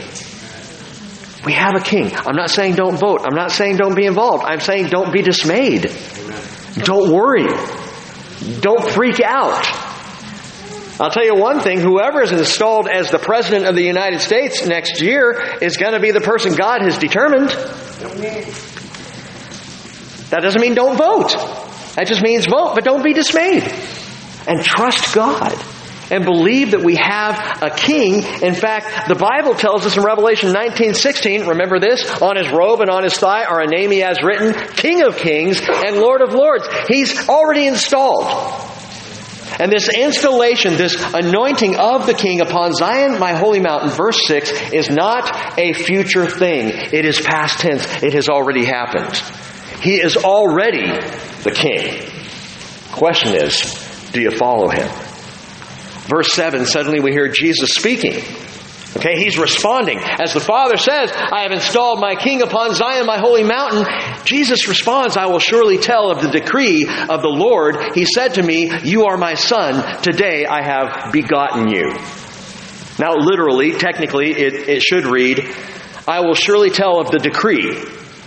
We 1.45 1.53
have 1.53 1.75
a 1.77 1.79
king. 1.79 2.13
I'm 2.13 2.35
not 2.35 2.49
saying 2.49 2.75
don't 2.75 2.97
vote. 2.97 3.21
I'm 3.23 3.35
not 3.35 3.51
saying 3.51 3.77
don't 3.77 3.95
be 3.95 4.05
involved. 4.05 4.43
I'm 4.45 4.59
saying 4.59 4.87
don't 4.87 5.13
be 5.13 5.21
dismayed. 5.21 5.89
Don't 6.79 7.09
worry. 7.09 7.47
Don't 8.59 8.85
freak 8.89 9.21
out. 9.21 9.65
I'll 10.99 11.09
tell 11.09 11.23
you 11.23 11.35
one 11.35 11.61
thing 11.61 11.79
whoever 11.79 12.21
is 12.21 12.33
installed 12.33 12.89
as 12.89 13.11
the 13.11 13.17
President 13.17 13.65
of 13.65 13.75
the 13.75 13.83
United 13.83 14.19
States 14.19 14.65
next 14.65 14.99
year 14.99 15.55
is 15.61 15.77
going 15.77 15.93
to 15.93 16.01
be 16.01 16.11
the 16.11 16.19
person 16.19 16.55
God 16.55 16.81
has 16.81 16.97
determined. 16.97 17.47
That 20.31 20.41
doesn't 20.41 20.59
mean 20.59 20.75
don't 20.75 20.97
vote. 20.97 21.31
That 21.95 22.07
just 22.07 22.21
means 22.21 22.45
vote, 22.45 22.73
but 22.75 22.83
don't 22.83 23.05
be 23.05 23.13
dismayed. 23.13 23.63
And 24.47 24.61
trust 24.61 25.15
God. 25.15 25.57
And 26.13 26.25
believe 26.25 26.71
that 26.71 26.83
we 26.83 26.95
have 26.95 27.63
a 27.63 27.71
king. 27.71 28.23
In 28.43 28.53
fact, 28.53 29.07
the 29.07 29.15
Bible 29.15 29.55
tells 29.55 29.83
us 29.87 29.97
in 29.97 30.03
Revelation 30.03 30.53
19:16, 30.53 31.47
remember 31.47 31.79
this, 31.79 32.05
on 32.21 32.35
his 32.35 32.51
robe 32.51 32.81
and 32.81 32.89
on 32.91 33.03
his 33.03 33.15
thigh 33.17 33.45
are 33.45 33.59
a 33.59 33.65
name 33.65 33.89
he 33.89 33.99
has 34.01 34.21
written, 34.21 34.53
King 34.75 35.01
of 35.01 35.17
Kings 35.17 35.59
and 35.59 35.97
Lord 35.97 36.21
of 36.21 36.35
Lords. 36.35 36.67
He's 36.87 37.27
already 37.27 37.65
installed. 37.65 38.27
And 39.59 39.71
this 39.71 39.89
installation, 39.89 40.77
this 40.77 40.95
anointing 41.13 41.77
of 41.77 42.05
the 42.05 42.13
king 42.13 42.41
upon 42.41 42.73
Zion, 42.73 43.19
my 43.19 43.33
holy 43.33 43.59
mountain, 43.59 43.89
verse 43.89 44.25
6, 44.27 44.51
is 44.71 44.89
not 44.91 45.57
a 45.57 45.73
future 45.73 46.27
thing. 46.27 46.69
It 46.69 47.05
is 47.05 47.19
past 47.19 47.59
tense. 47.59 47.85
It 48.03 48.13
has 48.13 48.29
already 48.29 48.65
happened. 48.65 49.15
He 49.81 49.95
is 49.95 50.15
already 50.15 50.87
the 51.43 51.51
king. 51.51 52.07
Question 52.91 53.35
is, 53.35 54.11
do 54.11 54.21
you 54.21 54.31
follow 54.31 54.69
him? 54.69 54.89
Verse 56.07 56.31
7, 56.33 56.65
suddenly 56.65 56.99
we 56.99 57.11
hear 57.11 57.29
Jesus 57.29 57.73
speaking. 57.73 58.23
Okay, 58.95 59.17
he's 59.17 59.39
responding. 59.39 59.99
As 59.99 60.33
the 60.33 60.39
Father 60.39 60.77
says, 60.77 61.11
I 61.11 61.41
have 61.43 61.51
installed 61.51 61.99
my 61.99 62.15
king 62.15 62.41
upon 62.41 62.75
Zion, 62.75 63.07
my 63.07 63.17
holy 63.17 63.43
mountain. 63.43 63.85
Jesus 64.23 64.67
responds, 64.67 65.17
I 65.17 65.25
will 65.25 65.39
surely 65.39 65.79
tell 65.79 66.11
of 66.11 66.21
the 66.21 66.29
decree 66.29 66.83
of 66.83 67.21
the 67.21 67.29
Lord. 67.29 67.95
He 67.95 68.05
said 68.05 68.35
to 68.35 68.43
me, 68.43 68.71
You 68.83 69.05
are 69.05 69.17
my 69.17 69.33
son. 69.33 70.01
Today 70.03 70.45
I 70.45 70.63
have 70.63 71.11
begotten 71.11 71.69
you. 71.69 71.89
Now, 72.99 73.15
literally, 73.15 73.71
technically, 73.71 74.31
it, 74.31 74.69
it 74.69 74.81
should 74.83 75.05
read, 75.05 75.49
I 76.07 76.19
will 76.19 76.35
surely 76.35 76.69
tell 76.69 76.99
of 76.99 77.09
the 77.09 77.17
decree 77.17 77.73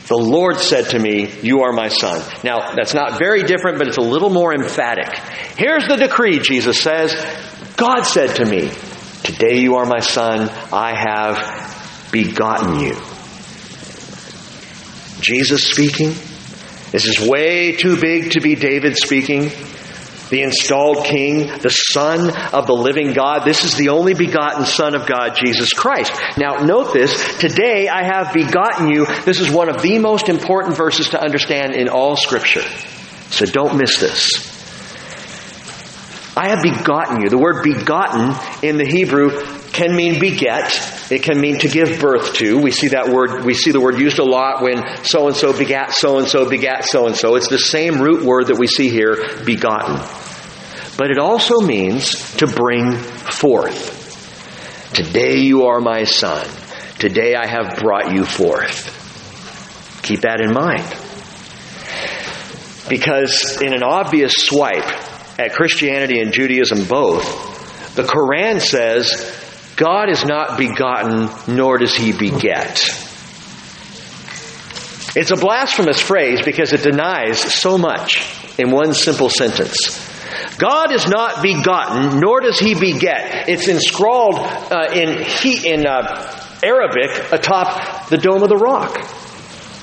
the 0.09 0.17
Lord 0.17 0.59
said 0.59 0.91
to 0.91 0.99
me, 0.99 1.29
You 1.43 1.63
are 1.63 1.73
my 1.73 1.89
son. 1.89 2.23
Now, 2.45 2.75
that's 2.77 2.95
not 2.95 3.19
very 3.19 3.43
different, 3.43 3.79
but 3.79 3.89
it's 3.89 3.97
a 3.97 4.03
little 4.03 4.31
more 4.31 4.55
emphatic. 4.55 5.13
Here's 5.59 5.87
the 5.89 5.97
decree, 5.97 6.39
Jesus 6.39 6.81
says. 6.81 7.13
God 7.77 8.03
said 8.03 8.37
to 8.37 8.45
me, 8.45 8.71
Today 9.23 9.59
you 9.59 9.77
are 9.77 9.87
my 9.87 10.01
son. 10.01 10.49
I 10.73 10.95
have 10.97 12.09
begotten 12.13 12.81
you. 12.81 12.97
Jesus 15.21 15.69
speaking. 15.69 16.15
This 16.93 17.07
is 17.07 17.21
way 17.21 17.73
too 17.73 18.01
big 18.01 18.33
to 18.33 18.41
be 18.41 18.55
David 18.55 18.97
speaking 18.97 19.51
the 20.31 20.43
installed 20.43 21.05
king, 21.05 21.47
the 21.61 21.71
son 21.71 22.31
of 22.53 22.67
the 22.67 22.73
living 22.73 23.13
God. 23.13 23.45
This 23.45 23.65
is 23.65 23.77
the 23.77 23.91
only 23.91 24.15
begotten 24.15 24.65
son 24.65 24.95
of 24.95 25.07
God, 25.07 25.37
Jesus 25.37 25.73
Christ. 25.73 26.13
Now 26.37 26.65
note 26.65 26.93
this, 26.93 27.39
today 27.39 27.89
I 27.89 28.03
have 28.03 28.33
begotten 28.35 28.89
you. 28.89 29.07
This 29.25 29.41
is 29.41 29.51
one 29.51 29.69
of 29.69 29.83
the 29.83 29.99
most 29.99 30.29
important 30.29 30.77
verses 30.77 31.11
to 31.11 31.23
understand 31.23 31.75
in 31.75 31.89
all 31.89 32.17
scripture. 32.17 32.65
So 33.31 33.47
don't 33.47 33.77
miss 33.77 34.01
this. 34.01 34.56
I 36.37 36.49
have 36.51 36.63
begotten 36.63 37.23
you. 37.23 37.31
The 37.31 37.39
word 37.39 37.65
begotten 37.65 38.35
in 38.63 38.77
the 38.77 38.85
Hebrew 38.85 39.31
can 39.73 39.97
mean 39.97 40.21
beget. 40.21 41.11
It 41.11 41.23
can 41.23 41.41
mean 41.41 41.59
to 41.61 41.69
give 41.69 41.99
birth 41.99 42.35
to. 42.35 42.59
We 42.59 42.71
see 42.71 42.89
that 42.89 43.09
word, 43.09 43.47
we 43.47 43.55
see 43.55 43.71
the 43.71 43.81
word 43.81 43.99
used 43.99 44.19
a 44.19 44.25
lot 44.25 44.63
when 44.63 45.03
so 45.03 45.29
and 45.29 45.37
so 45.37 45.57
begat 45.57 45.93
so 45.93 46.19
and 46.19 46.29
so 46.29 46.49
begat 46.49 46.85
so 46.85 47.07
and 47.07 47.17
so. 47.17 47.37
It's 47.37 47.49
the 47.49 47.59
same 47.59 48.03
root 48.03 48.23
word 48.23 48.49
that 48.49 48.59
we 48.59 48.67
see 48.67 48.91
here, 48.91 49.17
begotten. 49.47 49.97
But 50.99 51.11
it 51.11 51.19
also 51.19 51.61
means 51.61 52.37
to 52.37 52.47
bring 52.47 52.97
forth. 52.97 54.05
Today 54.93 55.39
you 55.39 55.65
are 55.65 55.81
my 55.81 56.05
son. 56.05 56.47
Today 56.99 57.35
I 57.35 57.47
have 57.47 57.79
brought 57.79 58.15
you 58.15 58.25
forth. 58.27 58.93
Keep 60.03 60.21
that 60.21 60.41
in 60.41 60.53
mind. 60.53 60.85
Because 62.91 63.61
in 63.61 63.73
an 63.75 63.83
obvious 63.83 64.33
swipe 64.37 65.16
at 65.39 65.53
Christianity 65.55 66.21
and 66.21 66.33
Judaism 66.33 66.85
both, 66.85 67.95
the 67.95 68.03
Quran 68.03 68.61
says 68.61 69.35
God 69.77 70.11
is 70.11 70.25
not 70.25 70.59
begotten, 70.59 71.29
nor 71.55 71.79
does 71.79 71.95
he 71.95 72.13
beget. 72.13 72.79
It's 75.15 75.31
a 75.31 75.37
blasphemous 75.37 76.01
phrase 76.01 76.43
because 76.43 76.73
it 76.73 76.83
denies 76.83 77.41
so 77.41 77.79
much 77.79 78.35
in 78.59 78.71
one 78.71 78.93
simple 78.95 79.29
sentence. 79.29 80.03
God 80.59 80.93
is 80.93 81.07
not 81.07 81.43
begotten, 81.43 82.21
nor 82.21 82.41
does 82.41 82.59
he 82.59 82.75
beget. 82.75 83.49
It's 83.49 83.69
inscrawled 83.69 84.37
uh, 84.39 84.91
in, 84.95 85.23
he, 85.23 85.71
in 85.71 85.87
uh, 85.87 86.59
Arabic 86.63 87.33
atop 87.33 88.09
the 88.09 88.19
dome 88.19 88.43
of 88.43 88.49
the 88.49 88.57
rock. 88.57 88.95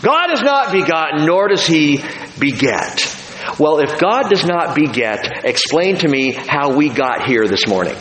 God 0.02 0.34
is 0.34 0.42
not 0.42 0.72
begotten, 0.72 1.26
nor 1.26 1.48
does 1.48 1.66
he 1.66 2.04
beget. 2.40 3.13
Well, 3.60 3.80
if 3.80 4.00
God 4.00 4.30
does 4.30 4.46
not 4.46 4.76
beget, 4.76 5.46
explain 5.46 5.98
to 5.98 6.08
me 6.08 6.32
how 6.32 6.76
we 6.76 6.90
got 6.90 7.28
here 7.28 7.48
this 7.48 7.68
morning. 7.68 7.96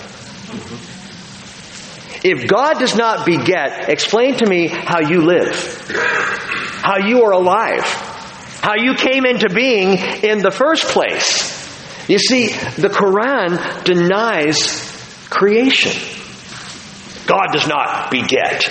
If 2.25 2.47
God 2.47 2.79
does 2.79 2.97
not 2.97 3.27
beget, 3.27 3.91
explain 3.91 4.37
to 4.37 4.47
me 4.47 4.69
how 4.69 5.01
you 5.01 5.23
live, 5.23 5.55
how 6.83 7.07
you 7.07 7.25
are 7.25 7.33
alive, 7.33 7.83
how 8.63 8.77
you 8.77 8.95
came 8.95 9.27
into 9.27 9.49
being 9.53 9.99
in 10.23 10.39
the 10.39 10.53
first 10.53 10.85
place. 10.85 11.51
You 12.09 12.19
see, 12.19 12.49
the 12.49 12.89
Quran 12.89 13.85
denies 13.85 14.91
creation. 15.31 15.93
God 17.27 17.49
does 17.53 17.67
not 17.67 18.11
beget. 18.11 18.67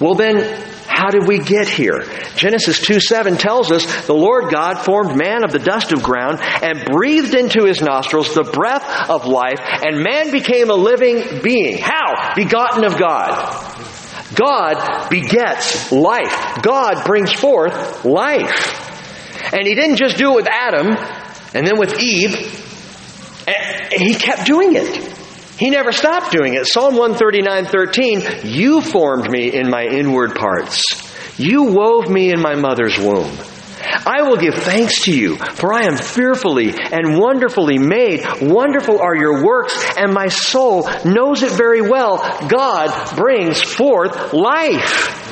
Well, 0.00 0.14
then, 0.14 0.65
how 0.96 1.10
did 1.10 1.28
we 1.28 1.38
get 1.38 1.68
here? 1.68 2.04
Genesis 2.36 2.80
2 2.80 3.00
7 3.00 3.36
tells 3.36 3.70
us 3.70 4.06
the 4.06 4.14
Lord 4.14 4.50
God 4.50 4.78
formed 4.78 5.14
man 5.14 5.44
of 5.44 5.52
the 5.52 5.58
dust 5.58 5.92
of 5.92 6.02
ground 6.02 6.38
and 6.40 6.86
breathed 6.86 7.34
into 7.34 7.64
his 7.66 7.82
nostrils 7.82 8.34
the 8.34 8.44
breath 8.44 9.10
of 9.10 9.26
life, 9.26 9.60
and 9.60 10.02
man 10.02 10.32
became 10.32 10.70
a 10.70 10.74
living 10.74 11.42
being. 11.42 11.76
How? 11.76 12.34
Begotten 12.34 12.84
of 12.84 12.98
God. 12.98 13.76
God 14.34 15.10
begets 15.10 15.92
life. 15.92 16.62
God 16.62 17.04
brings 17.04 17.30
forth 17.30 18.06
life. 18.06 19.52
And 19.52 19.66
he 19.66 19.74
didn't 19.74 19.96
just 19.96 20.16
do 20.16 20.32
it 20.32 20.36
with 20.36 20.48
Adam 20.48 20.96
and 21.54 21.66
then 21.66 21.78
with 21.78 22.00
Eve. 22.00 22.34
Eh, 23.46 23.98
he 23.98 24.14
kept 24.14 24.46
doing 24.46 24.74
it. 24.74 25.15
He 25.58 25.70
never 25.70 25.92
stopped 25.92 26.32
doing 26.32 26.54
it. 26.54 26.66
Psalm 26.66 26.96
139:13, 26.96 28.44
you 28.44 28.80
formed 28.82 29.30
me 29.30 29.54
in 29.54 29.70
my 29.70 29.84
inward 29.84 30.34
parts. 30.34 30.82
You 31.38 31.64
wove 31.64 32.08
me 32.10 32.30
in 32.30 32.40
my 32.40 32.54
mother's 32.54 32.98
womb. 32.98 33.30
I 34.04 34.22
will 34.22 34.36
give 34.36 34.54
thanks 34.54 35.04
to 35.04 35.12
you, 35.16 35.36
for 35.36 35.72
I 35.72 35.84
am 35.84 35.96
fearfully 35.96 36.74
and 36.76 37.18
wonderfully 37.18 37.78
made. 37.78 38.24
Wonderful 38.40 39.00
are 39.00 39.16
your 39.16 39.44
works, 39.44 39.74
and 39.96 40.12
my 40.12 40.28
soul 40.28 40.88
knows 41.04 41.42
it 41.42 41.52
very 41.52 41.82
well. 41.82 42.18
God 42.48 43.16
brings 43.16 43.62
forth 43.62 44.32
life. 44.32 45.24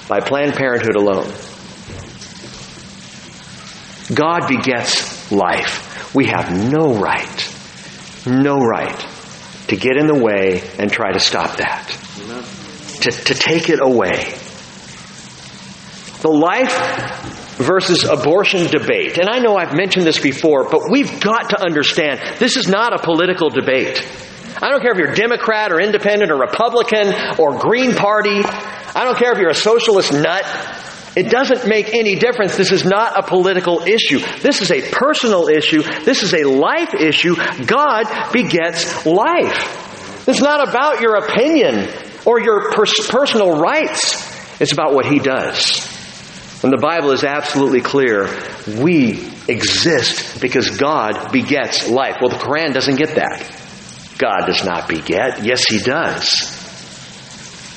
by 0.09 0.21
Planned 0.21 0.55
Parenthood 0.55 0.97
alone. 0.97 1.31
God 4.15 4.49
begets 4.49 5.31
life. 5.33 5.84
We 6.15 6.27
have 6.27 6.53
no 6.71 6.95
right, 6.95 7.55
no 8.27 8.59
right 8.59 8.99
to 9.69 9.77
get 9.77 9.97
in 9.97 10.07
the 10.07 10.19
way 10.19 10.63
and 10.79 10.91
try 10.91 11.13
to 11.13 11.19
stop 11.19 11.57
that. 11.57 11.89
To, 13.03 13.11
to 13.11 13.35
take 13.35 13.69
it 13.69 13.81
away. 13.83 14.33
The 16.23 16.31
life 16.31 17.59
versus 17.59 18.05
abortion 18.05 18.67
debate. 18.67 19.19
And 19.19 19.29
I 19.29 19.41
know 19.41 19.57
I've 19.57 19.77
mentioned 19.77 20.07
this 20.07 20.19
before, 20.19 20.69
but 20.71 20.83
we've 20.91 21.21
got 21.21 21.51
to 21.51 21.61
understand 21.61 22.21
this 22.39 22.57
is 22.57 22.69
not 22.69 22.95
a 22.95 23.03
political 23.03 23.51
debate. 23.51 24.01
I 24.63 24.71
don't 24.71 24.81
care 24.81 24.93
if 24.93 24.99
you're 24.99 25.15
Democrat 25.15 25.73
or 25.73 25.81
Independent 25.81 26.31
or 26.31 26.39
Republican 26.39 27.13
or 27.39 27.59
Green 27.59 27.95
Party. 27.95 28.41
I 28.43 29.05
don't 29.05 29.19
care 29.19 29.33
if 29.33 29.39
you're 29.39 29.51
a 29.51 29.55
socialist 29.55 30.13
nut. 30.13 30.45
It 31.17 31.31
doesn't 31.31 31.69
make 31.69 31.95
any 31.95 32.17
difference. 32.17 32.57
This 32.57 32.73
is 32.73 32.85
not 32.85 33.17
a 33.17 33.23
political 33.23 33.83
issue. 33.83 34.19
This 34.41 34.63
is 34.63 34.73
a 34.73 34.83
personal 34.91 35.49
issue. 35.49 35.83
This 35.83 36.25
is 36.25 36.35
a 36.35 36.43
life 36.43 36.93
issue. 36.95 37.37
God 37.67 38.33
begets 38.33 39.07
life. 39.07 40.27
It's 40.27 40.41
not 40.41 40.69
about 40.69 41.01
your 41.01 41.17
opinion 41.17 41.89
or 42.25 42.41
your 42.41 42.73
pers- 42.73 43.07
personal 43.09 43.61
rights. 43.61 44.61
It's 44.61 44.73
about 44.73 44.93
what 44.93 45.07
He 45.07 45.21
does. 45.21 45.89
And 46.65 46.73
the 46.73 46.79
Bible 46.79 47.13
is 47.13 47.23
absolutely 47.23 47.81
clear. 47.81 48.29
We 48.67 49.31
exist 49.47 50.41
because 50.41 50.79
God 50.79 51.31
begets 51.31 51.89
life. 51.89 52.17
Well, 52.21 52.31
the 52.31 52.37
Quran 52.37 52.73
doesn't 52.73 52.97
get 52.97 53.17
that. 53.17 53.61
God 54.19 54.47
does 54.47 54.65
not 54.65 54.89
beget. 54.89 55.45
Yes, 55.45 55.65
He 55.69 55.79
does. 55.79 56.51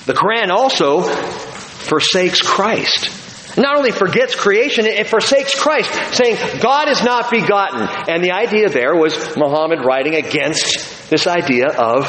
The 0.05 0.13
Quran 0.13 0.49
also 0.49 1.01
forsakes 1.01 2.41
Christ 2.41 3.16
not 3.57 3.75
only 3.75 3.91
forgets 3.91 4.35
creation, 4.35 4.85
it 4.85 5.07
forsakes 5.07 5.59
Christ, 5.59 5.91
saying 6.15 6.37
God 6.61 6.89
is 6.89 7.03
not 7.03 7.31
begotten. 7.31 7.81
And 8.07 8.23
the 8.23 8.31
idea 8.31 8.69
there 8.69 8.95
was 8.95 9.35
Muhammad 9.35 9.83
writing 9.83 10.15
against 10.15 11.09
this 11.09 11.25
idea 11.25 11.69
of 11.69 12.05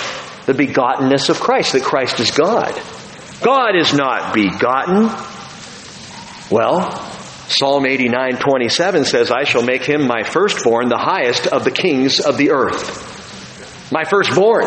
the 0.46 0.52
begottenness 0.52 1.30
of 1.30 1.40
Christ, 1.40 1.72
that 1.72 1.82
Christ 1.82 2.20
is 2.20 2.30
God. 2.30 2.78
God 3.40 3.76
is 3.76 3.94
not 3.94 4.34
begotten. 4.34 5.10
Well, 6.50 6.90
Psalm 7.48 7.86
89 7.86 8.36
27 8.36 9.04
says, 9.04 9.30
I 9.30 9.44
shall 9.44 9.62
make 9.62 9.84
him 9.84 10.06
my 10.06 10.22
firstborn, 10.22 10.88
the 10.88 10.98
highest 10.98 11.46
of 11.46 11.64
the 11.64 11.70
kings 11.70 12.20
of 12.20 12.36
the 12.36 12.50
earth. 12.50 13.90
My 13.90 14.04
firstborn. 14.04 14.66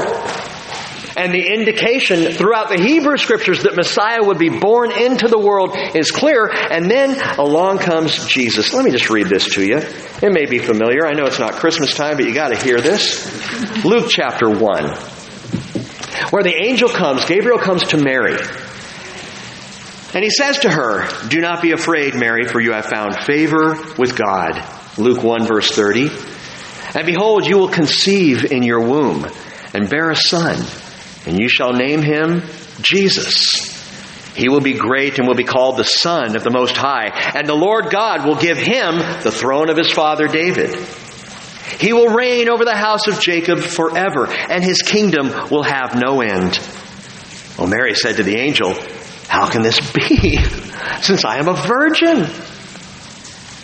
And 1.17 1.33
the 1.33 1.53
indication 1.53 2.31
throughout 2.31 2.69
the 2.69 2.81
Hebrew 2.81 3.17
scriptures 3.17 3.63
that 3.63 3.75
Messiah 3.75 4.23
would 4.23 4.37
be 4.37 4.49
born 4.49 4.91
into 4.91 5.27
the 5.27 5.37
world 5.37 5.75
is 5.75 6.11
clear. 6.11 6.49
And 6.49 6.89
then 6.89 7.19
along 7.37 7.79
comes 7.79 8.25
Jesus. 8.27 8.73
Let 8.73 8.85
me 8.85 8.91
just 8.91 9.09
read 9.09 9.27
this 9.27 9.53
to 9.55 9.65
you. 9.65 9.77
It 9.77 10.31
may 10.31 10.45
be 10.45 10.59
familiar. 10.59 11.05
I 11.05 11.13
know 11.13 11.25
it's 11.25 11.39
not 11.39 11.53
Christmas 11.53 11.93
time, 11.93 12.17
but 12.17 12.25
you 12.25 12.33
got 12.33 12.49
to 12.49 12.57
hear 12.57 12.79
this. 12.79 13.83
Luke 13.83 14.07
chapter 14.09 14.49
1, 14.49 14.85
where 16.29 16.43
the 16.43 16.55
angel 16.63 16.89
comes, 16.89 17.25
Gabriel 17.25 17.59
comes 17.59 17.83
to 17.87 17.97
Mary. 17.97 18.37
And 20.13 20.23
he 20.23 20.29
says 20.29 20.59
to 20.59 20.69
her, 20.69 21.07
Do 21.29 21.39
not 21.39 21.61
be 21.61 21.71
afraid, 21.71 22.15
Mary, 22.15 22.45
for 22.45 22.59
you 22.61 22.73
have 22.73 22.85
found 22.85 23.15
favor 23.23 23.75
with 23.97 24.17
God. 24.17 24.61
Luke 24.97 25.23
1, 25.23 25.45
verse 25.45 25.71
30. 25.71 26.09
And 26.93 27.05
behold, 27.05 27.45
you 27.45 27.57
will 27.57 27.69
conceive 27.69 28.51
in 28.51 28.63
your 28.63 28.81
womb 28.81 29.25
and 29.73 29.89
bear 29.89 30.09
a 30.09 30.15
son 30.15 30.57
and 31.25 31.39
you 31.39 31.47
shall 31.47 31.73
name 31.73 32.01
him 32.01 32.43
Jesus. 32.81 33.79
He 34.35 34.49
will 34.49 34.61
be 34.61 34.73
great 34.73 35.19
and 35.19 35.27
will 35.27 35.35
be 35.35 35.43
called 35.43 35.77
the 35.77 35.83
Son 35.83 36.35
of 36.35 36.43
the 36.43 36.51
Most 36.51 36.77
High. 36.77 37.09
And 37.35 37.47
the 37.47 37.55
Lord 37.55 37.89
God 37.89 38.25
will 38.25 38.35
give 38.35 38.57
him 38.57 38.97
the 39.23 39.31
throne 39.31 39.69
of 39.69 39.77
his 39.77 39.91
father 39.91 40.27
David. 40.27 40.73
He 41.79 41.93
will 41.93 42.09
reign 42.09 42.49
over 42.49 42.65
the 42.65 42.75
house 42.75 43.07
of 43.07 43.19
Jacob 43.19 43.59
forever, 43.59 44.27
and 44.27 44.63
his 44.63 44.81
kingdom 44.81 45.29
will 45.49 45.63
have 45.63 45.95
no 45.95 46.21
end. 46.21 46.59
Well, 47.57 47.67
Mary 47.67 47.93
said 47.95 48.17
to 48.17 48.23
the 48.23 48.37
angel, 48.37 48.73
How 49.27 49.49
can 49.49 49.61
this 49.61 49.79
be, 49.91 50.37
since 51.01 51.25
I 51.25 51.37
am 51.37 51.47
a 51.47 51.55
virgin? 51.55 52.27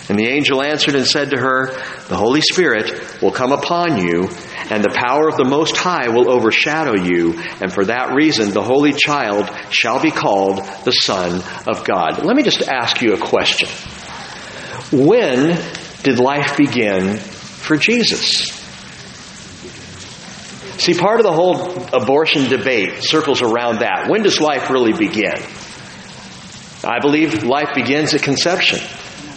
And 0.09 0.17
the 0.17 0.27
angel 0.27 0.61
answered 0.61 0.95
and 0.95 1.05
said 1.05 1.31
to 1.31 1.37
her, 1.37 1.71
The 2.07 2.15
Holy 2.15 2.39
Spirit 2.39 3.21
will 3.21 3.31
come 3.31 3.51
upon 3.51 3.97
you, 3.99 4.29
and 4.69 4.83
the 4.83 4.95
power 4.95 5.27
of 5.27 5.35
the 5.35 5.43
Most 5.43 5.75
High 5.75 6.07
will 6.09 6.31
overshadow 6.31 6.95
you, 6.95 7.33
and 7.59 7.73
for 7.73 7.85
that 7.85 8.13
reason 8.13 8.51
the 8.51 8.63
Holy 8.63 8.93
Child 8.93 9.49
shall 9.69 10.01
be 10.01 10.11
called 10.11 10.59
the 10.85 10.91
Son 10.91 11.43
of 11.67 11.83
God. 11.83 12.23
Let 12.23 12.37
me 12.37 12.43
just 12.43 12.61
ask 12.61 13.01
you 13.01 13.13
a 13.13 13.17
question. 13.17 13.67
When 14.91 15.61
did 16.03 16.19
life 16.19 16.55
begin 16.55 17.17
for 17.17 17.75
Jesus? 17.75 18.53
See, 20.77 20.93
part 20.93 21.19
of 21.19 21.25
the 21.25 21.33
whole 21.33 21.83
abortion 21.91 22.49
debate 22.49 23.03
circles 23.03 23.41
around 23.41 23.79
that. 23.79 24.07
When 24.07 24.23
does 24.23 24.39
life 24.39 24.69
really 24.69 24.93
begin? 24.93 25.41
I 26.83 26.99
believe 27.01 27.43
life 27.43 27.73
begins 27.75 28.13
at 28.13 28.21
conception. 28.21 28.79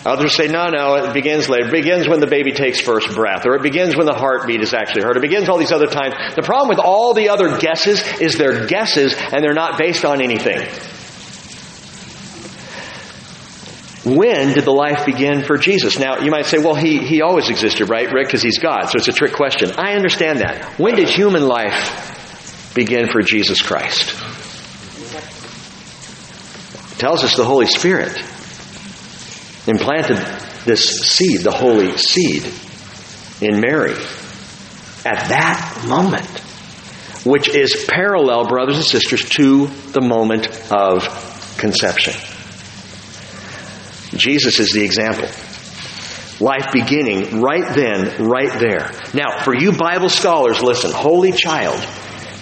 Others 0.04 0.34
say, 0.34 0.46
no, 0.46 0.68
no, 0.70 0.94
it 0.94 1.12
begins 1.12 1.48
later. 1.50 1.66
It 1.66 1.72
begins 1.72 2.08
when 2.08 2.20
the 2.20 2.26
baby 2.26 2.52
takes 2.52 2.80
first 2.80 3.14
breath, 3.14 3.44
or 3.44 3.54
it 3.54 3.62
begins 3.62 3.96
when 3.96 4.06
the 4.06 4.14
heartbeat 4.14 4.62
is 4.62 4.72
actually 4.72 5.02
heard. 5.02 5.18
It 5.18 5.20
begins 5.20 5.50
all 5.50 5.58
these 5.58 5.72
other 5.72 5.88
times. 5.88 6.14
The 6.34 6.42
problem 6.42 6.68
with 6.68 6.78
all 6.78 7.12
the 7.12 7.28
other 7.28 7.58
guesses 7.58 8.02
is 8.18 8.38
they're 8.38 8.66
guesses 8.66 9.14
and 9.14 9.44
they're 9.44 9.52
not 9.52 9.78
based 9.78 10.06
on 10.06 10.22
anything. 10.22 10.60
When 14.02 14.54
did 14.54 14.64
the 14.64 14.72
life 14.72 15.04
begin 15.04 15.44
for 15.44 15.58
Jesus? 15.58 15.98
Now, 15.98 16.20
you 16.20 16.30
might 16.30 16.46
say, 16.46 16.56
well, 16.56 16.74
he, 16.74 16.98
he 17.06 17.20
always 17.20 17.50
existed, 17.50 17.90
right, 17.90 18.10
Rick? 18.10 18.28
Because 18.28 18.42
he's 18.42 18.58
God, 18.58 18.86
so 18.86 18.96
it's 18.96 19.08
a 19.08 19.12
trick 19.12 19.34
question. 19.34 19.72
I 19.76 19.92
understand 19.92 20.38
that. 20.38 20.78
When 20.78 20.94
did 20.94 21.10
human 21.10 21.46
life 21.46 22.72
begin 22.74 23.08
for 23.08 23.20
Jesus 23.20 23.60
Christ? 23.60 24.14
It 26.92 26.98
tells 26.98 27.22
us 27.22 27.36
the 27.36 27.44
Holy 27.44 27.66
Spirit 27.66 28.18
implanted 29.66 30.16
this 30.64 31.00
seed, 31.00 31.40
the 31.40 31.50
holy 31.50 31.96
seed, 31.96 32.44
in 33.40 33.60
Mary 33.60 33.94
at 35.04 35.28
that 35.28 35.84
moment, 35.88 36.26
which 37.24 37.48
is 37.48 37.86
parallel, 37.88 38.46
brothers 38.48 38.76
and 38.76 38.84
sisters, 38.84 39.28
to 39.30 39.66
the 39.66 40.00
moment 40.00 40.46
of 40.70 41.56
conception. 41.58 42.14
Jesus 44.16 44.58
is 44.58 44.72
the 44.72 44.82
example. 44.84 45.28
Life 46.40 46.72
beginning 46.72 47.40
right 47.40 47.74
then, 47.74 48.26
right 48.26 48.52
there. 48.58 48.90
Now, 49.14 49.42
for 49.42 49.54
you 49.54 49.72
Bible 49.72 50.08
scholars, 50.08 50.62
listen, 50.62 50.90
Holy 50.90 51.32
Child 51.32 51.80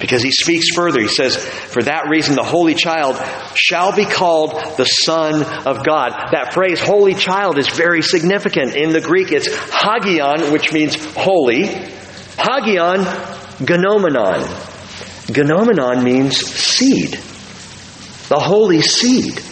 Because 0.01 0.23
he 0.23 0.31
speaks 0.31 0.75
further. 0.75 1.01
He 1.01 1.09
says, 1.09 1.37
For 1.37 1.83
that 1.83 2.09
reason, 2.09 2.37
the 2.37 2.45
Holy 2.45 2.75
Child 2.75 3.17
shall 3.55 3.95
be 3.95 4.05
called 4.05 4.53
the 4.77 4.85
Son 4.85 5.43
of 5.67 5.85
God. 5.85 6.31
That 6.33 6.55
phrase, 6.55 6.81
Holy 6.81 7.15
Child, 7.15 7.59
is 7.59 7.69
very 7.69 8.03
significant. 8.03 8.77
In 8.77 8.93
the 8.93 9.01
Greek, 9.01 9.33
it's 9.33 9.49
hagion, 9.71 10.53
which 10.53 10.73
means 10.73 10.95
holy. 11.15 11.67
Hagion, 11.67 13.05
genomenon. 13.67 14.45
Genomenon 15.27 16.05
means 16.05 16.37
seed. 16.37 17.19
The 18.29 18.39
holy 18.39 18.83
seed. 18.83 19.43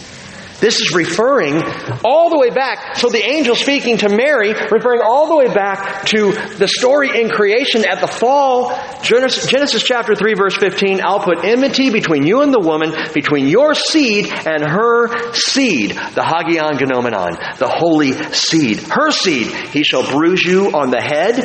This 0.59 0.81
is 0.81 0.93
referring 0.95 1.61
all 2.03 2.29
the 2.29 2.37
way 2.39 2.49
back. 2.49 2.95
So 2.95 3.09
the 3.09 3.23
angel 3.23 3.55
speaking 3.55 3.97
to 3.99 4.09
Mary, 4.09 4.53
referring 4.53 5.01
all 5.03 5.27
the 5.27 5.35
way 5.35 5.53
back 5.53 6.05
to 6.07 6.31
the 6.31 6.67
story 6.67 7.21
in 7.21 7.29
creation 7.29 7.85
at 7.87 8.01
the 8.01 8.07
fall. 8.07 8.69
Genesis, 9.03 9.45
Genesis, 9.47 9.83
chapter 9.83 10.15
3 10.15 10.33
verse 10.33 10.57
15, 10.57 11.01
I'll 11.03 11.19
put 11.19 11.43
enmity 11.43 11.91
between 11.91 12.25
you 12.25 12.41
and 12.41 12.53
the 12.53 12.59
woman, 12.59 12.91
between 13.13 13.47
your 13.47 13.75
seed 13.75 14.25
and 14.27 14.63
her 14.63 15.33
seed. 15.33 15.91
The 15.91 16.23
Hagion 16.23 16.77
Genomenon, 16.77 17.57
the 17.57 17.67
holy 17.67 18.13
seed. 18.13 18.79
Her 18.79 19.11
seed. 19.11 19.47
He 19.47 19.83
shall 19.83 20.09
bruise 20.09 20.43
you 20.43 20.71
on 20.71 20.89
the 20.89 21.01
head, 21.01 21.35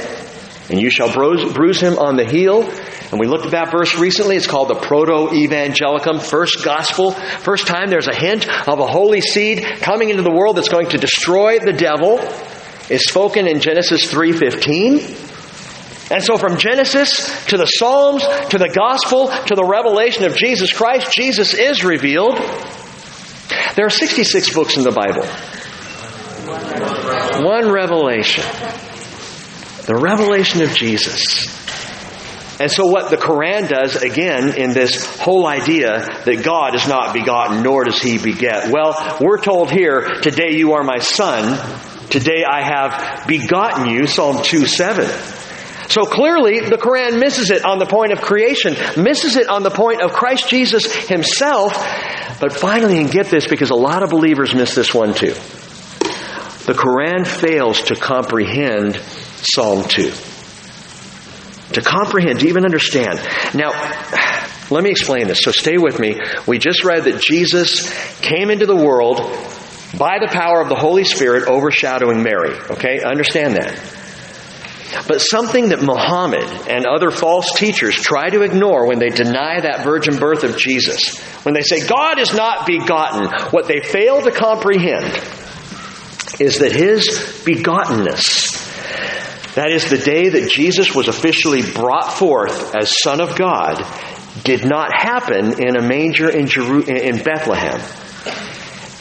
and 0.73 0.81
you 0.81 0.91
shall 0.91 1.13
bruise, 1.13 1.81
him 1.81 1.99
on 1.99 2.17
the 2.17 2.25
heel. 2.25 2.63
And 2.63 3.21
we 3.21 3.27
looked 3.27 3.45
at 3.45 3.53
that 3.53 3.71
verse 3.71 3.95
recently. 3.95 4.37
It's 4.37 4.47
called 4.47 4.69
the 4.69 4.75
Proto-Evangelium, 4.75 6.23
first 6.23 6.65
gospel. 6.65 7.13
First 7.13 7.67
time 7.67 7.91
there's 7.91 8.09
a 8.09 8.15
hint 8.15 8.49
of 8.67 8.81
a 8.81 8.87
holy 8.87 9.21
seed 9.21 9.63
coming 9.83 10.09
into 10.09 10.23
the 10.23 10.33
world 10.33 10.57
that's 10.57 10.71
going 10.71 10.89
to 10.89 10.99
destroy 10.99 11.59
the 11.59 11.75
devil 11.75 12.21
is 12.89 13.05
spoken 13.05 13.47
in 13.47 13.61
Genesis 13.61 14.11
3.15. 14.11 16.11
And 16.11 16.23
so 16.23 16.39
from 16.39 16.57
Genesis 16.57 17.47
to 17.47 17.59
the 17.59 17.67
Psalms 17.67 18.23
to 18.49 18.59
the 18.59 18.73
Gospel 18.75 19.29
to 19.29 19.55
the 19.55 19.65
revelation 19.65 20.25
of 20.25 20.37
Jesus 20.37 20.73
Christ, 20.73 21.13
Jesus 21.13 21.53
is 21.53 21.85
revealed. 21.85 22.39
There 23.77 23.85
are 23.85 23.91
66 23.91 24.55
books 24.55 24.79
in 24.79 24.85
the 24.85 24.91
Bible. 24.91 25.27
One 27.47 27.71
revelation. 27.71 28.45
The 29.87 29.97
revelation 29.97 30.63
of 30.63 30.75
Jesus. 30.75 31.47
And 32.61 32.71
so 32.71 32.87
what 32.87 33.11
the 33.11 33.17
Quran 33.17 33.69
does, 33.69 33.97
again, 33.97 34.57
in 34.57 34.73
this 34.73 35.05
whole 35.19 35.49
idea 35.49 36.07
that 36.25 36.45
God 36.45 36.77
is 36.77 36.87
not 36.87 37.13
begotten, 37.13 37.65
nor 37.65 37.83
does 37.83 38.01
he 38.01 38.19
beget. 38.19 38.71
Well, 38.71 39.19
we're 39.21 39.41
told 39.41 39.73
here, 39.73 40.21
today 40.23 40.53
you 40.53 40.75
are 40.75 40.85
my 40.85 40.99
son, 40.99 41.59
today 42.09 42.45
I 42.49 42.63
have 42.63 43.27
begotten 43.27 43.89
you, 43.89 44.07
Psalm 44.07 44.45
2 44.45 44.67
7. 44.67 45.07
So 45.89 46.07
clearly, 46.07 46.61
the 46.61 46.79
Quran 46.79 47.19
misses 47.19 47.51
it 47.51 47.65
on 47.65 47.81
the 47.81 47.87
point 47.87 48.13
of 48.13 48.21
creation, 48.21 48.77
misses 49.03 49.35
it 49.35 49.49
on 49.49 49.65
the 49.65 49.71
point 49.71 50.01
of 50.01 50.13
Christ 50.13 50.49
Jesus 50.49 50.91
himself. 51.09 51.75
But 52.41 52.53
finally, 52.53 52.99
and 52.99 53.11
get 53.11 53.27
this 53.27 53.49
because 53.49 53.71
a 53.71 53.75
lot 53.75 54.05
of 54.05 54.11
believers 54.11 54.55
miss 54.55 54.75
this 54.75 54.95
one 54.95 55.15
too. 55.15 55.35
The 56.65 56.75
Quran 56.75 57.27
fails 57.27 57.83
to 57.83 57.97
comprehend 57.97 59.01
Psalm 59.43 59.85
2 59.85 60.13
to 61.75 61.81
comprehend, 61.81 62.41
to 62.41 62.49
even 62.49 62.65
understand. 62.65 63.21
Now, 63.55 63.71
let 64.71 64.85
me 64.85 64.91
explain 64.91 65.29
this. 65.29 65.43
So 65.43 65.53
stay 65.53 65.79
with 65.79 65.99
me. 65.99 66.19
We 66.47 66.59
just 66.59 66.85
read 66.85 67.05
that 67.05 67.21
Jesus 67.21 67.91
came 68.21 68.51
into 68.51 68.67
the 68.67 68.77
world 68.77 69.19
by 69.99 70.19
the 70.21 70.29
power 70.31 70.61
of 70.61 70.69
the 70.69 70.75
Holy 70.75 71.05
Spirit 71.05 71.49
overshadowing 71.49 72.23
Mary. 72.23 72.55
Okay? 72.71 73.01
Understand 73.03 73.57
that. 73.57 73.99
But 75.09 75.21
something 75.21 75.71
that 75.71 75.83
Muhammad 75.83 76.45
and 76.69 76.87
other 76.87 77.11
false 77.11 77.53
teachers 77.57 77.97
try 77.97 78.29
to 78.29 78.43
ignore 78.43 78.87
when 78.87 78.99
they 78.99 79.09
deny 79.09 79.61
that 79.61 79.85
virgin 79.85 80.19
birth 80.19 80.45
of 80.45 80.59
Jesus, 80.59 81.19
when 81.45 81.55
they 81.55 81.63
say 81.63 81.87
God 81.87 82.19
is 82.19 82.35
not 82.35 82.67
begotten, 82.67 83.27
what 83.51 83.67
they 83.67 83.81
fail 83.81 84.21
to 84.21 84.31
comprehend 84.31 85.07
is 86.39 86.59
that 86.59 86.73
his 86.73 87.07
begottenness 87.45 88.52
that 89.55 89.71
is, 89.71 89.91
the 89.91 89.99
day 89.99 90.31
that 90.31 90.51
Jesus 90.51 90.95
was 90.95 91.09
officially 91.09 91.63
brought 91.63 92.13
forth 92.13 92.75
as 92.75 93.03
Son 93.03 93.21
of 93.21 93.37
God 93.37 93.85
did 94.45 94.65
not 94.65 94.91
happen 94.93 95.63
in 95.63 95.77
a 95.77 95.83
manger 95.83 96.31
in, 96.31 96.47
Jeru- 96.47 96.85
in 96.85 97.23
Bethlehem. 97.23 97.81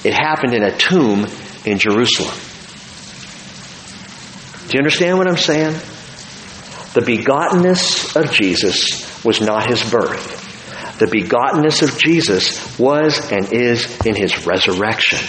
It 0.04 0.14
happened 0.14 0.54
in 0.54 0.64
a 0.64 0.76
tomb 0.76 1.26
in 1.64 1.78
Jerusalem. 1.78 2.36
Do 4.68 4.78
you 4.78 4.80
understand 4.80 5.18
what 5.18 5.28
I'm 5.28 5.38
saying? 5.38 5.74
The 6.94 7.02
begottenness 7.02 8.16
of 8.22 8.34
Jesus 8.34 9.24
was 9.24 9.40
not 9.40 9.70
his 9.70 9.90
birth. 9.90 10.40
The 11.00 11.06
begottenness 11.06 11.82
of 11.82 11.98
Jesus 11.98 12.78
was 12.78 13.32
and 13.32 13.54
is 13.54 14.06
in 14.06 14.16
his 14.16 14.46
resurrection. 14.46 15.20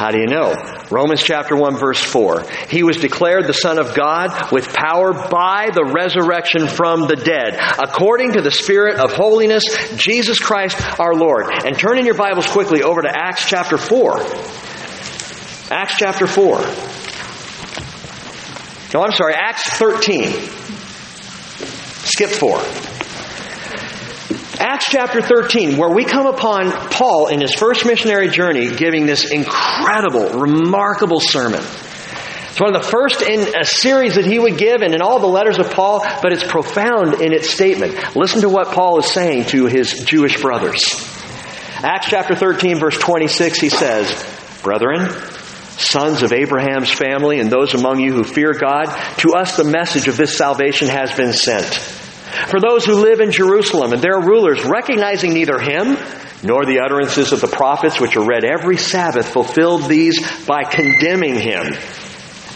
How 0.00 0.10
do 0.10 0.18
you 0.18 0.28
know? 0.28 0.54
Romans 0.90 1.22
chapter 1.22 1.54
1 1.54 1.76
verse 1.76 2.02
4. 2.02 2.46
He 2.70 2.82
was 2.82 2.96
declared 2.96 3.46
the 3.46 3.52
Son 3.52 3.78
of 3.78 3.94
God 3.94 4.50
with 4.50 4.72
power 4.72 5.12
by 5.12 5.68
the 5.74 5.84
resurrection 5.84 6.68
from 6.68 7.02
the 7.02 7.16
dead, 7.16 7.60
according 7.78 8.32
to 8.32 8.40
the 8.40 8.50
Spirit 8.50 8.96
of 8.98 9.12
holiness, 9.12 9.62
Jesus 9.96 10.38
Christ 10.38 10.80
our 10.98 11.12
Lord. 11.12 11.52
And 11.52 11.78
turn 11.78 11.98
in 11.98 12.06
your 12.06 12.14
Bibles 12.14 12.46
quickly 12.46 12.82
over 12.82 13.02
to 13.02 13.10
Acts 13.14 13.46
chapter 13.46 13.76
4. 13.76 14.20
Acts 15.70 15.96
chapter 15.98 16.26
4. 16.26 16.60
No, 18.94 19.04
I'm 19.04 19.12
sorry, 19.12 19.34
Acts 19.34 19.68
13. 19.68 20.32
Skip 22.06 22.30
4. 22.30 22.99
Acts 24.60 24.90
chapter 24.90 25.22
13, 25.22 25.78
where 25.78 25.88
we 25.88 26.04
come 26.04 26.26
upon 26.26 26.70
Paul 26.70 27.28
in 27.28 27.40
his 27.40 27.54
first 27.54 27.86
missionary 27.86 28.28
journey 28.28 28.68
giving 28.68 29.06
this 29.06 29.24
incredible, 29.30 30.38
remarkable 30.38 31.18
sermon. 31.18 31.62
It's 31.62 32.60
one 32.60 32.76
of 32.76 32.82
the 32.82 32.86
first 32.86 33.22
in 33.22 33.56
a 33.58 33.64
series 33.64 34.16
that 34.16 34.26
he 34.26 34.38
would 34.38 34.58
give 34.58 34.82
and 34.82 34.92
in 34.92 35.00
all 35.00 35.18
the 35.18 35.26
letters 35.26 35.58
of 35.58 35.70
Paul, 35.70 36.04
but 36.20 36.34
it's 36.34 36.44
profound 36.44 37.22
in 37.22 37.32
its 37.32 37.48
statement. 37.48 38.14
Listen 38.14 38.42
to 38.42 38.50
what 38.50 38.74
Paul 38.74 38.98
is 38.98 39.10
saying 39.10 39.46
to 39.46 39.64
his 39.64 40.04
Jewish 40.04 40.42
brothers. 40.42 40.92
Acts 41.82 42.08
chapter 42.10 42.34
13 42.34 42.76
verse 42.76 42.98
26, 42.98 43.58
he 43.60 43.70
says, 43.70 44.12
Brethren, 44.62 45.08
sons 45.78 46.22
of 46.22 46.34
Abraham's 46.34 46.90
family 46.90 47.40
and 47.40 47.50
those 47.50 47.72
among 47.72 48.00
you 48.00 48.12
who 48.12 48.24
fear 48.24 48.52
God, 48.52 48.94
to 49.20 49.32
us 49.32 49.56
the 49.56 49.64
message 49.64 50.06
of 50.06 50.18
this 50.18 50.36
salvation 50.36 50.88
has 50.88 51.14
been 51.14 51.32
sent. 51.32 51.99
For 52.48 52.60
those 52.60 52.84
who 52.84 52.94
live 52.94 53.20
in 53.20 53.32
Jerusalem 53.32 53.92
and 53.92 54.02
their 54.02 54.20
rulers, 54.20 54.64
recognizing 54.64 55.34
neither 55.34 55.58
him 55.58 55.96
nor 56.42 56.64
the 56.64 56.80
utterances 56.84 57.32
of 57.32 57.40
the 57.40 57.46
prophets 57.46 58.00
which 58.00 58.16
are 58.16 58.26
read 58.26 58.44
every 58.44 58.76
Sabbath, 58.76 59.28
fulfilled 59.28 59.84
these 59.88 60.18
by 60.46 60.64
condemning 60.64 61.38
him. 61.38 61.74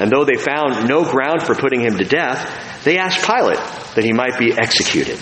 And 0.00 0.10
though 0.10 0.24
they 0.24 0.36
found 0.36 0.88
no 0.88 1.04
ground 1.04 1.42
for 1.42 1.54
putting 1.54 1.80
him 1.80 1.98
to 1.98 2.04
death, 2.04 2.82
they 2.84 2.98
asked 2.98 3.26
Pilate 3.26 3.58
that 3.94 4.04
he 4.04 4.12
might 4.12 4.38
be 4.38 4.52
executed. 4.52 5.18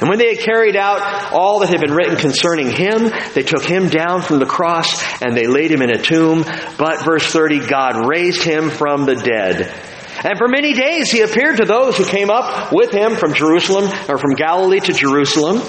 And 0.00 0.08
when 0.08 0.18
they 0.18 0.34
had 0.34 0.44
carried 0.44 0.76
out 0.76 1.32
all 1.32 1.60
that 1.60 1.68
had 1.68 1.80
been 1.80 1.94
written 1.94 2.16
concerning 2.16 2.70
him, 2.70 3.10
they 3.34 3.42
took 3.42 3.64
him 3.64 3.88
down 3.88 4.22
from 4.22 4.38
the 4.38 4.46
cross 4.46 5.02
and 5.22 5.36
they 5.36 5.46
laid 5.46 5.70
him 5.70 5.82
in 5.82 5.90
a 5.90 6.02
tomb. 6.02 6.44
But, 6.78 7.04
verse 7.04 7.26
30, 7.30 7.66
God 7.66 8.08
raised 8.08 8.42
him 8.42 8.70
from 8.70 9.06
the 9.06 9.14
dead. 9.14 9.72
And 10.22 10.38
for 10.38 10.48
many 10.48 10.74
days 10.74 11.10
he 11.10 11.22
appeared 11.22 11.56
to 11.56 11.64
those 11.64 11.96
who 11.96 12.04
came 12.04 12.30
up 12.30 12.72
with 12.72 12.92
him 12.92 13.16
from 13.16 13.34
Jerusalem 13.34 13.90
or 14.08 14.18
from 14.18 14.34
Galilee 14.34 14.80
to 14.80 14.92
Jerusalem. 14.92 15.62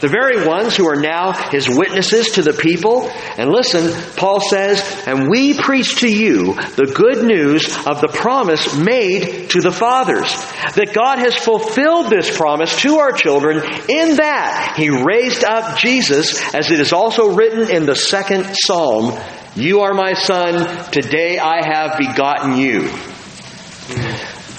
The 0.00 0.08
very 0.08 0.46
ones 0.46 0.76
who 0.76 0.86
are 0.88 1.00
now 1.00 1.32
his 1.32 1.70
witnesses 1.70 2.32
to 2.32 2.42
the 2.42 2.52
people. 2.52 3.08
And 3.38 3.50
listen, 3.50 3.90
Paul 4.16 4.40
says, 4.40 4.84
and 5.06 5.30
we 5.30 5.54
preach 5.54 6.00
to 6.00 6.10
you 6.10 6.52
the 6.52 6.92
good 6.94 7.24
news 7.24 7.74
of 7.86 8.02
the 8.02 8.08
promise 8.12 8.76
made 8.76 9.48
to 9.50 9.62
the 9.62 9.72
fathers. 9.72 10.30
That 10.74 10.92
God 10.92 11.18
has 11.18 11.34
fulfilled 11.34 12.10
this 12.10 12.36
promise 12.36 12.78
to 12.82 12.96
our 12.96 13.12
children 13.12 13.56
in 13.88 14.16
that 14.16 14.74
he 14.76 14.90
raised 14.90 15.44
up 15.44 15.78
Jesus, 15.78 16.54
as 16.54 16.70
it 16.70 16.78
is 16.78 16.92
also 16.92 17.34
written 17.34 17.70
in 17.70 17.86
the 17.86 17.96
second 17.96 18.54
psalm, 18.54 19.18
You 19.54 19.80
are 19.80 19.94
my 19.94 20.12
son, 20.12 20.90
today 20.90 21.38
I 21.38 21.64
have 21.64 21.96
begotten 21.96 22.58
you. 22.58 22.90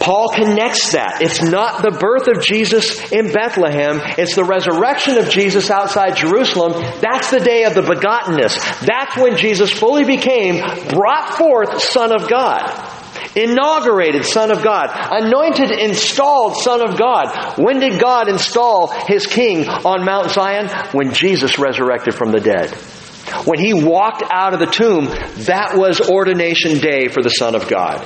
Paul 0.08 0.30
connects 0.30 0.94
that. 0.94 1.22
It's 1.22 1.44
not 1.44 1.82
the 1.82 1.92
birth 1.92 2.30
of 2.30 2.42
Jesus 2.42 3.12
in 3.12 3.34
Bethlehem. 3.34 4.00
It's 4.18 4.36
the 4.36 4.46
resurrection 4.46 5.18
of 5.18 5.30
Jesus 5.30 5.70
outside 5.70 6.16
Jerusalem. 6.16 6.82
That's 7.02 7.30
the 7.30 7.42
day 7.42 7.66
of 7.66 7.76
the 7.76 7.82
begottenness. 7.82 8.56
That's 8.88 9.18
when 9.18 9.36
Jesus 9.36 9.70
fully 9.70 10.06
became 10.06 10.64
brought 10.88 11.34
forth 11.34 11.84
Son 11.84 12.16
of 12.16 12.30
God. 12.30 12.64
Inaugurated 13.36 14.24
Son 14.24 14.50
of 14.50 14.64
God. 14.64 14.92
Anointed, 14.94 15.72
installed 15.72 16.56
Son 16.56 16.82
of 16.82 16.98
God. 16.98 17.60
When 17.60 17.82
did 17.82 18.00
God 18.00 18.30
install 18.30 18.88
His 19.08 19.28
King 19.28 19.68
on 19.68 20.06
Mount 20.06 20.32
Zion? 20.32 20.70
When 20.94 21.12
Jesus 21.12 21.60
resurrected 21.60 22.16
from 22.16 22.32
the 22.32 22.40
dead. 22.40 22.72
When 23.46 23.60
he 23.60 23.74
walked 23.74 24.24
out 24.30 24.54
of 24.54 24.60
the 24.60 24.66
tomb, 24.66 25.06
that 25.46 25.74
was 25.76 26.02
ordination 26.02 26.80
day 26.80 27.08
for 27.08 27.22
the 27.22 27.30
Son 27.30 27.56
of 27.56 27.68
God. 27.68 28.02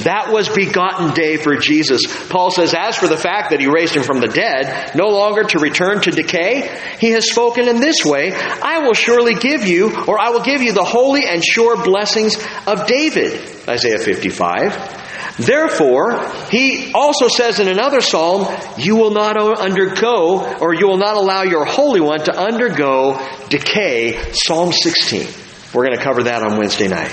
That 0.00 0.30
was 0.30 0.48
begotten 0.48 1.14
day 1.14 1.36
for 1.36 1.56
Jesus. 1.56 2.02
Paul 2.28 2.50
says, 2.50 2.74
as 2.74 2.96
for 2.96 3.08
the 3.08 3.16
fact 3.16 3.50
that 3.50 3.60
he 3.60 3.66
raised 3.66 3.94
him 3.94 4.02
from 4.02 4.20
the 4.20 4.28
dead, 4.28 4.94
no 4.94 5.08
longer 5.08 5.44
to 5.44 5.58
return 5.58 6.00
to 6.02 6.10
decay, 6.10 6.70
he 6.98 7.10
has 7.10 7.30
spoken 7.30 7.68
in 7.68 7.80
this 7.80 8.04
way, 8.04 8.32
I 8.34 8.80
will 8.80 8.94
surely 8.94 9.34
give 9.34 9.66
you, 9.66 9.94
or 10.06 10.20
I 10.20 10.30
will 10.30 10.42
give 10.42 10.62
you 10.62 10.72
the 10.72 10.84
holy 10.84 11.26
and 11.26 11.44
sure 11.44 11.82
blessings 11.82 12.36
of 12.66 12.86
David. 12.86 13.40
Isaiah 13.68 13.98
55. 13.98 15.05
Therefore, 15.38 16.18
he 16.50 16.92
also 16.92 17.28
says 17.28 17.60
in 17.60 17.68
another 17.68 18.00
psalm, 18.00 18.46
you 18.78 18.96
will 18.96 19.10
not 19.10 19.36
undergo, 19.36 20.56
or 20.60 20.74
you 20.74 20.88
will 20.88 20.96
not 20.96 21.16
allow 21.16 21.42
your 21.42 21.64
Holy 21.64 22.00
One 22.00 22.20
to 22.20 22.36
undergo 22.36 23.18
decay. 23.48 24.32
Psalm 24.32 24.72
16. 24.72 25.26
We're 25.74 25.84
going 25.84 25.98
to 25.98 26.02
cover 26.02 26.22
that 26.24 26.42
on 26.42 26.56
Wednesday 26.56 26.88
night. 26.88 27.12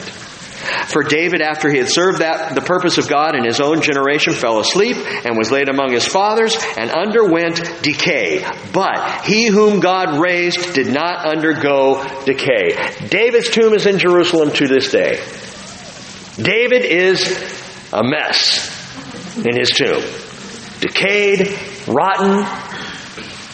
For 0.87 1.03
David, 1.03 1.41
after 1.41 1.69
he 1.69 1.77
had 1.77 1.89
served 1.89 2.19
that, 2.19 2.55
the 2.55 2.61
purpose 2.61 2.97
of 2.97 3.09
God 3.09 3.35
in 3.35 3.43
his 3.43 3.59
own 3.59 3.81
generation, 3.81 4.31
fell 4.31 4.59
asleep 4.59 4.95
and 4.95 5.37
was 5.37 5.51
laid 5.51 5.67
among 5.67 5.91
his 5.91 6.07
fathers 6.07 6.55
and 6.77 6.89
underwent 6.89 7.57
decay. 7.81 8.47
But 8.71 9.25
he 9.25 9.47
whom 9.47 9.81
God 9.81 10.21
raised 10.21 10.73
did 10.73 10.87
not 10.87 11.25
undergo 11.25 12.01
decay. 12.23 12.77
David's 13.09 13.49
tomb 13.49 13.73
is 13.73 13.85
in 13.85 13.99
Jerusalem 13.99 14.51
to 14.51 14.67
this 14.69 14.89
day. 14.89 15.21
David 16.41 16.85
is 16.85 17.61
a 17.93 18.03
mess 18.03 18.69
in 19.37 19.55
his 19.57 19.69
tomb. 19.69 20.03
Decayed, 20.79 21.57
rotten, 21.87 22.45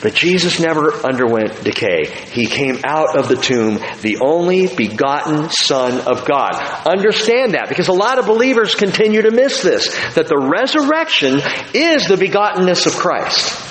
but 0.02 0.14
Jesus 0.14 0.60
never 0.60 0.94
underwent 0.94 1.64
decay. 1.64 2.06
He 2.32 2.46
came 2.46 2.80
out 2.86 3.18
of 3.18 3.28
the 3.28 3.36
tomb, 3.36 3.76
the 4.02 4.20
only 4.22 4.68
begotten 4.68 5.50
Son 5.50 6.00
of 6.08 6.26
God. 6.26 6.56
Understand 6.88 7.54
that, 7.54 7.68
because 7.68 7.90
a 7.90 7.94
lot 7.94 8.18
of 8.18 8.26
believers 8.26 8.76
continue 8.76 9.22
to 9.24 9.32
miss 9.32 9.62
this, 9.62 9.94
that 10.14 10.28
the 10.28 10.38
resurrection 10.38 11.42
is 11.74 12.08
the 12.08 12.16
begottenness 12.16 12.88
of 12.88 12.94
Christ. 12.94 13.66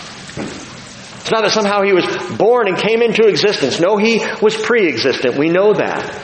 It's 1.21 1.31
not 1.31 1.43
that 1.43 1.53
somehow 1.53 1.83
he 1.83 1.93
was 1.93 2.07
born 2.37 2.69
and 2.69 2.77
came 2.77 3.03
into 3.03 3.27
existence. 3.27 3.81
No, 3.81 3.97
he 3.97 4.25
was 4.41 4.57
pre-existent. 4.57 5.37
We 5.39 5.49
know 5.49 5.73
that. 5.75 6.23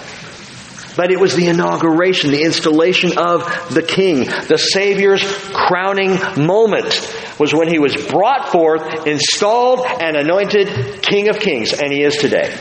But 0.97 1.11
it 1.11 1.19
was 1.19 1.35
the 1.35 1.49
inauguration, 1.49 2.31
the 2.31 2.43
installation 2.43 3.19
of 3.19 3.43
the 3.75 3.83
King. 3.83 4.25
The 4.25 4.59
Savior's 4.59 5.25
crowning 5.53 6.19
moment 6.37 7.13
was 7.39 7.53
when 7.53 7.69
he 7.69 7.79
was 7.79 7.97
brought 8.07 8.51
forth, 8.51 9.07
installed, 9.07 9.85
and 9.85 10.17
anointed 10.17 11.03
King 11.03 11.29
of 11.29 11.39
Kings. 11.41 11.73
And 11.73 11.93
he 11.93 12.03
is 12.03 12.17
today. 12.17 12.57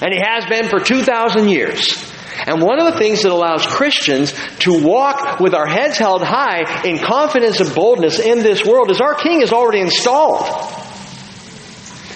And 0.00 0.12
he 0.12 0.20
has 0.24 0.46
been 0.46 0.68
for 0.68 0.80
2,000 0.80 1.48
years. 1.48 2.08
And 2.46 2.62
one 2.62 2.80
of 2.80 2.92
the 2.92 2.98
things 2.98 3.24
that 3.24 3.32
allows 3.32 3.66
Christians 3.66 4.32
to 4.60 4.82
walk 4.82 5.40
with 5.40 5.54
our 5.54 5.66
heads 5.66 5.98
held 5.98 6.22
high 6.22 6.82
in 6.84 6.98
confidence 6.98 7.60
and 7.60 7.74
boldness 7.74 8.18
in 8.18 8.38
this 8.38 8.64
world 8.64 8.90
is 8.90 9.00
our 9.00 9.14
King 9.14 9.42
is 9.42 9.52
already 9.52 9.80
installed. 9.80 10.46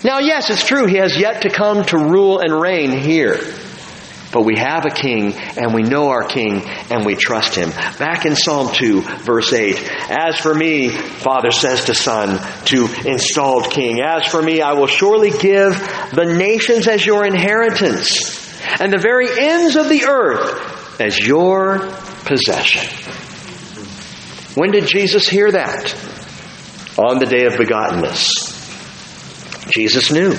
Now, 0.05 0.19
yes, 0.19 0.49
it's 0.51 0.65
true, 0.65 0.87
he 0.87 0.97
has 0.97 1.17
yet 1.17 1.43
to 1.43 1.51
come 1.51 1.85
to 1.87 1.99
rule 1.99 2.39
and 2.41 2.53
reign 2.61 2.93
here. 2.93 3.41
But 4.33 4.43
we 4.43 4.57
have 4.57 4.87
a 4.87 4.91
king 4.91 5.35
and 5.35 5.74
we 5.74 5.83
know 5.83 6.09
our 6.09 6.24
king 6.24 6.62
and 6.91 7.05
we 7.05 7.14
trust 7.14 7.55
him. 7.55 7.70
Back 7.99 8.24
in 8.24 8.35
Psalm 8.35 8.72
2 8.72 9.03
verse 9.03 9.53
8, 9.53 9.78
as 10.11 10.39
for 10.39 10.55
me, 10.55 10.89
father 10.89 11.51
says 11.51 11.85
to 11.85 11.95
son, 11.95 12.41
to 12.66 12.89
installed 13.07 13.70
king, 13.70 14.01
as 14.01 14.26
for 14.26 14.43
me, 14.43 14.62
I 14.62 14.72
will 14.72 14.87
surely 14.87 15.30
give 15.30 15.78
the 16.14 16.35
nations 16.37 16.89
as 16.89 17.05
your 17.05 17.26
inheritance 17.26 18.41
and 18.80 18.93
the 18.93 18.99
very 18.99 19.28
ends 19.39 19.76
of 19.76 19.89
the 19.89 20.05
earth 20.07 21.01
as 21.01 21.18
your 21.18 21.91
possession. 22.24 22.89
When 24.55 24.70
did 24.70 24.87
Jesus 24.87 25.28
hear 25.28 25.51
that? 25.51 25.95
On 26.99 27.18
the 27.18 27.26
day 27.26 27.47
of 27.47 27.55
begottenness. 27.55 28.53
Jesus 29.70 30.11
knew 30.11 30.35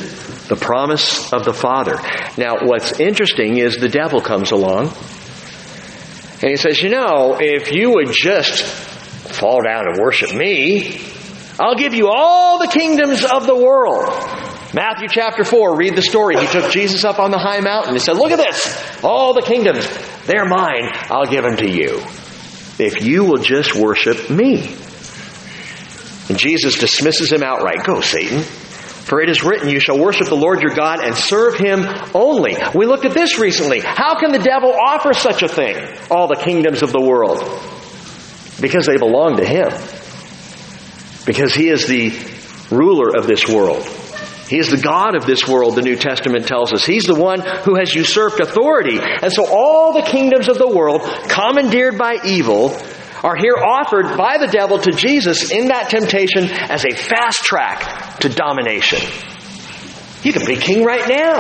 the 0.54 0.66
promise 0.66 1.34
of 1.34 1.46
the 1.46 1.54
Father. 1.54 1.98
Now, 2.38 2.58
what's 2.62 3.00
interesting 3.00 3.58
is 3.58 3.78
the 3.78 3.90
devil 3.90 4.22
comes 4.22 4.52
along 4.52 4.94
and 6.42 6.52
he 6.52 6.58
says, 6.58 6.82
You 6.82 6.90
know, 6.90 7.38
if 7.40 7.72
you 7.72 7.92
would 7.92 8.12
just 8.12 8.64
fall 8.64 9.62
down 9.64 9.88
and 9.88 9.98
worship 10.00 10.34
me, 10.34 11.02
I'll 11.60 11.76
give 11.76 11.94
you 11.94 12.10
all 12.10 12.60
the 12.60 12.68
kingdoms 12.68 13.24
of 13.24 13.48
the 13.48 13.56
world. 13.56 14.10
Matthew 14.76 15.08
chapter 15.08 15.44
4, 15.44 15.76
read 15.76 15.96
the 15.96 16.02
story. 16.02 16.36
He 16.38 16.48
took 16.48 16.72
Jesus 16.72 17.04
up 17.04 17.20
on 17.20 17.32
the 17.32 17.38
high 17.38 17.60
mountain. 17.60 17.94
He 17.94 18.00
said, 18.00 18.18
Look 18.18 18.32
at 18.32 18.40
this. 18.40 19.04
All 19.04 19.34
the 19.34 19.42
kingdoms, 19.42 19.88
they're 20.26 20.46
mine. 20.46 20.90
I'll 21.10 21.26
give 21.26 21.44
them 21.44 21.58
to 21.58 21.70
you. 21.70 22.02
If 22.80 23.04
you 23.04 23.24
will 23.24 23.42
just 23.42 23.76
worship 23.76 24.30
me. 24.30 24.76
And 26.30 26.38
Jesus 26.38 26.80
dismisses 26.80 27.32
him 27.32 27.44
outright. 27.44 27.84
Go, 27.86 28.02
Satan. 28.02 28.44
For 29.04 29.22
it 29.22 29.30
is 29.30 29.44
written, 29.44 29.70
You 29.70 29.82
shall 29.82 30.00
worship 30.00 30.28
the 30.28 30.36
Lord 30.36 30.62
your 30.62 30.74
God 30.74 31.04
and 31.04 31.14
serve 31.16 31.56
him 31.56 31.86
only. 32.14 32.56
We 32.74 32.86
looked 32.86 33.04
at 33.04 33.14
this 33.14 33.38
recently. 33.38 33.82
How 33.82 34.18
can 34.18 34.32
the 34.32 34.40
devil 34.40 34.74
offer 34.74 35.14
such 35.14 35.44
a 35.44 35.50
thing? 35.50 35.76
All 36.10 36.28
the 36.28 36.38
kingdoms 36.38 36.82
of 36.82 36.94
the 36.94 37.02
world. 37.02 37.40
Because 38.62 38.86
they 38.86 38.96
belong 38.96 39.38
to 39.38 39.46
him. 39.46 39.68
Because 41.26 41.54
he 41.54 41.68
is 41.68 41.86
the 41.86 42.12
ruler 42.72 43.16
of 43.18 43.28
this 43.28 43.48
world. 43.48 43.84
He 44.48 44.58
is 44.58 44.70
the 44.70 44.78
God 44.78 45.16
of 45.16 45.26
this 45.26 45.48
world, 45.48 45.76
the 45.76 45.82
New 45.82 45.96
Testament 45.96 46.48
tells 46.48 46.72
us. 46.74 46.86
He's 46.86 47.06
the 47.06 47.16
one 47.16 47.42
who 47.42 47.76
has 47.76 47.94
usurped 47.94 48.40
authority. 48.40 49.00
And 49.00 49.34
so 49.34 49.46
all 49.46 49.94
the 49.94 50.02
kingdoms 50.02 50.48
of 50.48 50.58
the 50.58 50.68
world, 50.68 51.02
commandeered 51.28 51.98
by 51.98 52.20
evil, 52.26 52.70
are 53.24 53.36
here 53.36 53.56
offered 53.56 54.18
by 54.18 54.38
the 54.38 54.48
devil 54.48 54.78
to 54.80 54.92
Jesus 54.92 55.50
in 55.50 55.68
that 55.68 55.90
temptation 55.90 56.44
as 56.44 56.84
a 56.86 56.94
fast 56.94 57.40
track 57.40 58.20
to 58.20 58.30
domination. 58.30 59.00
You 60.24 60.34
can 60.34 60.46
be 60.46 60.58
king 60.58 60.84
right 60.84 61.08
now. 61.08 61.40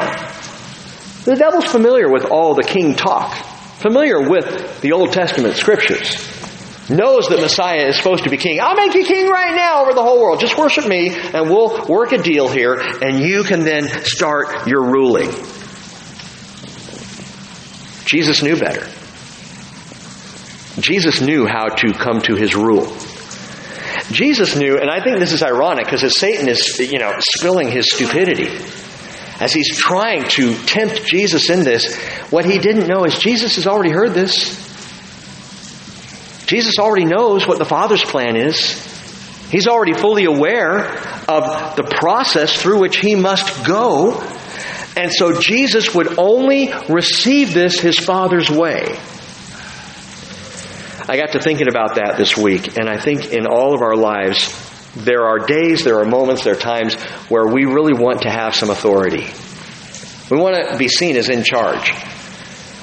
The 1.25 1.35
devil's 1.35 1.65
familiar 1.65 2.09
with 2.09 2.25
all 2.25 2.55
the 2.55 2.63
king 2.63 2.95
talk, 2.95 3.35
familiar 3.79 4.29
with 4.29 4.81
the 4.81 4.93
Old 4.93 5.11
Testament 5.11 5.55
scriptures, 5.55 6.29
knows 6.89 7.27
that 7.27 7.39
Messiah 7.39 7.87
is 7.87 7.97
supposed 7.97 8.23
to 8.25 8.29
be 8.29 8.37
king. 8.37 8.59
I'll 8.61 8.75
make 8.75 8.93
you 8.93 9.05
king 9.05 9.27
right 9.27 9.55
now 9.55 9.83
over 9.83 9.93
the 9.93 10.01
whole 10.01 10.21
world. 10.21 10.39
Just 10.39 10.57
worship 10.57 10.87
me 10.87 11.09
and 11.15 11.49
we'll 11.49 11.85
work 11.87 12.11
a 12.11 12.17
deal 12.17 12.49
here 12.49 12.75
and 12.75 13.19
you 13.19 13.43
can 13.43 13.61
then 13.61 13.87
start 14.03 14.67
your 14.67 14.83
ruling. 14.83 15.29
Jesus 18.05 18.43
knew 18.43 18.57
better. 18.57 18.85
Jesus 20.79 21.21
knew 21.21 21.45
how 21.45 21.67
to 21.69 21.93
come 21.93 22.21
to 22.21 22.35
his 22.35 22.55
rule. 22.55 22.95
Jesus 24.11 24.55
knew, 24.55 24.77
and 24.77 24.89
I 24.89 25.03
think 25.03 25.19
this 25.19 25.31
is 25.31 25.43
ironic 25.43 25.85
because 25.85 26.17
Satan 26.17 26.49
is, 26.49 26.79
you 26.79 26.99
know, 26.99 27.13
spilling 27.19 27.69
his 27.69 27.91
stupidity, 27.91 28.49
as 29.39 29.53
he's 29.53 29.75
trying 29.75 30.27
to 30.29 30.55
tempt 30.65 31.05
Jesus 31.05 31.49
in 31.49 31.63
this, 31.63 31.95
what 32.29 32.45
he 32.45 32.59
didn't 32.59 32.87
know 32.87 33.05
is 33.05 33.17
Jesus 33.19 33.55
has 33.55 33.67
already 33.67 33.91
heard 33.91 34.13
this. 34.13 34.61
Jesus 36.45 36.77
already 36.79 37.05
knows 37.05 37.47
what 37.47 37.57
the 37.57 37.65
Father's 37.65 38.03
plan 38.03 38.35
is. 38.35 38.73
He's 39.49 39.67
already 39.67 39.93
fully 39.93 40.25
aware 40.25 40.85
of 41.27 41.75
the 41.75 41.83
process 41.83 42.59
through 42.59 42.79
which 42.79 42.97
he 42.97 43.15
must 43.15 43.65
go. 43.65 44.21
And 44.95 45.11
so 45.11 45.39
Jesus 45.39 45.93
would 45.95 46.19
only 46.19 46.73
receive 46.89 47.53
this 47.53 47.79
his 47.79 47.97
Father's 47.97 48.49
way. 48.49 48.99
I 51.07 51.17
got 51.17 51.33
to 51.33 51.39
thinking 51.39 51.67
about 51.67 51.95
that 51.95 52.15
this 52.17 52.37
week, 52.37 52.77
and 52.77 52.87
I 52.87 52.97
think 52.97 53.33
in 53.33 53.45
all 53.45 53.73
of 53.73 53.81
our 53.81 53.95
lives, 53.95 54.47
there 54.95 55.25
are 55.25 55.39
days, 55.39 55.83
there 55.83 55.99
are 55.99 56.05
moments, 56.05 56.43
there 56.43 56.53
are 56.53 56.59
times 56.59 56.93
where 57.29 57.45
we 57.45 57.65
really 57.65 57.93
want 57.93 58.21
to 58.21 58.29
have 58.29 58.55
some 58.55 58.69
authority. 58.69 59.25
We 60.31 60.37
want 60.41 60.71
to 60.71 60.77
be 60.77 60.87
seen 60.87 61.17
as 61.17 61.29
in 61.29 61.43
charge. 61.43 61.91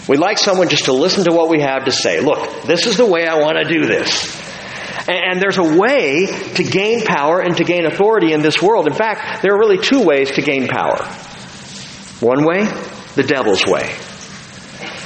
We'd 0.07 0.19
like 0.19 0.39
someone 0.39 0.69
just 0.69 0.85
to 0.85 0.93
listen 0.93 1.25
to 1.25 1.33
what 1.33 1.49
we 1.49 1.61
have 1.61 1.85
to 1.87 1.93
say. 1.93 2.21
Look, 2.21 2.65
this 2.65 2.87
is 2.87 2.97
the 2.97 3.07
way 3.07 3.27
I 3.27 3.39
want 3.41 3.57
to 3.57 3.65
do 3.65 3.87
this. 3.87 4.39
And, 5.09 5.41
there's 5.41 5.57
a 5.57 5.79
way 5.79 6.27
to 6.27 6.63
gain 6.63 7.05
power 7.07 7.41
and 7.41 7.57
to 7.57 7.65
gain 7.65 7.87
authority 7.87 8.33
in 8.33 8.43
this 8.43 8.61
world. 8.61 8.87
In 8.87 8.93
fact, 8.93 9.43
there 9.43 9.55
are 9.55 9.59
really 9.59 9.79
two 9.79 10.05
ways 10.05 10.33
to 10.33 10.43
gain 10.43 10.69
power. 10.69 11.05
One 12.21 12.45
way, 12.45 12.65
the 13.15 13.25
devil's 13.27 13.65
way. 13.67 13.97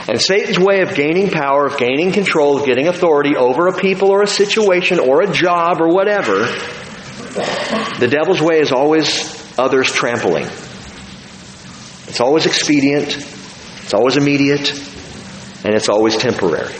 And 0.07 0.21
Satan's 0.21 0.59
way 0.59 0.81
of 0.81 0.95
gaining 0.95 1.31
power, 1.31 1.65
of 1.65 1.79
gaining 1.79 2.13
control, 2.13 2.59
of 2.59 2.67
getting 2.67 2.89
authority 2.89 3.37
over 3.37 3.69
a 3.69 3.73
people 3.73 4.11
or 4.11 4.23
a 4.23 4.27
situation 4.27 4.99
or 4.99 5.23
a 5.23 5.33
job 5.33 5.81
or 5.81 5.89
whatever, 5.89 6.41
the 7.99 8.09
devil's 8.11 8.43
way 8.43 8.61
is 8.61 8.71
always 8.71 9.59
others 9.59 9.91
trampling. 9.91 10.45
It's 12.07 12.21
always 12.21 12.45
expedient, 12.45 13.17
it's 13.83 13.95
always 13.95 14.19
immediate, 14.19 14.71
and 15.65 15.75
it's 15.75 15.89
always 15.89 16.19
temporary. 16.19 16.75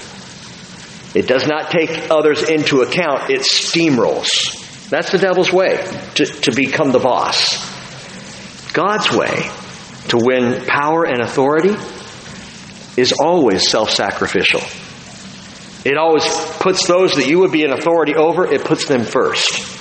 It 1.15 1.27
does 1.27 1.47
not 1.47 1.71
take 1.71 2.11
others 2.11 2.43
into 2.43 2.83
account, 2.83 3.31
it 3.31 3.41
steamrolls. 3.41 4.61
That's 4.91 5.13
the 5.13 5.19
devil's 5.19 5.51
way 5.51 5.77
to, 6.17 6.27
to 6.27 6.53
become 6.53 6.93
the 6.93 6.99
boss. 6.99 7.73
God's 8.75 9.11
way 9.11 9.51
to 10.09 10.19
win 10.19 10.67
power 10.67 11.05
and 11.05 11.23
authority 11.23 11.75
is 12.97 13.13
always 13.13 13.69
self 13.69 13.91
sacrificial. 13.91 14.61
It 15.85 15.99
always 15.99 16.25
puts 16.61 16.87
those 16.87 17.15
that 17.17 17.27
you 17.27 17.41
would 17.41 17.53
be 17.53 17.65
an 17.65 17.73
authority 17.73 18.15
over, 18.15 18.51
it 18.51 18.65
puts 18.65 18.87
them 18.89 19.05
first. 19.05 19.75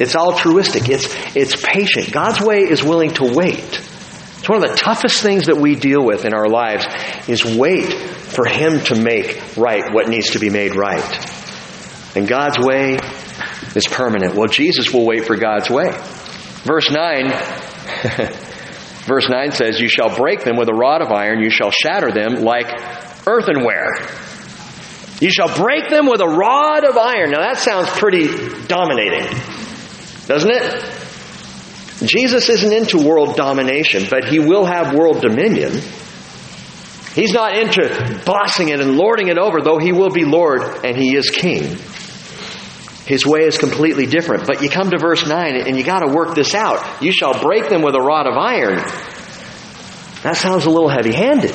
It's 0.00 0.16
altruistic. 0.16 0.88
It's, 0.88 1.06
it's 1.36 1.54
patient. 1.54 2.12
God's 2.12 2.40
way 2.40 2.60
is 2.60 2.82
willing 2.82 3.10
to 3.14 3.34
wait. 3.34 3.58
It's 3.58 4.48
one 4.48 4.64
of 4.64 4.70
the 4.70 4.76
toughest 4.76 5.22
things 5.22 5.46
that 5.46 5.58
we 5.58 5.76
deal 5.76 6.04
with 6.04 6.24
in 6.24 6.34
our 6.34 6.48
lives 6.48 6.86
is 7.28 7.44
wait 7.44 7.92
for 7.92 8.46
Him 8.46 8.80
to 8.86 9.00
make 9.00 9.56
right 9.56 9.92
what 9.92 10.08
needs 10.08 10.30
to 10.30 10.40
be 10.40 10.50
made 10.50 10.74
right. 10.74 12.16
And 12.16 12.26
God's 12.26 12.58
way 12.58 12.98
is 13.76 13.86
permanent. 13.86 14.34
Well, 14.34 14.48
Jesus 14.48 14.92
will 14.92 15.06
wait 15.06 15.26
for 15.26 15.36
God's 15.36 15.70
way. 15.70 15.92
Verse 16.64 16.90
9, 16.90 17.26
verse 19.06 19.28
9 19.28 19.52
says, 19.52 19.80
You 19.80 19.88
shall 19.88 20.14
break 20.14 20.44
them 20.44 20.56
with 20.56 20.68
a 20.68 20.74
rod 20.74 21.02
of 21.02 21.10
iron, 21.10 21.40
you 21.40 21.50
shall 21.50 21.70
shatter 21.70 22.10
them 22.10 22.42
like 22.42 22.66
earthenware. 23.26 23.94
You 25.20 25.30
shall 25.30 25.54
break 25.56 25.88
them 25.88 26.06
with 26.06 26.20
a 26.20 26.26
rod 26.26 26.84
of 26.84 26.96
iron. 26.96 27.30
Now 27.30 27.42
that 27.42 27.58
sounds 27.58 27.88
pretty 27.90 28.26
dominating, 28.66 29.28
doesn't 30.26 30.50
it? 30.50 30.98
Jesus 32.04 32.48
isn't 32.48 32.72
into 32.72 32.98
world 32.98 33.36
domination, 33.36 34.06
but 34.10 34.24
he 34.24 34.40
will 34.40 34.64
have 34.64 34.94
world 34.94 35.20
dominion. 35.20 35.72
He's 37.14 37.32
not 37.32 37.56
into 37.56 38.20
bossing 38.24 38.70
it 38.70 38.80
and 38.80 38.96
lording 38.96 39.28
it 39.28 39.38
over, 39.38 39.60
though 39.62 39.78
he 39.78 39.92
will 39.92 40.10
be 40.10 40.24
Lord 40.24 40.62
and 40.84 40.96
he 40.96 41.16
is 41.16 41.30
king. 41.30 41.76
His 43.06 43.26
way 43.26 43.40
is 43.40 43.58
completely 43.58 44.06
different. 44.06 44.46
But 44.46 44.62
you 44.62 44.70
come 44.70 44.90
to 44.90 44.98
verse 44.98 45.26
9 45.26 45.56
and 45.56 45.76
you 45.76 45.82
got 45.82 46.00
to 46.00 46.12
work 46.12 46.34
this 46.34 46.54
out. 46.54 47.02
You 47.02 47.12
shall 47.12 47.40
break 47.42 47.68
them 47.68 47.82
with 47.82 47.94
a 47.94 48.00
rod 48.00 48.26
of 48.26 48.36
iron. 48.36 48.78
That 50.22 50.36
sounds 50.36 50.66
a 50.66 50.70
little 50.70 50.88
heavy 50.88 51.12
handed. 51.12 51.54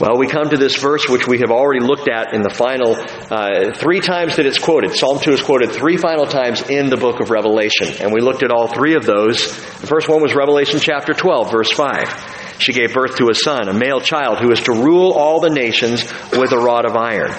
Well, 0.00 0.16
we 0.16 0.28
come 0.28 0.50
to 0.50 0.56
this 0.56 0.76
verse 0.76 1.08
which 1.08 1.26
we 1.26 1.38
have 1.38 1.50
already 1.50 1.84
looked 1.84 2.08
at 2.08 2.32
in 2.32 2.42
the 2.42 2.50
final 2.50 2.94
uh, 2.94 3.74
three 3.74 3.98
times 3.98 4.36
that 4.36 4.46
it's 4.46 4.58
quoted. 4.58 4.94
Psalm 4.94 5.18
2 5.18 5.32
is 5.32 5.42
quoted 5.42 5.72
three 5.72 5.96
final 5.96 6.24
times 6.24 6.62
in 6.70 6.88
the 6.88 6.96
book 6.96 7.20
of 7.20 7.30
Revelation. 7.30 7.88
And 8.00 8.12
we 8.12 8.20
looked 8.20 8.44
at 8.44 8.52
all 8.52 8.68
three 8.68 8.94
of 8.94 9.04
those. 9.04 9.48
The 9.80 9.88
first 9.88 10.08
one 10.08 10.22
was 10.22 10.36
Revelation 10.36 10.78
chapter 10.78 11.14
12, 11.14 11.50
verse 11.50 11.72
5. 11.72 12.56
She 12.60 12.72
gave 12.72 12.94
birth 12.94 13.16
to 13.16 13.30
a 13.30 13.34
son, 13.34 13.68
a 13.68 13.74
male 13.74 14.00
child, 14.00 14.38
who 14.38 14.52
is 14.52 14.60
to 14.62 14.72
rule 14.72 15.12
all 15.12 15.40
the 15.40 15.50
nations 15.50 16.04
with 16.30 16.52
a 16.52 16.58
rod 16.58 16.84
of 16.84 16.94
iron. 16.94 17.32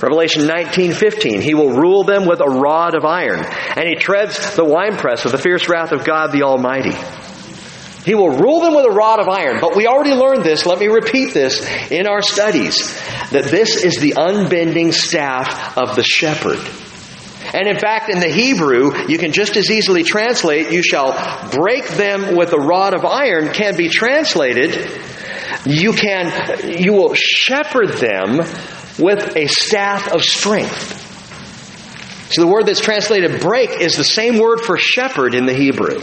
Revelation 0.00 0.42
19:15 0.42 1.40
He 1.40 1.54
will 1.54 1.70
rule 1.70 2.04
them 2.04 2.26
with 2.26 2.40
a 2.40 2.50
rod 2.50 2.94
of 2.94 3.04
iron 3.04 3.44
and 3.76 3.88
he 3.88 3.94
treads 3.94 4.56
the 4.56 4.64
winepress 4.64 5.24
of 5.24 5.32
the 5.32 5.38
fierce 5.38 5.68
wrath 5.68 5.92
of 5.92 6.04
God 6.04 6.32
the 6.32 6.42
Almighty. 6.42 6.94
He 8.04 8.14
will 8.14 8.30
rule 8.30 8.60
them 8.60 8.74
with 8.74 8.84
a 8.84 8.90
rod 8.90 9.18
of 9.18 9.28
iron. 9.28 9.58
But 9.60 9.76
we 9.76 9.86
already 9.86 10.12
learned 10.12 10.44
this. 10.44 10.66
Let 10.66 10.78
me 10.78 10.88
repeat 10.88 11.32
this 11.32 11.66
in 11.90 12.06
our 12.06 12.20
studies 12.20 12.94
that 13.30 13.44
this 13.44 13.82
is 13.82 13.98
the 13.98 14.14
unbending 14.16 14.92
staff 14.92 15.78
of 15.78 15.96
the 15.96 16.02
shepherd. 16.02 16.58
And 17.54 17.68
in 17.68 17.78
fact, 17.78 18.10
in 18.10 18.20
the 18.20 18.28
Hebrew, 18.28 19.06
you 19.08 19.16
can 19.16 19.32
just 19.32 19.56
as 19.56 19.70
easily 19.70 20.02
translate, 20.02 20.70
you 20.70 20.82
shall 20.82 21.12
break 21.50 21.86
them 21.88 22.36
with 22.36 22.52
a 22.52 22.58
rod 22.58 22.94
of 22.94 23.04
iron, 23.04 23.52
can 23.52 23.76
be 23.76 23.88
translated, 23.88 24.90
you 25.64 25.92
can, 25.92 26.82
you 26.82 26.92
will 26.92 27.14
shepherd 27.14 27.90
them 27.90 28.40
with 28.98 29.36
a 29.36 29.46
staff 29.46 30.12
of 30.12 30.22
strength. 30.22 31.02
So 32.32 32.42
the 32.42 32.48
word 32.48 32.66
that's 32.66 32.80
translated 32.80 33.40
break 33.40 33.70
is 33.80 33.96
the 33.96 34.04
same 34.04 34.38
word 34.38 34.60
for 34.60 34.76
shepherd 34.76 35.34
in 35.34 35.46
the 35.46 35.54
Hebrew. 35.54 36.02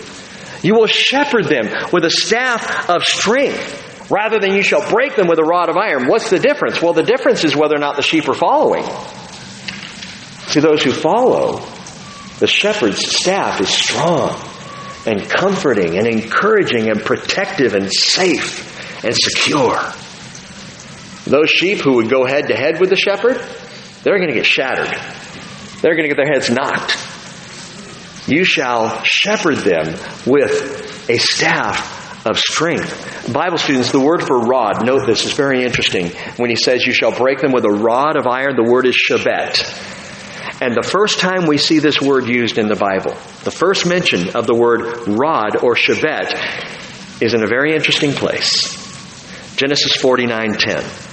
You 0.63 0.75
will 0.75 0.87
shepherd 0.87 1.45
them 1.45 1.89
with 1.91 2.05
a 2.05 2.09
staff 2.09 2.89
of 2.89 3.03
strength 3.03 4.09
rather 4.11 4.39
than 4.39 4.53
you 4.53 4.61
shall 4.61 4.87
break 4.89 5.15
them 5.15 5.27
with 5.27 5.39
a 5.39 5.43
rod 5.43 5.69
of 5.69 5.77
iron. 5.77 6.07
What's 6.07 6.29
the 6.29 6.39
difference? 6.39 6.81
Well, 6.81 6.93
the 6.93 7.03
difference 7.03 7.43
is 7.43 7.55
whether 7.55 7.75
or 7.75 7.79
not 7.79 7.95
the 7.95 8.01
sheep 8.01 8.27
are 8.27 8.33
following. 8.33 8.83
To 10.51 10.61
those 10.61 10.83
who 10.83 10.91
follow, 10.91 11.65
the 12.39 12.47
shepherd's 12.47 13.05
staff 13.05 13.61
is 13.61 13.69
strong 13.69 14.39
and 15.05 15.29
comforting 15.29 15.97
and 15.97 16.07
encouraging 16.07 16.89
and 16.89 17.01
protective 17.01 17.73
and 17.73 17.91
safe 17.91 19.03
and 19.03 19.15
secure. 19.15 19.79
Those 21.31 21.49
sheep 21.49 21.79
who 21.79 21.95
would 21.95 22.09
go 22.09 22.25
head 22.25 22.49
to 22.49 22.53
head 22.53 22.81
with 22.81 22.89
the 22.89 22.97
shepherd, 22.97 23.37
they're 24.03 24.17
going 24.17 24.27
to 24.27 24.35
get 24.35 24.45
shattered. 24.45 24.89
They're 25.81 25.95
going 25.95 26.09
to 26.09 26.13
get 26.13 26.17
their 26.17 26.29
heads 26.29 26.49
knocked. 26.49 26.97
You 28.27 28.43
shall 28.43 29.01
shepherd 29.03 29.59
them 29.59 29.95
with 30.27 31.09
a 31.09 31.17
staff 31.17 32.27
of 32.27 32.37
strength. 32.37 33.31
Bible 33.31 33.57
students, 33.57 33.93
the 33.93 33.99
word 34.01 34.23
for 34.23 34.41
rod, 34.41 34.85
note 34.85 35.05
this, 35.05 35.23
is 35.23 35.31
very 35.31 35.63
interesting. 35.63 36.09
When 36.35 36.49
he 36.49 36.57
says 36.57 36.85
you 36.85 36.91
shall 36.91 37.17
break 37.17 37.39
them 37.39 37.53
with 37.53 37.63
a 37.63 37.71
rod 37.71 38.17
of 38.17 38.27
iron, 38.27 38.57
the 38.57 38.69
word 38.69 38.85
is 38.85 38.95
shabet. 38.95 39.63
And 40.61 40.75
the 40.75 40.83
first 40.83 41.19
time 41.19 41.47
we 41.47 41.57
see 41.57 41.79
this 41.79 42.01
word 42.01 42.27
used 42.27 42.57
in 42.57 42.67
the 42.67 42.75
Bible, 42.75 43.15
the 43.45 43.51
first 43.51 43.85
mention 43.85 44.35
of 44.35 44.47
the 44.47 44.53
word 44.53 45.07
rod 45.07 45.63
or 45.63 45.75
shabet 45.75 47.21
is 47.21 47.33
in 47.33 47.41
a 47.41 47.47
very 47.47 47.73
interesting 47.73 48.11
place. 48.11 48.75
Genesis 49.55 49.95
49:10. 49.95 51.07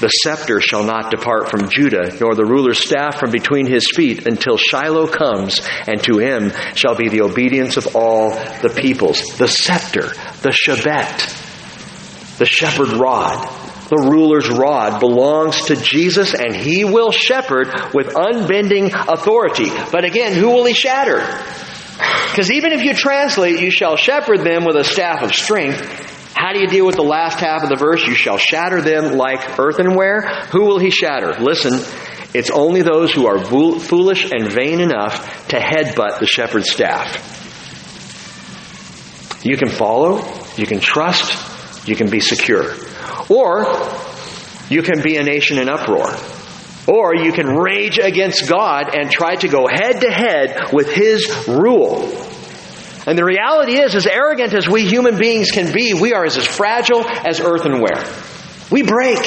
The 0.00 0.08
scepter 0.08 0.60
shall 0.60 0.82
not 0.82 1.10
depart 1.10 1.50
from 1.50 1.68
Judah, 1.68 2.16
nor 2.20 2.34
the 2.34 2.46
ruler's 2.46 2.82
staff 2.82 3.20
from 3.20 3.30
between 3.30 3.66
his 3.66 3.86
feet, 3.94 4.26
until 4.26 4.56
Shiloh 4.56 5.08
comes, 5.08 5.60
and 5.86 6.02
to 6.04 6.18
him 6.18 6.52
shall 6.74 6.94
be 6.94 7.08
the 7.08 7.22
obedience 7.22 7.76
of 7.76 7.94
all 7.94 8.30
the 8.30 8.74
peoples. 8.74 9.22
The 9.36 9.46
scepter, 9.46 10.08
the 10.42 10.52
shabet, 10.52 12.38
the 12.38 12.46
shepherd 12.46 12.88
rod, 12.96 13.46
the 13.90 14.08
ruler's 14.10 14.48
rod 14.48 15.00
belongs 15.00 15.66
to 15.66 15.76
Jesus, 15.76 16.32
and 16.32 16.54
he 16.54 16.84
will 16.84 17.10
shepherd 17.10 17.68
with 17.92 18.14
unbending 18.14 18.92
authority. 18.94 19.68
But 19.90 20.04
again, 20.04 20.32
who 20.32 20.48
will 20.48 20.64
he 20.64 20.74
shatter? 20.74 21.18
Because 22.30 22.50
even 22.52 22.72
if 22.72 22.84
you 22.84 22.94
translate, 22.94 23.60
you 23.60 23.70
shall 23.70 23.96
shepherd 23.96 24.40
them 24.40 24.64
with 24.64 24.76
a 24.76 24.84
staff 24.84 25.22
of 25.22 25.34
strength, 25.34 26.18
how 26.40 26.54
do 26.54 26.58
you 26.58 26.68
deal 26.68 26.86
with 26.86 26.96
the 26.96 27.02
last 27.02 27.38
half 27.38 27.62
of 27.62 27.68
the 27.68 27.76
verse? 27.76 28.06
You 28.06 28.14
shall 28.14 28.38
shatter 28.38 28.80
them 28.80 29.18
like 29.18 29.58
earthenware. 29.58 30.22
Who 30.52 30.62
will 30.62 30.78
he 30.78 30.88
shatter? 30.88 31.34
Listen, 31.38 31.74
it's 32.32 32.50
only 32.50 32.80
those 32.80 33.12
who 33.12 33.26
are 33.26 33.44
foolish 33.44 34.30
and 34.32 34.50
vain 34.50 34.80
enough 34.80 35.48
to 35.48 35.58
headbutt 35.58 36.18
the 36.18 36.26
shepherd's 36.26 36.70
staff. 36.70 37.28
You 39.44 39.58
can 39.58 39.68
follow, 39.68 40.24
you 40.56 40.64
can 40.64 40.80
trust, 40.80 41.86
you 41.86 41.94
can 41.94 42.08
be 42.08 42.20
secure. 42.20 42.74
Or 43.28 43.66
you 44.70 44.80
can 44.80 45.02
be 45.02 45.18
a 45.18 45.22
nation 45.22 45.58
in 45.58 45.68
uproar. 45.68 46.16
Or 46.86 47.14
you 47.14 47.32
can 47.32 47.48
rage 47.48 47.98
against 47.98 48.48
God 48.48 48.94
and 48.96 49.10
try 49.10 49.34
to 49.36 49.48
go 49.48 49.66
head 49.66 50.00
to 50.00 50.10
head 50.10 50.72
with 50.72 50.90
His 50.90 51.46
rule. 51.46 52.29
And 53.06 53.18
the 53.18 53.24
reality 53.24 53.78
is, 53.78 53.94
as 53.94 54.06
arrogant 54.06 54.52
as 54.52 54.68
we 54.68 54.86
human 54.86 55.18
beings 55.18 55.50
can 55.50 55.72
be, 55.72 55.94
we 55.94 56.12
are 56.12 56.24
as, 56.24 56.36
as 56.36 56.46
fragile 56.46 57.04
as 57.06 57.40
earthenware. 57.40 58.04
We 58.70 58.82
break. 58.82 59.22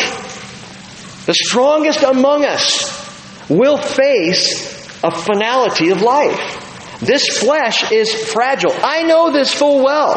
The 1.25 1.33
strongest 1.33 2.03
among 2.03 2.45
us 2.45 3.01
will 3.49 3.77
face 3.77 4.71
a 5.03 5.11
finality 5.11 5.89
of 5.89 6.01
life. 6.01 6.99
This 6.99 7.27
flesh 7.27 7.91
is 7.91 8.13
fragile. 8.13 8.73
I 8.73 9.03
know 9.03 9.31
this 9.31 9.53
full 9.53 9.83
well. 9.83 10.15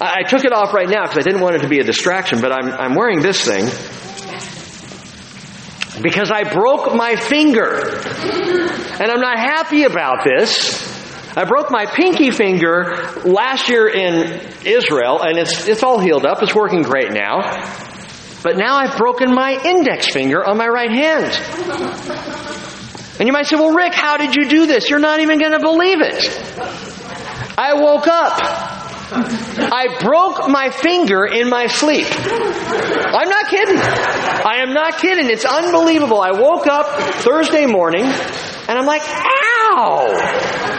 I, 0.00 0.20
I 0.20 0.22
took 0.28 0.44
it 0.44 0.52
off 0.52 0.74
right 0.74 0.88
now 0.88 1.02
because 1.02 1.18
I 1.18 1.22
didn't 1.22 1.40
want 1.40 1.56
it 1.56 1.60
to 1.60 1.68
be 1.68 1.80
a 1.80 1.84
distraction, 1.84 2.40
but 2.40 2.52
I'm, 2.52 2.70
I'm 2.70 2.94
wearing 2.94 3.22
this 3.22 3.44
thing 3.44 3.64
because 6.02 6.30
I 6.30 6.52
broke 6.52 6.94
my 6.94 7.16
finger. 7.16 7.98
And 9.00 9.10
I'm 9.10 9.20
not 9.20 9.38
happy 9.38 9.84
about 9.84 10.24
this. 10.24 10.91
I 11.34 11.44
broke 11.44 11.70
my 11.70 11.86
pinky 11.86 12.30
finger 12.30 12.94
last 13.24 13.68
year 13.68 13.88
in 13.88 14.40
Israel, 14.66 15.22
and 15.22 15.38
it's, 15.38 15.66
it's 15.66 15.82
all 15.82 15.98
healed 15.98 16.26
up. 16.26 16.42
It's 16.42 16.54
working 16.54 16.82
great 16.82 17.10
now. 17.10 17.40
But 18.42 18.58
now 18.58 18.76
I've 18.76 18.98
broken 18.98 19.34
my 19.34 19.58
index 19.64 20.12
finger 20.12 20.44
on 20.44 20.58
my 20.58 20.66
right 20.66 20.90
hand. 20.90 21.32
And 23.18 23.26
you 23.26 23.32
might 23.32 23.46
say, 23.46 23.56
well, 23.56 23.72
Rick, 23.72 23.94
how 23.94 24.16
did 24.16 24.34
you 24.34 24.48
do 24.48 24.66
this? 24.66 24.90
You're 24.90 24.98
not 24.98 25.20
even 25.20 25.38
going 25.38 25.52
to 25.52 25.60
believe 25.60 26.00
it. 26.00 26.28
I 27.56 27.74
woke 27.74 28.08
up. 28.08 28.38
I 29.14 29.98
broke 30.00 30.48
my 30.48 30.70
finger 30.70 31.24
in 31.24 31.48
my 31.48 31.66
sleep. 31.66 32.06
I'm 32.10 33.28
not 33.28 33.48
kidding. 33.48 33.76
I 33.78 34.62
am 34.62 34.72
not 34.74 34.98
kidding. 34.98 35.30
It's 35.30 35.44
unbelievable. 35.44 36.20
I 36.20 36.32
woke 36.32 36.66
up 36.66 36.86
Thursday 37.20 37.66
morning 37.66 38.04
and 38.04 38.78
I'm 38.78 38.86
like, 38.86 39.02
ow! 39.04 40.71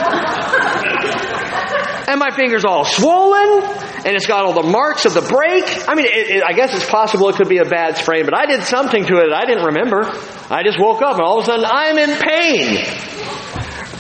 And 2.08 2.20
my 2.20 2.32
finger's 2.36 2.66
all 2.66 2.86
swollen, 2.86 3.64
and 4.06 4.16
it's 4.16 4.28
got 4.28 4.46
all 4.46 4.54
the 4.54 4.68
marks 4.68 5.06
of 5.06 5.14
the 5.14 5.22
break. 5.22 5.66
I 5.88 5.96
mean, 5.96 6.06
it, 6.06 6.38
it, 6.38 6.44
I 6.44 6.54
guess 6.54 6.76
it's 6.76 6.90
possible 6.90 7.30
it 7.30 7.36
could 7.36 7.50
be 7.50 7.60
a 7.60 7.66
bad 7.66 7.98
sprain, 7.98 8.26
but 8.26 8.36
I 8.38 8.46
did 8.46 8.64
something 8.64 9.06
to 9.06 9.18
it 9.18 9.32
I 9.34 9.46
didn't 9.46 9.66
remember. 9.66 10.04
I 10.50 10.64
just 10.64 10.80
woke 10.80 11.02
up, 11.02 11.14
and 11.14 11.22
all 11.22 11.40
of 11.40 11.44
a 11.44 11.46
sudden 11.46 11.66
I'm 11.66 11.98
in 11.98 12.18
pain. 12.20 12.86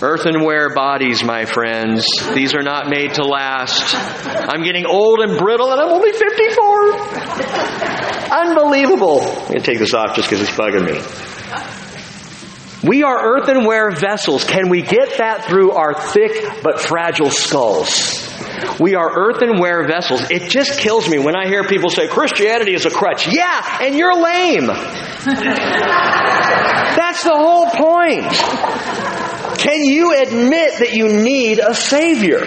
Earthenware 0.02 0.74
bodies, 0.74 1.24
my 1.24 1.46
friends. 1.46 2.06
These 2.34 2.56
are 2.56 2.62
not 2.62 2.90
made 2.90 3.14
to 3.14 3.24
last. 3.24 3.96
I'm 3.96 4.64
getting 4.64 4.86
old 4.86 5.22
and 5.22 5.38
brittle 5.38 5.72
and 5.72 5.80
I'm 5.80 5.88
only 5.88 6.12
54. 6.12 6.94
Unbelievable. 8.34 9.22
I'm 9.22 9.48
going 9.48 9.54
to 9.54 9.62
take 9.62 9.80
this 9.80 9.94
off 9.94 10.18
just 10.18 10.30
because 10.30 10.42
it's 10.42 10.52
bugging 10.58 10.84
me. 10.86 11.00
We 12.84 13.04
are 13.04 13.38
earthenware 13.38 13.92
vessels. 13.92 14.44
Can 14.44 14.68
we 14.70 14.82
get 14.82 15.18
that 15.20 15.46
through 15.46 15.72
our 15.72 15.94
thick 15.94 16.62
but 16.62 16.82
fragile 16.82 17.30
skulls? 17.30 18.30
We 18.80 18.96
are 18.96 19.10
earthenware 19.10 19.88
vessels. 19.88 20.30
It 20.30 20.50
just 20.50 20.80
kills 20.80 21.08
me 21.08 21.18
when 21.18 21.36
I 21.36 21.48
hear 21.48 21.64
people 21.64 21.90
say 21.90 22.08
Christianity 22.10 22.74
is 22.74 22.86
a 22.86 22.90
crutch. 22.90 23.28
Yeah, 23.34 23.80
and 23.82 23.96
you're 23.96 24.22
lame. 24.22 24.68
That's 26.96 27.24
the 27.24 27.36
whole 27.36 27.68
point. 27.68 28.32
Can 29.60 29.84
you 29.86 30.14
admit 30.22 30.80
that 30.80 30.92
you 30.94 31.08
need 31.08 31.60
a 31.60 31.74
Savior? 31.74 32.46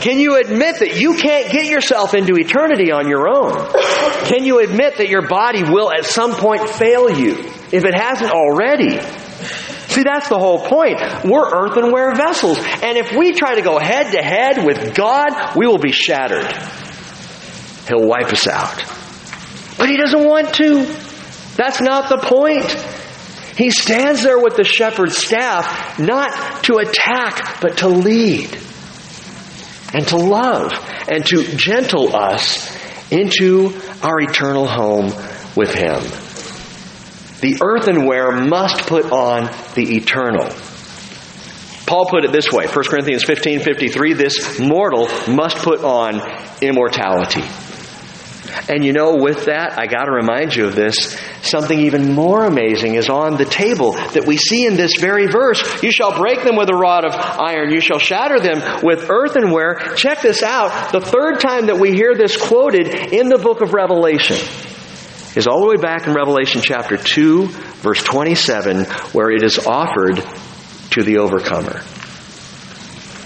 Can 0.00 0.18
you 0.18 0.36
admit 0.36 0.78
that 0.80 0.98
you 0.98 1.14
can't 1.14 1.52
get 1.52 1.66
yourself 1.66 2.14
into 2.14 2.36
eternity 2.36 2.90
on 2.90 3.08
your 3.08 3.28
own? 3.28 3.70
Can 4.28 4.44
you 4.44 4.60
admit 4.60 4.96
that 4.96 5.08
your 5.08 5.26
body 5.28 5.62
will 5.62 5.92
at 5.92 6.04
some 6.04 6.32
point 6.32 6.68
fail 6.68 7.10
you 7.10 7.34
if 7.70 7.84
it 7.84 7.94
hasn't 7.94 8.30
already? 8.30 8.98
See, 9.94 10.02
that's 10.02 10.28
the 10.28 10.38
whole 10.40 10.58
point. 10.58 10.98
We're 11.24 11.54
earthenware 11.54 12.16
vessels. 12.16 12.58
And 12.58 12.98
if 12.98 13.12
we 13.16 13.32
try 13.32 13.54
to 13.54 13.62
go 13.62 13.78
head 13.78 14.10
to 14.10 14.20
head 14.20 14.66
with 14.66 14.92
God, 14.96 15.54
we 15.54 15.68
will 15.68 15.78
be 15.78 15.92
shattered. 15.92 16.50
He'll 17.86 18.04
wipe 18.04 18.32
us 18.32 18.48
out. 18.48 18.82
But 19.78 19.88
He 19.88 19.96
doesn't 19.96 20.24
want 20.24 20.52
to. 20.54 20.84
That's 21.54 21.80
not 21.80 22.08
the 22.08 22.18
point. 22.18 22.64
He 23.56 23.70
stands 23.70 24.24
there 24.24 24.40
with 24.40 24.56
the 24.56 24.64
shepherd's 24.64 25.16
staff, 25.16 26.00
not 26.00 26.64
to 26.64 26.78
attack, 26.78 27.60
but 27.60 27.78
to 27.78 27.88
lead 27.88 28.58
and 29.92 30.08
to 30.08 30.16
love 30.16 30.72
and 31.08 31.24
to 31.26 31.56
gentle 31.56 32.16
us 32.16 32.76
into 33.12 33.80
our 34.02 34.20
eternal 34.20 34.66
home 34.66 35.12
with 35.54 35.72
Him. 35.72 36.23
The 37.44 37.58
earthenware 37.60 38.32
must 38.32 38.86
put 38.86 39.12
on 39.12 39.50
the 39.74 39.96
eternal. 39.98 40.48
Paul 41.84 42.06
put 42.06 42.24
it 42.24 42.32
this 42.32 42.50
way, 42.50 42.66
1 42.66 42.84
Corinthians 42.86 43.22
15 43.22 43.60
53, 43.60 44.14
this 44.14 44.58
mortal 44.58 45.10
must 45.28 45.58
put 45.58 45.84
on 45.84 46.22
immortality. 46.62 47.44
And 48.70 48.82
you 48.82 48.94
know, 48.94 49.16
with 49.16 49.44
that, 49.44 49.78
I 49.78 49.86
gotta 49.86 50.10
remind 50.10 50.56
you 50.56 50.68
of 50.68 50.74
this. 50.74 51.20
Something 51.42 51.80
even 51.80 52.14
more 52.14 52.46
amazing 52.46 52.94
is 52.94 53.10
on 53.10 53.36
the 53.36 53.44
table 53.44 53.92
that 53.92 54.24
we 54.26 54.38
see 54.38 54.64
in 54.64 54.76
this 54.76 54.92
very 54.98 55.26
verse. 55.26 55.82
You 55.82 55.92
shall 55.92 56.16
break 56.16 56.44
them 56.44 56.56
with 56.56 56.70
a 56.70 56.74
rod 56.74 57.04
of 57.04 57.12
iron. 57.12 57.70
You 57.70 57.80
shall 57.82 57.98
shatter 57.98 58.40
them 58.40 58.82
with 58.82 59.10
earthenware. 59.10 59.96
Check 59.96 60.22
this 60.22 60.42
out. 60.42 60.92
The 60.92 61.02
third 61.02 61.40
time 61.40 61.66
that 61.66 61.78
we 61.78 61.92
hear 61.92 62.14
this 62.14 62.38
quoted 62.38 62.88
in 63.12 63.28
the 63.28 63.36
book 63.36 63.60
of 63.60 63.74
Revelation 63.74 64.38
is 65.36 65.46
all 65.46 65.60
the 65.60 65.68
way 65.68 65.76
back 65.76 66.06
in 66.06 66.14
Revelation 66.14 66.60
chapter 66.62 66.96
2, 66.96 67.46
verse 67.46 68.02
27, 68.02 68.84
where 69.12 69.30
it 69.30 69.42
is 69.42 69.58
offered 69.66 70.22
to 70.90 71.02
the 71.02 71.18
overcomer. 71.18 71.82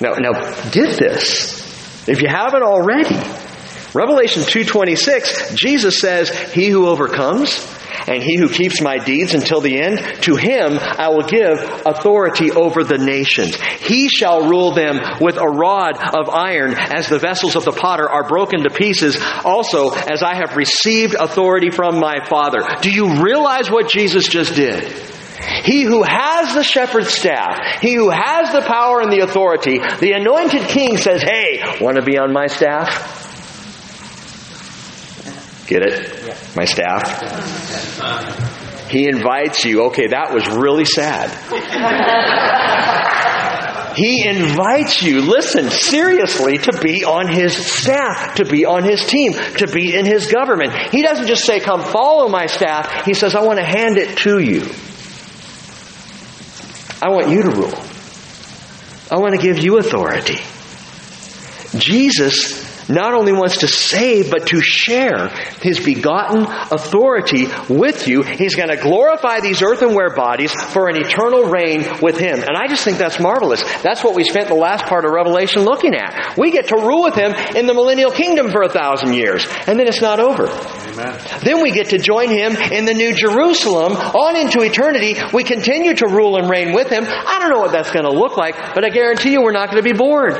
Now, 0.01 0.15
now 0.15 0.33
get 0.71 0.97
this. 0.99 2.09
If 2.09 2.23
you 2.23 2.29
haven't 2.29 2.63
already, 2.63 3.15
Revelation 3.95 4.43
2:26, 4.43 5.55
Jesus 5.55 5.99
says, 5.99 6.31
"He 6.31 6.69
who 6.69 6.87
overcomes 6.87 7.59
and 8.09 8.23
he 8.23 8.37
who 8.37 8.49
keeps 8.49 8.81
my 8.81 8.99
deeds 8.99 9.35
until 9.35 9.61
the 9.61 9.81
end, 9.81 9.99
to 10.23 10.37
him 10.37 10.79
I 10.79 11.09
will 11.09 11.27
give 11.27 11.59
authority 11.87 12.51
over 12.51 12.85
the 12.85 12.99
nations. 12.99 13.61
He 13.61 14.09
shall 14.09 14.49
rule 14.49 14.73
them 14.73 15.01
with 15.21 15.37
a 15.37 15.47
rod 15.47 15.97
of 15.99 16.29
iron 16.29 16.75
as 16.75 17.09
the 17.09 17.19
vessels 17.19 17.57
of 17.57 17.65
the 17.65 17.73
potter 17.73 18.09
are 18.09 18.27
broken 18.27 18.63
to 18.63 18.71
pieces, 18.71 19.19
also 19.45 19.91
as 19.91 20.23
I 20.23 20.35
have 20.35 20.57
received 20.57 21.15
authority 21.15 21.71
from 21.71 22.01
my 22.01 22.25
Father. 22.29 22.61
Do 22.81 22.91
you 22.91 23.23
realize 23.23 23.71
what 23.71 23.89
Jesus 23.89 24.29
just 24.29 24.55
did? 24.55 24.85
He 25.65 25.83
who 25.83 26.03
has 26.03 26.55
the 26.55 26.65
shepherd's 26.65 27.11
staff, 27.11 27.81
he 27.81 27.95
who 27.95 28.11
has 28.11 28.53
the 28.53 28.63
power 28.63 29.01
and 29.01 29.13
the 29.13 29.21
authority, 29.21 29.79
the 29.79 30.13
anointed 30.13 30.63
king 30.69 30.97
says, 30.97 31.23
Hey, 31.23 31.63
want 31.81 31.97
to 31.97 32.03
be 32.03 32.19
on 32.19 32.33
my 32.33 32.47
staff? 32.47 33.17
Get 35.67 35.83
it? 35.83 36.18
My 36.57 36.65
staff? 36.65 38.89
He 38.91 39.09
invites 39.09 39.65
you. 39.65 39.85
Okay, 39.87 40.09
that 40.09 40.33
was 40.33 40.49
really 40.49 40.87
sad. 40.87 41.31
he 43.97 44.27
invites 44.27 45.03
you, 45.03 45.21
listen, 45.21 45.71
seriously, 45.71 46.59
to 46.59 46.79
be 46.83 47.05
on 47.05 47.29
his 47.29 47.55
staff, 47.55 48.37
to 48.37 48.45
be 48.45 48.65
on 48.65 48.85
his 48.85 49.05
team, 49.05 49.35
to 49.59 49.67
be 49.67 49.95
in 49.95 50.07
his 50.07 50.33
government. 50.33 50.73
He 50.91 51.03
doesn't 51.03 51.27
just 51.27 51.45
say, 51.45 51.61
Come 51.61 51.83
follow 51.83 52.29
my 52.29 52.47
staff. 52.47 53.05
He 53.05 53.15
says, 53.15 53.35
I 53.35 53.45
want 53.45 53.59
to 53.59 53.65
hand 53.65 53.99
it 53.99 54.17
to 54.19 54.39
you. 54.39 54.63
I 57.01 57.11
want 57.11 57.29
you 57.29 57.43
to 57.43 57.51
rule. 57.51 57.75
I 59.11 59.19
want 59.19 59.35
to 59.35 59.41
give 59.41 59.63
you 59.63 59.79
authority. 59.79 60.39
Jesus 61.79 62.68
not 62.89 63.15
only 63.15 63.33
wants 63.33 63.59
to 63.59 63.69
save, 63.69 64.31
but 64.31 64.47
to 64.49 64.61
share 64.61 65.29
his 65.61 65.81
begotten 65.81 66.47
authority 66.73 67.47
with 67.69 68.09
you. 68.09 68.23
He's 68.23 68.55
going 68.55 68.71
to 68.71 68.77
glorify 68.77 69.41
these 69.41 69.63
earthenware 69.63 70.15
bodies 70.15 70.53
for 70.53 70.89
an 70.89 70.97
eternal 70.97 71.45
reign 71.45 71.85
with 72.01 72.19
him. 72.19 72.41
And 72.41 72.57
I 72.57 72.67
just 72.69 72.85
think 72.85 72.99
that's 72.99 73.21
marvelous. 73.21 73.63
That's 73.83 74.03
what 74.03 74.15
we 74.15 74.25
spent 74.25 74.49
the 74.49 74.55
last 74.55 74.87
part 74.87 75.05
of 75.05 75.13
Revelation 75.13 75.63
looking 75.63 75.95
at. 75.95 76.37
We 76.39 76.51
get 76.51 76.69
to 76.69 76.77
rule 76.77 77.03
with 77.03 77.15
him 77.15 77.33
in 77.57 77.67
the 77.67 77.75
millennial 77.75 78.11
kingdom 78.11 78.51
for 78.51 78.63
a 78.63 78.69
thousand 78.69 79.15
years. 79.15 79.47
And 79.67 79.79
then 79.79 79.87
it's 79.87 80.01
not 80.01 80.21
over. 80.21 80.47
Amen. 80.47 81.21
Then 81.43 81.63
we 81.63 81.73
get 81.73 81.91
to 81.91 81.99
join 81.99 82.31
him 82.31 82.57
in 82.57 82.85
the 82.85 82.95
new 82.95 83.15
Jerusalem 83.15 83.93
on 83.93 84.37
into 84.37 84.63
eternity. 84.63 85.17
We 85.33 85.45
continue 85.45 85.95
to 85.95 86.07
rule 86.07 86.37
and 86.37 86.49
reign 86.49 86.73
with 86.73 86.89
him. 86.89 87.05
I 87.07 87.39
don't 87.39 87.51
know 87.51 87.61
what 87.61 87.73
that's 87.73 87.91
going 87.91 88.05
to 88.05 88.13
look 88.13 88.37
like, 88.37 88.75
but 88.75 88.85
I 88.85 88.91
guarantee 88.91 89.33
you 89.33 89.43
we're 89.43 89.53
not 89.53 89.71
going 89.71 89.83
to 89.83 89.89
be 89.89 89.97
bored. 89.97 90.37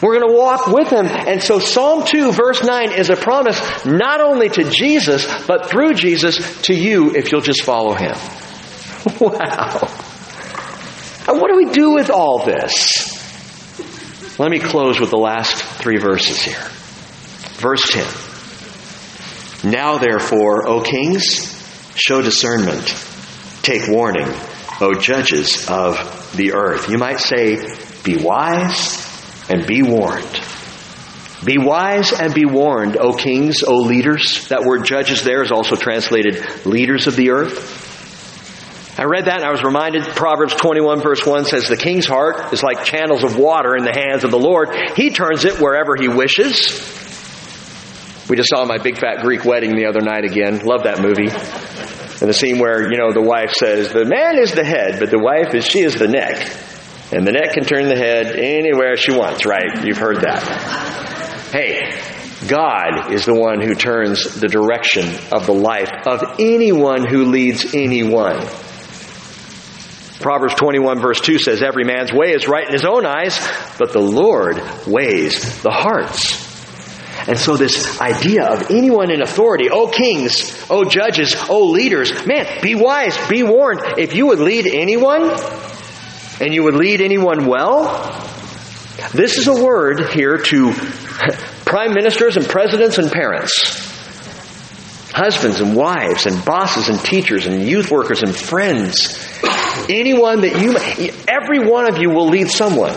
We're 0.00 0.18
going 0.20 0.28
to 0.28 0.36
walk 0.36 0.68
with 0.68 0.90
him. 0.90 1.06
And 1.06 1.42
so 1.42 1.58
Psalm 1.58 2.04
2 2.06 2.32
verse 2.32 2.62
9 2.62 2.92
is 2.92 3.10
a 3.10 3.16
promise 3.16 3.60
not 3.84 4.20
only 4.20 4.48
to 4.48 4.70
Jesus, 4.70 5.26
but 5.46 5.66
through 5.66 5.94
Jesus 5.94 6.62
to 6.62 6.74
you 6.74 7.14
if 7.14 7.32
you'll 7.32 7.40
just 7.40 7.62
follow 7.62 7.94
him. 7.94 8.14
Wow. 9.20 9.80
And 11.28 11.40
what 11.40 11.50
do 11.50 11.56
we 11.56 11.70
do 11.72 11.92
with 11.92 12.10
all 12.10 12.44
this? 12.44 13.16
Let 14.38 14.50
me 14.50 14.58
close 14.58 15.00
with 15.00 15.10
the 15.10 15.16
last 15.16 15.56
three 15.80 15.98
verses 15.98 16.42
here. 16.42 16.62
Verse 17.58 17.88
10. 19.62 19.70
Now 19.72 19.96
therefore, 19.98 20.68
O 20.68 20.82
kings, 20.82 21.54
show 21.96 22.20
discernment. 22.20 22.94
Take 23.62 23.88
warning, 23.88 24.28
O 24.80 24.94
judges 24.94 25.68
of 25.70 26.34
the 26.36 26.52
earth. 26.52 26.90
You 26.90 26.98
might 26.98 27.20
say, 27.20 27.56
be 28.04 28.16
wise 28.16 29.07
and 29.48 29.66
be 29.66 29.82
warned. 29.82 30.40
Be 31.44 31.56
wise 31.56 32.12
and 32.12 32.34
be 32.34 32.44
warned, 32.44 32.96
O 32.96 33.12
kings, 33.12 33.62
O 33.62 33.76
leaders. 33.76 34.48
That 34.48 34.64
word 34.64 34.84
judges 34.84 35.22
there 35.22 35.42
is 35.42 35.52
also 35.52 35.76
translated 35.76 36.66
leaders 36.66 37.06
of 37.06 37.14
the 37.14 37.30
earth. 37.30 37.86
I 38.98 39.04
read 39.04 39.26
that 39.26 39.36
and 39.36 39.44
I 39.44 39.52
was 39.52 39.62
reminded 39.62 40.02
Proverbs 40.02 40.56
21 40.56 41.00
verse 41.00 41.24
1 41.24 41.44
says 41.44 41.68
the 41.68 41.76
king's 41.76 42.06
heart 42.06 42.52
is 42.52 42.64
like 42.64 42.84
channels 42.84 43.22
of 43.22 43.38
water 43.38 43.76
in 43.76 43.84
the 43.84 43.92
hands 43.92 44.24
of 44.24 44.32
the 44.32 44.38
Lord. 44.38 44.70
He 44.96 45.10
turns 45.10 45.44
it 45.44 45.60
wherever 45.60 45.94
he 45.94 46.08
wishes. 46.08 46.96
We 48.28 48.36
just 48.36 48.50
saw 48.50 48.64
my 48.64 48.78
big 48.78 48.98
fat 48.98 49.22
Greek 49.22 49.44
wedding 49.44 49.76
the 49.76 49.86
other 49.86 50.00
night 50.00 50.24
again. 50.24 50.66
Love 50.66 50.82
that 50.82 51.00
movie. 51.00 51.30
And 51.30 52.28
the 52.28 52.34
scene 52.34 52.58
where, 52.58 52.90
you 52.90 52.98
know, 52.98 53.12
the 53.12 53.22
wife 53.22 53.52
says, 53.52 53.92
the 53.92 54.04
man 54.04 54.36
is 54.40 54.52
the 54.52 54.64
head, 54.64 54.98
but 54.98 55.10
the 55.10 55.20
wife 55.20 55.54
is, 55.54 55.64
she 55.64 55.80
is 55.80 55.94
the 55.94 56.08
neck. 56.08 56.44
And 57.10 57.26
the 57.26 57.32
neck 57.32 57.54
can 57.54 57.64
turn 57.64 57.88
the 57.88 57.96
head 57.96 58.36
anywhere 58.36 58.96
she 58.96 59.12
wants, 59.12 59.46
right? 59.46 59.84
You've 59.84 59.96
heard 59.96 60.20
that. 60.22 60.42
Hey, 61.52 61.90
God 62.46 63.12
is 63.12 63.24
the 63.24 63.34
one 63.34 63.62
who 63.62 63.74
turns 63.74 64.38
the 64.38 64.46
direction 64.46 65.04
of 65.32 65.46
the 65.46 65.54
life 65.54 65.90
of 66.06 66.38
anyone 66.38 67.08
who 67.08 67.24
leads 67.24 67.74
anyone. 67.74 68.46
Proverbs 70.20 70.54
21 70.56 71.00
verse 71.00 71.20
2 71.20 71.38
says, 71.38 71.62
Every 71.62 71.84
man's 71.84 72.12
way 72.12 72.32
is 72.32 72.46
right 72.46 72.66
in 72.66 72.72
his 72.72 72.84
own 72.84 73.06
eyes, 73.06 73.38
but 73.78 73.92
the 73.92 74.00
Lord 74.00 74.56
weighs 74.86 75.62
the 75.62 75.70
hearts. 75.70 76.46
And 77.26 77.38
so 77.38 77.56
this 77.56 78.00
idea 78.00 78.44
of 78.44 78.70
anyone 78.70 79.10
in 79.10 79.22
authority, 79.22 79.68
oh 79.70 79.88
kings, 79.88 80.66
oh 80.70 80.84
judges, 80.84 81.34
oh 81.48 81.70
leaders, 81.70 82.26
man, 82.26 82.46
be 82.62 82.74
wise, 82.74 83.16
be 83.28 83.42
warned. 83.42 83.80
If 83.98 84.14
you 84.14 84.26
would 84.28 84.38
lead 84.40 84.66
anyone, 84.66 85.30
and 86.40 86.54
you 86.54 86.62
would 86.64 86.76
lead 86.76 87.00
anyone 87.00 87.46
well? 87.46 87.84
This 89.12 89.38
is 89.38 89.46
a 89.46 89.64
word 89.64 90.10
here 90.10 90.38
to 90.38 90.72
prime 91.64 91.94
ministers 91.94 92.36
and 92.36 92.46
presidents 92.46 92.98
and 92.98 93.10
parents, 93.10 93.54
husbands 95.12 95.60
and 95.60 95.76
wives 95.76 96.26
and 96.26 96.44
bosses 96.44 96.88
and 96.88 96.98
teachers 97.00 97.46
and 97.46 97.62
youth 97.62 97.90
workers 97.90 98.22
and 98.22 98.34
friends. 98.34 99.18
anyone 99.88 100.42
that 100.42 100.60
you, 100.60 100.76
every 101.28 101.70
one 101.70 101.88
of 101.88 101.98
you 101.98 102.10
will 102.10 102.28
lead 102.28 102.48
someone. 102.48 102.94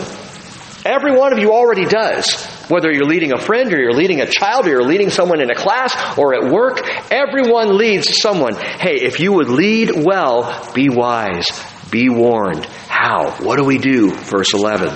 Every 0.84 1.16
one 1.16 1.32
of 1.32 1.38
you 1.38 1.52
already 1.52 1.84
does. 1.84 2.34
Whether 2.68 2.90
you're 2.92 3.06
leading 3.06 3.32
a 3.32 3.40
friend 3.40 3.72
or 3.72 3.80
you're 3.80 3.92
leading 3.92 4.20
a 4.20 4.26
child 4.26 4.66
or 4.66 4.70
you're 4.70 4.82
leading 4.82 5.10
someone 5.10 5.40
in 5.40 5.50
a 5.50 5.54
class 5.54 6.18
or 6.18 6.34
at 6.34 6.50
work, 6.52 6.80
everyone 7.10 7.76
leads 7.76 8.20
someone. 8.20 8.54
Hey, 8.54 9.00
if 9.02 9.20
you 9.20 9.32
would 9.32 9.48
lead 9.48 10.04
well, 10.04 10.72
be 10.74 10.88
wise, 10.88 11.46
be 11.92 12.08
warned. 12.08 12.64
How? 12.64 13.36
What 13.40 13.58
do 13.58 13.64
we 13.64 13.78
do? 13.78 14.10
Verse 14.10 14.54
11. 14.54 14.88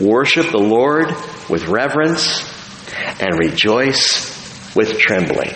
Worship 0.00 0.50
the 0.50 0.58
Lord 0.58 1.08
with 1.50 1.66
reverence 1.68 2.42
and 3.20 3.38
rejoice 3.38 4.74
with 4.74 4.98
trembling. 4.98 5.52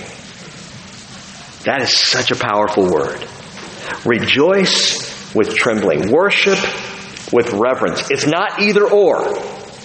That 1.65 1.83
is 1.83 1.97
such 1.97 2.31
a 2.31 2.37
powerful 2.37 2.91
word. 2.93 3.27
Rejoice 4.05 5.35
with 5.35 5.55
trembling. 5.55 6.11
Worship 6.11 6.59
with 7.33 7.53
reverence. 7.53 8.11
It's 8.11 8.27
not 8.27 8.61
either 8.61 8.87
or. 8.87 9.23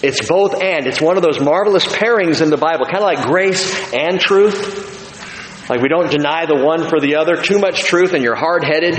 It's 0.01 0.28
both 0.28 0.61
and. 0.61 0.88
It's 0.88 0.99
one 1.01 1.17
of 1.17 1.24
those 1.24 1.39
marvelous 1.39 1.86
pairings 1.86 2.41
in 2.41 2.49
the 2.49 2.57
Bible, 2.57 2.86
kind 2.86 2.97
of 2.97 3.03
like 3.03 3.26
grace 3.26 3.93
and 3.93 4.19
truth. 4.19 5.69
Like 5.69 5.82
we 5.82 5.88
don't 5.88 6.11
deny 6.11 6.45
the 6.45 6.57
one 6.57 6.89
for 6.89 6.99
the 6.99 7.15
other. 7.15 7.36
Too 7.36 7.59
much 7.59 7.84
truth 7.84 8.13
and 8.13 8.24
you're 8.24 8.36
hard 8.36 8.63
headed. 8.63 8.95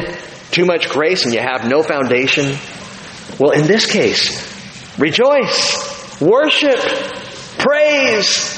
Too 0.55 0.65
much 0.65 0.89
grace 0.89 1.25
and 1.25 1.35
you 1.35 1.41
have 1.41 1.69
no 1.69 1.83
foundation. 1.83 2.57
Well, 3.41 3.51
in 3.51 3.67
this 3.67 3.91
case, 3.91 4.39
rejoice, 4.97 6.21
worship, 6.21 6.79
praise 7.59 8.55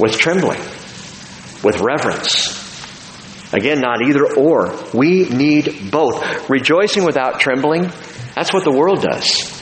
with 0.00 0.16
trembling, 0.16 0.60
with 1.62 1.82
reverence. 1.82 2.58
Again, 3.52 3.82
not 3.82 4.00
either 4.00 4.34
or. 4.34 4.74
We 4.94 5.28
need 5.28 5.90
both. 5.90 6.48
Rejoicing 6.48 7.04
without 7.04 7.38
trembling, 7.38 7.92
that's 8.34 8.54
what 8.54 8.64
the 8.64 8.72
world 8.72 9.02
does. 9.02 9.52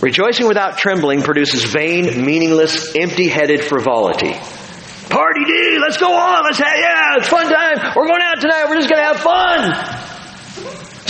Rejoicing 0.00 0.46
without 0.46 0.78
trembling 0.78 1.22
produces 1.22 1.64
vain, 1.64 2.24
meaningless, 2.24 2.94
empty 2.94 3.26
headed 3.26 3.60
frivolity. 3.64 4.34
Party 5.08 5.44
D, 5.46 5.78
let's 5.80 5.96
go 5.96 6.12
on, 6.14 6.44
let's 6.44 6.58
have, 6.58 6.78
yeah, 6.78 7.16
it's 7.16 7.26
fun 7.26 7.52
time. 7.52 7.92
We're 7.96 8.06
going 8.06 8.22
out 8.22 8.40
tonight, 8.40 8.66
we're 8.68 8.76
just 8.76 8.88
gonna 8.88 9.02
have 9.02 9.18
fun. 9.18 10.03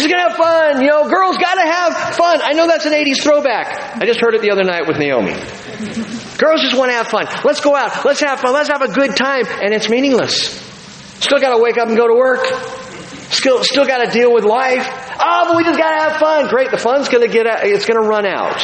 Just 0.04 0.12
gonna 0.14 0.28
have 0.28 0.36
fun, 0.36 0.82
you 0.82 0.90
know, 0.90 1.08
girls 1.08 1.38
gotta 1.38 1.64
have 1.64 2.14
fun. 2.14 2.40
I 2.42 2.52
know 2.52 2.66
that's 2.66 2.84
an 2.84 2.92
80s 2.92 3.22
throwback. 3.22 3.96
I 4.02 4.04
just 4.04 4.20
heard 4.20 4.34
it 4.34 4.42
the 4.42 4.50
other 4.50 4.62
night 4.62 4.86
with 4.86 4.98
Naomi. 4.98 5.32
Girls 6.36 6.60
just 6.60 6.76
want 6.76 6.90
to 6.90 6.96
have 6.96 7.08
fun. 7.08 7.26
Let's 7.42 7.60
go 7.60 7.74
out. 7.74 8.04
Let's 8.04 8.20
have 8.20 8.40
fun. 8.40 8.52
Let's 8.52 8.68
have 8.68 8.82
a 8.82 8.92
good 8.92 9.16
time. 9.16 9.46
And 9.46 9.72
it's 9.72 9.88
meaningless. 9.88 10.60
Still 11.20 11.40
got 11.40 11.56
to 11.56 11.62
wake 11.62 11.78
up 11.78 11.88
and 11.88 11.96
go 11.96 12.06
to 12.06 12.14
work. 12.14 12.44
Still, 13.30 13.64
still 13.64 13.86
got 13.86 14.04
to 14.04 14.10
deal 14.10 14.30
with 14.30 14.44
life. 14.44 14.86
Oh, 15.18 15.44
but 15.48 15.56
we 15.56 15.64
just 15.64 15.78
got 15.78 15.96
to 15.96 16.02
have 16.02 16.20
fun. 16.20 16.48
Great. 16.48 16.70
The 16.70 16.76
fun's 16.76 17.08
going 17.08 17.26
to 17.26 17.32
get 17.32 17.46
out. 17.46 17.64
It's 17.64 17.86
going 17.86 18.02
to 18.02 18.06
run 18.06 18.26
out. 18.26 18.60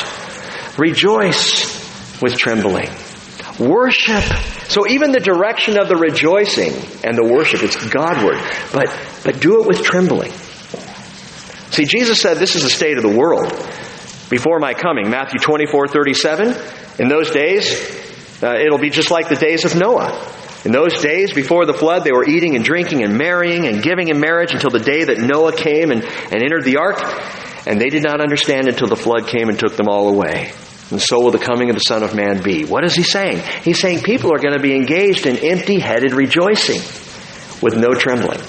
Rejoice 0.79 2.21
with 2.21 2.37
trembling. 2.37 2.91
Worship. 3.59 4.25
So 4.69 4.87
even 4.89 5.13
the 5.13 5.21
direction 5.21 5.79
of 5.79 5.89
the 5.89 5.97
rejoicing 5.97 6.75
and 7.03 7.17
the 7.17 7.25
worship, 7.25 7.63
it's 7.63 7.77
Godward. 7.89 8.37
But, 8.73 8.95
but 9.25 9.41
do 9.41 9.63
it 9.63 9.67
with 9.67 9.83
trembling. 9.83 10.33
See, 11.71 11.85
Jesus 11.85 12.21
said 12.21 12.39
this 12.39 12.57
is 12.57 12.63
the 12.63 12.71
state 12.71 12.97
of 12.97 13.03
the 13.03 13.17
world 13.17 13.49
before 14.29 14.59
my 14.59 14.75
coming. 14.75 15.09
Matthew 15.09 15.39
24, 15.39 15.89
37. 15.89 16.55
In 16.99 17.09
those 17.09 17.31
days, 17.31 17.73
uh, 18.43 18.55
it'll 18.55 18.79
be 18.79 18.91
just 18.91 19.11
like 19.11 19.29
the 19.29 19.37
days 19.37 19.65
of 19.65 19.77
Noah. 19.77 20.37
In 20.65 20.73
those 20.73 21.01
days 21.01 21.33
before 21.33 21.65
the 21.67 21.73
flood, 21.73 22.05
they 22.05 22.13
were 22.13 22.29
eating 22.29 22.55
and 22.55 22.65
drinking 22.65 23.03
and 23.03 23.17
marrying 23.17 23.67
and 23.67 23.83
giving 23.83 24.09
in 24.09 24.21
marriage 24.21 24.53
until 24.53 24.71
the 24.71 24.79
day 24.79 25.05
that 25.05 25.19
Noah 25.19 25.53
came 25.53 25.91
and, 25.91 26.03
and 26.03 26.43
entered 26.43 26.65
the 26.65 26.77
ark. 26.79 27.01
And 27.67 27.81
they 27.81 27.89
did 27.89 28.03
not 28.03 28.21
understand 28.21 28.69
until 28.69 28.89
the 28.89 28.97
flood 28.97 29.27
came 29.27 29.49
and 29.49 29.59
took 29.59 29.77
them 29.77 29.89
all 29.89 30.09
away. 30.09 30.53
And 30.91 31.01
so 31.01 31.21
will 31.21 31.31
the 31.31 31.39
coming 31.39 31.71
of 31.71 31.77
the 31.77 31.81
Son 31.81 32.03
of 32.03 32.15
Man 32.15 32.43
be. 32.43 32.65
What 32.65 32.85
is 32.85 32.95
he 32.95 33.05
saying? 33.05 33.43
He's 33.63 33.79
saying 33.79 34.01
people 34.01 34.35
are 34.35 34.39
going 34.39 34.55
to 34.55 34.63
be 34.63 34.75
engaged 34.75 35.25
in 35.25 35.37
empty 35.37 35.79
headed 35.79 36.13
rejoicing 36.13 36.81
with 37.63 37.77
no 37.77 37.95
trembling, 37.95 38.41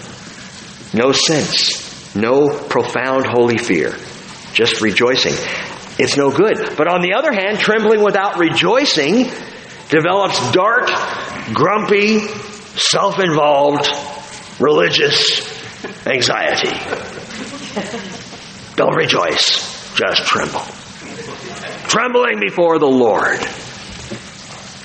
no 0.94 1.12
sense, 1.12 1.91
no 2.16 2.50
profound 2.50 3.26
holy 3.26 3.58
fear, 3.58 3.96
just 4.54 4.82
rejoicing. 4.82 5.34
It's 5.98 6.18
no 6.18 6.32
good. 6.32 6.76
But 6.78 6.88
on 6.88 7.02
the 7.02 7.14
other 7.14 7.32
hand, 7.32 7.60
trembling 7.60 8.04
without 8.04 8.38
rejoicing 8.40 9.30
develops 9.90 10.52
dark, 10.52 10.90
grumpy, 11.54 12.20
self 12.20 13.20
involved, 13.20 13.88
religious 14.60 15.48
anxiety. 16.06 16.72
Don't 18.76 18.96
rejoice, 18.96 19.94
just 19.96 20.26
tremble. 20.26 20.62
Trembling 21.88 22.40
before 22.40 22.80
the 22.80 22.88
Lord. 22.88 23.40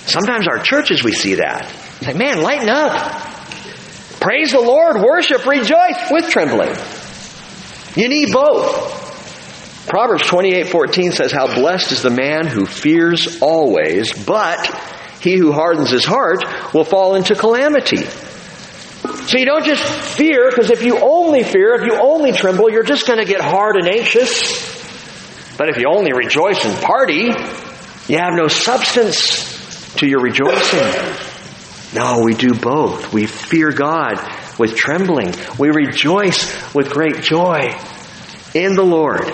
Sometimes 0.06 0.46
our 0.48 0.58
churches 0.58 1.02
we 1.02 1.12
see 1.12 1.36
that. 1.36 1.72
It's 1.98 2.06
like, 2.06 2.16
man, 2.16 2.42
lighten 2.42 2.68
up. 2.68 2.92
Praise 4.20 4.52
the 4.52 4.60
Lord, 4.60 5.00
worship, 5.00 5.46
rejoice 5.46 6.10
with 6.10 6.28
trembling. 6.30 6.74
You 7.96 8.08
need 8.08 8.32
both. 8.32 9.86
Proverbs 9.88 10.24
28:14 10.24 11.12
says 11.12 11.32
how 11.32 11.52
blessed 11.52 11.92
is 11.92 12.02
the 12.02 12.10
man 12.10 12.46
who 12.46 12.66
fears 12.66 13.40
always, 13.40 14.12
but 14.12 14.66
he 15.20 15.36
who 15.36 15.52
hardens 15.52 15.90
his 15.90 16.04
heart 16.04 16.44
will 16.74 16.84
fall 16.84 17.14
into 17.14 17.34
calamity. 17.34 18.04
So 19.26 19.38
you 19.38 19.46
don't 19.46 19.64
just 19.64 19.82
fear 19.82 20.50
because 20.50 20.70
if 20.70 20.82
you 20.82 20.98
only 20.98 21.42
fear, 21.42 21.74
if 21.74 21.86
you 21.86 21.94
only 21.94 22.32
tremble, 22.32 22.70
you're 22.70 22.82
just 22.82 23.06
going 23.06 23.18
to 23.18 23.24
get 23.24 23.40
hard 23.40 23.76
and 23.76 23.88
anxious. 23.88 25.56
But 25.56 25.68
if 25.68 25.78
you 25.78 25.88
only 25.88 26.12
rejoice 26.12 26.64
and 26.64 26.76
party, 26.82 27.32
you 28.08 28.18
have 28.18 28.34
no 28.34 28.48
substance 28.48 29.94
to 29.96 30.06
your 30.06 30.20
rejoicing. 30.20 30.80
No, 31.94 32.22
we 32.24 32.34
do 32.34 32.54
both. 32.54 33.12
We 33.12 33.26
fear 33.26 33.70
God 33.70 34.18
with 34.58 34.76
trembling. 34.76 35.34
We 35.58 35.70
rejoice 35.70 36.74
with 36.74 36.90
great 36.90 37.22
joy 37.22 37.70
in 38.54 38.74
the 38.74 38.84
Lord. 38.84 39.26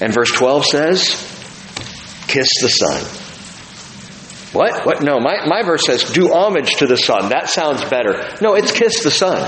And 0.00 0.14
verse 0.14 0.32
12 0.32 0.64
says, 0.66 1.08
kiss 2.26 2.48
the 2.62 2.68
Son. 2.68 3.04
What? 4.52 4.84
What? 4.84 5.02
No, 5.02 5.20
my, 5.20 5.46
my 5.46 5.62
verse 5.62 5.84
says, 5.84 6.04
do 6.12 6.32
homage 6.32 6.76
to 6.76 6.86
the 6.86 6.96
Son. 6.96 7.28
That 7.28 7.48
sounds 7.48 7.84
better. 7.84 8.36
No, 8.40 8.54
it's 8.54 8.72
kiss 8.72 9.02
the 9.02 9.10
Son. 9.10 9.40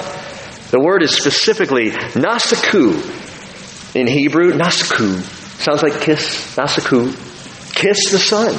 The 0.71 0.81
word 0.81 1.03
is 1.03 1.11
specifically 1.17 1.91
nasaku 1.91 2.95
in 3.95 4.07
Hebrew. 4.07 4.53
Nasaku. 4.53 5.21
Sounds 5.61 5.83
like 5.83 6.01
kiss. 6.01 6.57
Nasaku. 6.57 7.13
Kiss 7.75 8.11
the 8.11 8.19
Son. 8.19 8.55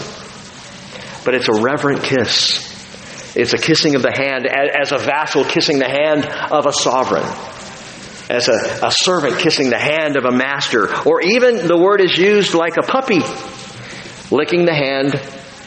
But 1.26 1.36
it's 1.36 1.48
a 1.48 1.62
reverent 1.62 2.04
kiss. 2.04 2.73
It's 3.36 3.54
a 3.54 3.58
kissing 3.58 3.96
of 3.96 4.02
the 4.02 4.12
hand 4.12 4.48
as 4.48 4.92
a 4.92 4.98
vassal 4.98 5.44
kissing 5.44 5.80
the 5.80 5.90
hand 5.90 6.26
of 6.26 6.66
a 6.66 6.74
sovereign 6.74 7.26
as 8.30 8.48
a, 8.48 8.88
a 8.88 8.92
servant 8.92 9.38
kissing 9.40 9.70
the 9.70 9.78
hand 9.78 10.16
of 10.16 10.26
a 10.26 10.32
master, 10.32 10.90
or 11.06 11.22
even 11.22 11.68
the 11.68 11.78
word 11.78 12.02
is 12.02 12.18
used 12.18 12.54
like 12.54 12.78
a 12.78 12.82
puppy 12.82 13.22
licking 14.32 14.66
the 14.66 14.74
hand 14.74 15.16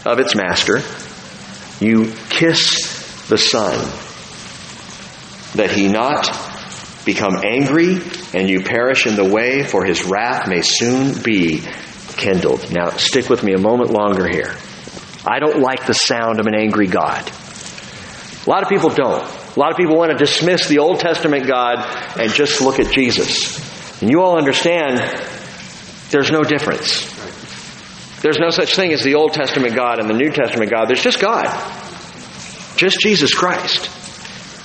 of 0.05 0.19
its 0.19 0.35
master. 0.35 0.81
You 1.85 2.12
kiss 2.31 3.29
the 3.29 3.39
son 3.39 3.75
that 5.55 5.71
he 5.71 5.89
not 5.89 6.25
become 7.05 7.37
angry 7.45 7.99
and 8.35 8.49
you 8.49 8.62
perish 8.62 9.07
in 9.07 9.17
the 9.17 9.25
way, 9.25 9.62
for 9.62 9.85
his 9.85 10.05
wrath 10.05 10.49
may 10.49 10.62
soon 10.62 11.23
be 11.23 11.62
kindled. 12.17 12.73
Now, 12.73 12.91
stick 12.91 13.29
with 13.29 13.43
me 13.43 13.53
a 13.53 13.61
moment 13.61 13.91
longer 13.91 14.27
here. 14.29 14.57
I 15.27 15.39
don't 15.39 15.61
like 15.61 15.87
the 15.87 15.95
sound 15.95 16.41
of 16.41 16.47
an 16.47 16.55
angry 16.55 16.87
God. 16.87 17.31
A 18.47 18.51
lot 18.51 18.63
of 18.63 18.68
people 18.68 18.91
don't. 18.91 19.23
A 19.23 19.59
lot 19.59 19.73
of 19.73 19.77
people 19.77 19.97
want 19.97 20.13
to 20.13 20.17
dismiss 20.17 20.68
the 20.68 20.79
Old 20.79 21.01
Testament 21.01 21.49
God 21.49 21.79
and 22.17 22.33
just 22.33 22.61
look 22.61 22.79
at 22.79 22.93
Jesus. 22.93 24.01
And 24.01 24.09
you 24.09 24.23
all 24.23 24.39
understand 24.39 24.99
there's 26.11 26.31
no 26.31 26.45
difference. 26.45 27.13
There's 28.23 28.39
no 28.39 28.51
such 28.51 28.77
thing 28.77 28.93
as 28.93 29.03
the 29.03 29.17
Old 29.17 29.33
Testament 29.33 29.75
God 29.75 29.99
and 29.99 30.09
the 30.09 30.14
New 30.14 30.31
Testament 30.31 30.71
God. 30.71 30.87
There's 30.87 31.03
just 31.03 31.21
God. 31.21 31.47
Just 32.77 33.01
Jesus 33.01 33.35
Christ. 33.35 33.91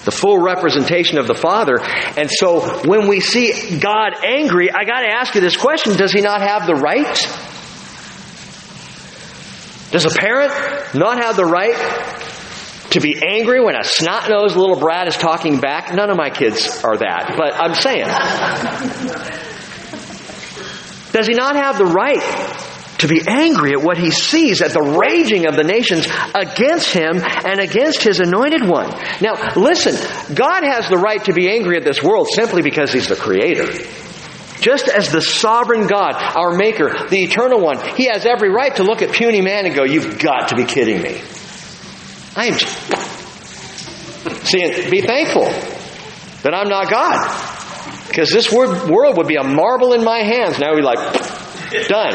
The 0.05 0.11
full 0.11 0.37
representation 0.37 1.17
of 1.17 1.25
the 1.25 1.35
Father. 1.35 1.79
And 1.81 2.29
so 2.29 2.59
when 2.87 3.07
we 3.07 3.19
see 3.19 3.79
God 3.79 4.13
angry, 4.23 4.69
I 4.71 4.83
gotta 4.83 5.07
ask 5.07 5.33
you 5.33 5.41
this 5.41 5.57
question. 5.57 5.97
Does 5.97 6.11
he 6.11 6.21
not 6.21 6.41
have 6.41 6.67
the 6.67 6.75
right? 6.75 7.17
Does 9.91 10.05
a 10.05 10.09
parent 10.09 10.53
not 10.93 11.23
have 11.23 11.35
the 11.35 11.45
right 11.45 12.20
to 12.91 12.99
be 12.99 13.21
angry 13.25 13.63
when 13.63 13.75
a 13.75 13.83
snot 13.83 14.29
nosed 14.29 14.55
little 14.55 14.79
brat 14.79 15.07
is 15.07 15.15
talking 15.15 15.59
back. 15.59 15.93
None 15.93 16.09
of 16.09 16.17
my 16.17 16.29
kids 16.29 16.83
are 16.83 16.97
that, 16.97 17.35
but 17.37 17.55
I'm 17.55 17.73
saying. 17.73 18.07
Does 21.11 21.27
he 21.27 21.33
not 21.33 21.55
have 21.55 21.77
the 21.77 21.85
right 21.85 22.21
to 22.99 23.07
be 23.07 23.21
angry 23.27 23.71
at 23.71 23.81
what 23.81 23.97
he 23.97 24.11
sees, 24.11 24.61
at 24.61 24.71
the 24.71 24.81
raging 24.81 25.47
of 25.47 25.55
the 25.55 25.63
nations 25.63 26.05
against 26.35 26.93
him 26.93 27.21
and 27.23 27.59
against 27.59 28.03
his 28.03 28.19
anointed 28.19 28.67
one? 28.67 28.89
Now, 29.21 29.53
listen, 29.55 29.95
God 30.35 30.63
has 30.63 30.87
the 30.89 30.97
right 30.97 31.23
to 31.25 31.33
be 31.33 31.49
angry 31.49 31.77
at 31.77 31.83
this 31.83 32.03
world 32.03 32.27
simply 32.33 32.61
because 32.61 32.93
he's 32.93 33.07
the 33.07 33.15
creator. 33.15 33.71
Just 34.61 34.87
as 34.87 35.11
the 35.11 35.21
sovereign 35.21 35.87
God, 35.87 36.13
our 36.13 36.55
Maker, 36.55 37.07
the 37.09 37.23
Eternal 37.23 37.59
One, 37.59 37.79
He 37.95 38.05
has 38.13 38.27
every 38.27 38.49
right 38.49 38.75
to 38.75 38.83
look 38.83 39.01
at 39.01 39.11
puny 39.11 39.41
man 39.41 39.65
and 39.65 39.73
go, 39.73 39.83
You've 39.83 40.19
got 40.19 40.49
to 40.49 40.55
be 40.55 40.65
kidding 40.65 41.01
me. 41.01 41.19
I 42.35 42.47
am. 42.47 42.57
See, 44.45 44.89
be 44.89 45.01
thankful 45.01 45.45
that 46.43 46.53
I'm 46.53 46.69
not 46.69 46.89
God. 46.89 47.17
Because 48.07 48.29
this 48.29 48.51
world 48.51 49.17
would 49.17 49.27
be 49.27 49.35
a 49.35 49.43
marble 49.43 49.93
in 49.93 50.03
my 50.03 50.19
hands. 50.19 50.59
Now 50.59 50.73
we're 50.73 50.81
like, 50.81 50.99
done. 51.87 52.13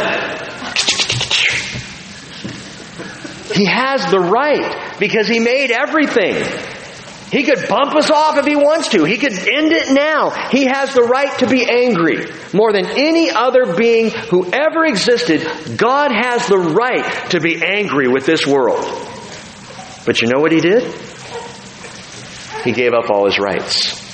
He 3.54 3.64
has 3.64 4.10
the 4.10 4.20
right 4.20 4.98
because 4.98 5.28
He 5.28 5.38
made 5.38 5.70
everything. 5.70 6.44
He 7.30 7.42
could 7.42 7.68
bump 7.68 7.94
us 7.94 8.10
off 8.10 8.36
if 8.36 8.44
He 8.46 8.56
wants 8.56 8.88
to. 8.90 9.04
He 9.04 9.16
could 9.16 9.32
end 9.32 9.72
it 9.72 9.92
now. 9.92 10.30
He 10.50 10.66
has 10.66 10.92
the 10.94 11.02
right 11.02 11.38
to 11.38 11.46
be 11.48 11.68
angry. 11.68 12.26
More 12.52 12.72
than 12.72 12.86
any 12.86 13.30
other 13.30 13.74
being 13.74 14.10
who 14.10 14.46
ever 14.52 14.84
existed, 14.84 15.78
God 15.78 16.10
has 16.12 16.46
the 16.46 16.58
right 16.58 17.30
to 17.30 17.40
be 17.40 17.62
angry 17.64 18.08
with 18.08 18.26
this 18.26 18.46
world. 18.46 18.84
But 20.06 20.22
you 20.22 20.28
know 20.28 20.40
what 20.40 20.52
He 20.52 20.60
did? 20.60 20.84
He 22.64 22.72
gave 22.72 22.94
up 22.94 23.10
all 23.10 23.26
His 23.26 23.38
rights. 23.38 24.06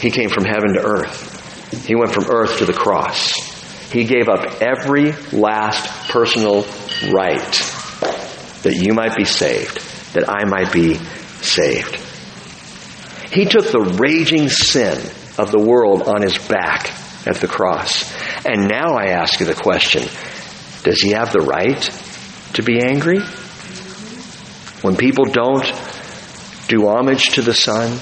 He 0.00 0.10
came 0.10 0.30
from 0.30 0.44
heaven 0.44 0.74
to 0.74 0.82
earth. 0.82 1.86
He 1.86 1.94
went 1.94 2.12
from 2.12 2.24
earth 2.30 2.58
to 2.58 2.64
the 2.64 2.72
cross. 2.72 3.34
He 3.92 4.04
gave 4.04 4.28
up 4.28 4.62
every 4.62 5.12
last 5.32 6.10
personal 6.10 6.62
right 7.12 7.52
that 8.62 8.74
you 8.74 8.94
might 8.94 9.16
be 9.16 9.24
saved, 9.24 9.78
that 10.14 10.28
I 10.28 10.44
might 10.44 10.72
be 10.72 10.94
saved. 11.42 11.96
He 13.32 13.44
took 13.44 13.66
the 13.66 13.96
raging 14.00 14.48
sin 14.48 14.98
of 15.38 15.50
the 15.50 15.58
world 15.58 16.02
on 16.02 16.22
his 16.22 16.36
back 16.38 16.90
at 17.26 17.36
the 17.36 17.46
cross. 17.46 18.10
And 18.44 18.68
now 18.68 18.94
I 18.94 19.10
ask 19.10 19.40
you 19.40 19.46
the 19.46 19.54
question 19.54 20.02
does 20.82 21.00
he 21.02 21.10
have 21.10 21.32
the 21.32 21.40
right 21.40 21.82
to 22.54 22.62
be 22.62 22.80
angry? 22.82 23.18
When 24.82 24.96
people 24.96 25.26
don't 25.26 25.64
do 26.68 26.88
homage 26.88 27.30
to 27.30 27.42
the 27.42 27.54
Son, 27.54 27.98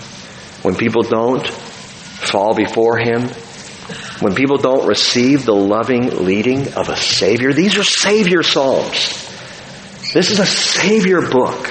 when 0.62 0.76
people 0.76 1.02
don't 1.02 1.46
fall 1.46 2.55
before 2.55 2.98
Him, 2.98 3.28
when 4.20 4.34
people 4.34 4.59
don't 4.59 4.86
receive 4.86 5.44
the 5.44 5.55
loving 5.55 6.24
leading 6.24 6.74
of 6.74 6.88
a 6.88 6.96
Savior, 6.96 7.52
these 7.52 7.76
are 7.78 7.84
Savior 7.84 8.42
Psalms. 8.42 9.28
This 10.12 10.30
is 10.30 10.38
a 10.38 10.46
Savior 10.46 11.20
book. 11.20 11.68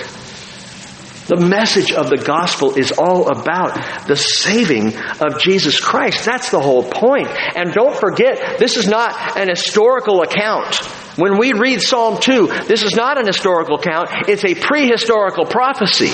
The 1.27 1.35
message 1.35 1.91
of 1.91 2.09
the 2.09 2.17
gospel 2.17 2.75
is 2.75 2.93
all 2.93 3.29
about 3.29 4.07
the 4.07 4.15
saving 4.15 4.95
of 5.19 5.39
Jesus 5.41 5.79
Christ. 5.79 6.23
That's 6.23 6.51
the 6.51 6.61
whole 6.61 6.84
point. 6.84 7.27
And 7.27 7.73
don't 7.73 7.95
forget, 7.95 8.59
this 8.59 8.77
is 8.77 8.88
not 8.88 9.38
an 9.38 9.49
historical 9.49 10.21
account. 10.21 10.79
When 11.18 11.38
we 11.39 11.53
read 11.53 11.81
Psalm 11.81 12.19
2, 12.19 12.48
this 12.68 12.84
is 12.84 12.95
not 12.95 13.19
an 13.19 13.26
historical 13.26 13.80
account, 13.80 14.10
it's 14.30 14.44
a 14.44 14.53
prehistorical 14.53 15.49
prophecy 15.49 16.14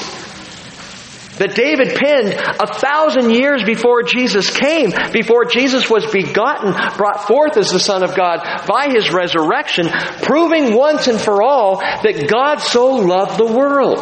that 1.37 1.55
David 1.55 1.95
penned 1.95 2.33
a 2.33 2.73
thousand 2.73 3.31
years 3.31 3.63
before 3.63 4.03
Jesus 4.03 4.55
came, 4.55 4.91
before 5.11 5.45
Jesus 5.45 5.89
was 5.89 6.09
begotten, 6.11 6.73
brought 6.95 7.27
forth 7.27 7.57
as 7.57 7.71
the 7.71 7.79
Son 7.79 8.03
of 8.03 8.15
God 8.15 8.39
by 8.67 8.89
his 8.89 9.11
resurrection, 9.11 9.89
proving 10.21 10.75
once 10.75 11.07
and 11.07 11.19
for 11.19 11.41
all 11.41 11.77
that 11.77 12.27
God 12.29 12.57
so 12.57 12.95
loved 12.95 13.37
the 13.37 13.51
world 13.51 13.99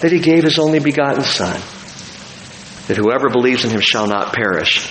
that 0.00 0.10
he 0.10 0.18
gave 0.18 0.42
his 0.42 0.58
only 0.58 0.78
begotten 0.78 1.22
Son, 1.22 1.60
that 2.88 2.96
whoever 2.96 3.28
believes 3.28 3.64
in 3.64 3.70
him 3.70 3.80
shall 3.80 4.06
not 4.06 4.32
perish, 4.32 4.90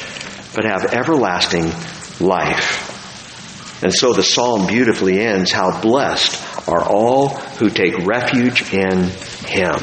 but 0.55 0.65
have 0.65 0.93
everlasting 0.93 1.71
life. 2.19 2.84
And 3.85 3.93
so 3.93 4.13
the 4.13 4.23
psalm 4.23 4.65
beautifully 4.65 5.19
ends 5.19 5.51
How 5.51 5.79
blessed 5.79 6.67
are 6.67 6.83
all 6.83 7.29
who 7.29 7.69
take 7.69 7.95
refuge 7.99 8.73
in 8.73 9.03
him. 9.45 9.75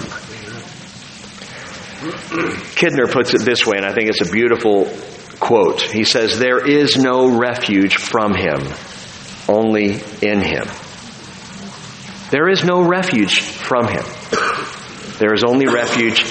Kidner 2.75 3.09
puts 3.13 3.33
it 3.33 3.43
this 3.43 3.65
way, 3.65 3.77
and 3.77 3.87
I 3.87 3.95
think 3.95 4.09
it's 4.09 4.29
a 4.29 4.33
beautiful 4.33 4.93
quote. 5.39 5.83
He 5.83 6.03
says, 6.03 6.37
There 6.37 6.69
is 6.69 6.97
no 6.97 7.39
refuge 7.39 7.95
from 7.95 8.35
him, 8.35 8.67
only 9.49 10.03
in 10.21 10.41
him. 10.41 10.67
There 12.33 12.49
is 12.49 12.65
no 12.65 12.83
refuge 12.83 13.39
from 13.39 13.87
him. 13.87 14.03
There 15.21 15.33
is 15.33 15.45
only 15.45 15.69
refuge 15.69 16.25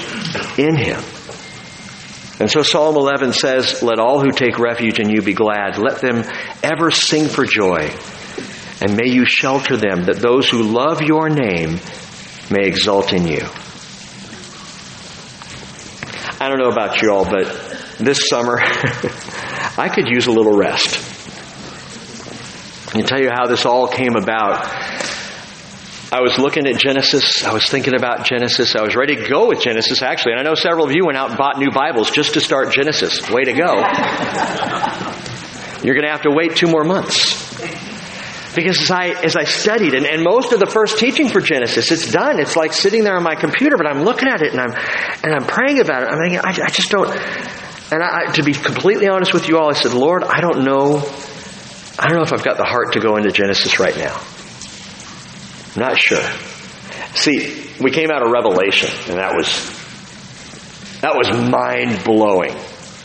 in 0.58 0.76
him. 0.76 1.00
And 2.42 2.50
so 2.50 2.64
Psalm 2.64 2.96
11 2.96 3.34
says, 3.34 3.84
Let 3.84 4.00
all 4.00 4.20
who 4.20 4.32
take 4.32 4.58
refuge 4.58 4.98
in 4.98 5.08
you 5.08 5.22
be 5.22 5.32
glad. 5.32 5.78
Let 5.78 6.00
them 6.00 6.24
ever 6.60 6.90
sing 6.90 7.28
for 7.28 7.44
joy. 7.44 7.94
And 8.80 8.96
may 8.96 9.12
you 9.12 9.24
shelter 9.24 9.76
them, 9.76 10.06
that 10.06 10.16
those 10.16 10.50
who 10.50 10.64
love 10.64 11.00
your 11.02 11.28
name 11.30 11.78
may 12.50 12.66
exult 12.66 13.12
in 13.12 13.28
you. 13.28 13.46
I 16.40 16.48
don't 16.48 16.58
know 16.58 16.70
about 16.70 17.00
you 17.00 17.12
all, 17.12 17.24
but 17.24 17.46
this 18.00 18.28
summer, 18.28 18.58
I 19.78 19.88
could 19.94 20.08
use 20.08 20.26
a 20.26 20.32
little 20.32 20.56
rest. 20.56 20.96
I'll 22.92 23.04
tell 23.04 23.20
you 23.20 23.30
how 23.32 23.46
this 23.46 23.64
all 23.64 23.86
came 23.86 24.16
about. 24.16 24.66
I 26.12 26.20
was 26.20 26.38
looking 26.38 26.66
at 26.66 26.78
Genesis. 26.78 27.42
I 27.42 27.54
was 27.54 27.66
thinking 27.66 27.94
about 27.94 28.26
Genesis. 28.26 28.76
I 28.76 28.82
was 28.82 28.94
ready 28.94 29.16
to 29.16 29.26
go 29.26 29.48
with 29.48 29.62
Genesis, 29.62 30.02
actually. 30.02 30.32
And 30.32 30.40
I 30.40 30.44
know 30.44 30.54
several 30.54 30.84
of 30.84 30.92
you 30.92 31.06
went 31.06 31.16
out 31.16 31.30
and 31.30 31.38
bought 31.38 31.58
new 31.58 31.70
Bibles 31.70 32.10
just 32.10 32.34
to 32.34 32.40
start 32.42 32.70
Genesis. 32.70 33.30
Way 33.30 33.44
to 33.44 33.54
go. 33.54 33.76
You're 35.82 35.94
going 35.94 36.04
to 36.04 36.12
have 36.12 36.20
to 36.22 36.30
wait 36.30 36.54
two 36.54 36.66
more 36.66 36.84
months. 36.84 37.50
Because 38.54 38.78
as 38.82 38.90
I, 38.90 39.06
as 39.24 39.36
I 39.36 39.44
studied, 39.44 39.94
and, 39.94 40.04
and 40.04 40.22
most 40.22 40.52
of 40.52 40.60
the 40.60 40.66
first 40.66 40.98
teaching 40.98 41.30
for 41.30 41.40
Genesis, 41.40 41.90
it's 41.90 42.12
done. 42.12 42.38
It's 42.38 42.56
like 42.56 42.74
sitting 42.74 43.04
there 43.04 43.16
on 43.16 43.22
my 43.22 43.34
computer, 43.34 43.78
but 43.78 43.86
I'm 43.86 44.02
looking 44.02 44.28
at 44.28 44.42
it 44.42 44.52
and 44.52 44.60
I'm, 44.60 44.74
and 45.24 45.34
I'm 45.34 45.46
praying 45.46 45.80
about 45.80 46.02
it. 46.02 46.10
I'm 46.10 46.18
thinking, 46.18 46.40
I, 46.40 46.66
I 46.66 46.68
just 46.68 46.90
don't, 46.90 47.08
and 47.08 48.02
I, 48.02 48.32
to 48.32 48.42
be 48.42 48.52
completely 48.52 49.08
honest 49.08 49.32
with 49.32 49.48
you 49.48 49.56
all, 49.56 49.70
I 49.70 49.72
said, 49.72 49.94
Lord, 49.94 50.24
I 50.24 50.42
don't 50.42 50.62
know, 50.62 50.98
I 51.98 52.08
don't 52.08 52.16
know 52.16 52.22
if 52.22 52.34
I've 52.34 52.44
got 52.44 52.58
the 52.58 52.66
heart 52.66 52.92
to 52.92 53.00
go 53.00 53.16
into 53.16 53.32
Genesis 53.32 53.80
right 53.80 53.96
now. 53.96 54.20
Not 55.76 55.98
sure. 55.98 56.28
See, 57.14 57.66
we 57.80 57.90
came 57.90 58.10
out 58.10 58.22
of 58.22 58.30
Revelation, 58.30 58.90
and 59.08 59.18
that 59.18 59.34
was, 59.34 61.00
that 61.00 61.14
was 61.16 61.50
mind 61.50 62.04
blowing. 62.04 62.54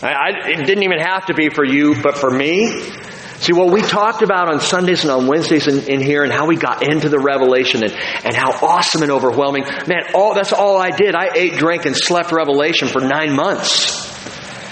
It 0.03 0.65
didn't 0.65 0.83
even 0.83 0.99
have 0.99 1.25
to 1.27 1.33
be 1.33 1.49
for 1.49 1.65
you, 1.65 2.01
but 2.01 2.17
for 2.17 2.29
me, 2.29 2.71
See, 3.39 3.53
what 3.53 3.71
we 3.71 3.81
talked 3.81 4.23
about 4.23 4.49
on 4.49 4.59
Sundays 4.59 5.03
and 5.03 5.11
on 5.11 5.27
Wednesdays 5.27 5.67
in, 5.67 5.87
in, 5.87 6.01
here 6.01 6.23
and 6.23 6.33
how 6.33 6.47
we 6.47 6.55
got 6.55 6.81
into 6.81 7.07
the 7.07 7.19
revelation 7.19 7.83
and, 7.83 7.93
and 7.93 8.35
how 8.35 8.49
awesome 8.65 9.03
and 9.03 9.11
overwhelming. 9.11 9.63
Man, 9.87 10.01
all, 10.15 10.33
that's 10.33 10.53
all 10.53 10.77
I 10.77 10.89
did. 10.89 11.13
I 11.13 11.29
ate, 11.35 11.53
drank, 11.53 11.85
and 11.85 11.95
slept 11.95 12.31
revelation 12.31 12.87
for 12.87 12.99
nine 12.99 13.35
months. 13.35 14.16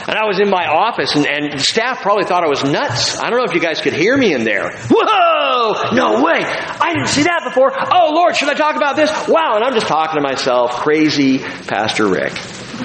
And 0.07 0.17
I 0.19 0.25
was 0.25 0.39
in 0.39 0.49
my 0.49 0.67
office 0.67 1.15
and, 1.15 1.25
and 1.25 1.59
staff 1.59 2.01
probably 2.01 2.25
thought 2.25 2.43
I 2.43 2.47
was 2.47 2.63
nuts. 2.63 3.17
I 3.17 3.29
don't 3.29 3.39
know 3.39 3.45
if 3.45 3.55
you 3.55 3.59
guys 3.59 3.81
could 3.81 3.93
hear 3.93 4.15
me 4.15 4.33
in 4.33 4.43
there. 4.43 4.69
Whoa! 4.89 5.95
No 5.95 6.23
way! 6.23 6.43
I 6.43 6.93
didn't 6.93 7.07
see 7.07 7.23
that 7.23 7.41
before. 7.43 7.71
Oh 7.75 8.13
Lord, 8.13 8.35
should 8.35 8.49
I 8.49 8.53
talk 8.53 8.75
about 8.75 8.95
this? 8.95 9.09
Wow, 9.27 9.55
and 9.55 9.63
I'm 9.63 9.73
just 9.73 9.87
talking 9.87 10.15
to 10.17 10.21
myself, 10.21 10.71
crazy 10.73 11.39
Pastor 11.39 12.07
Rick. 12.07 12.33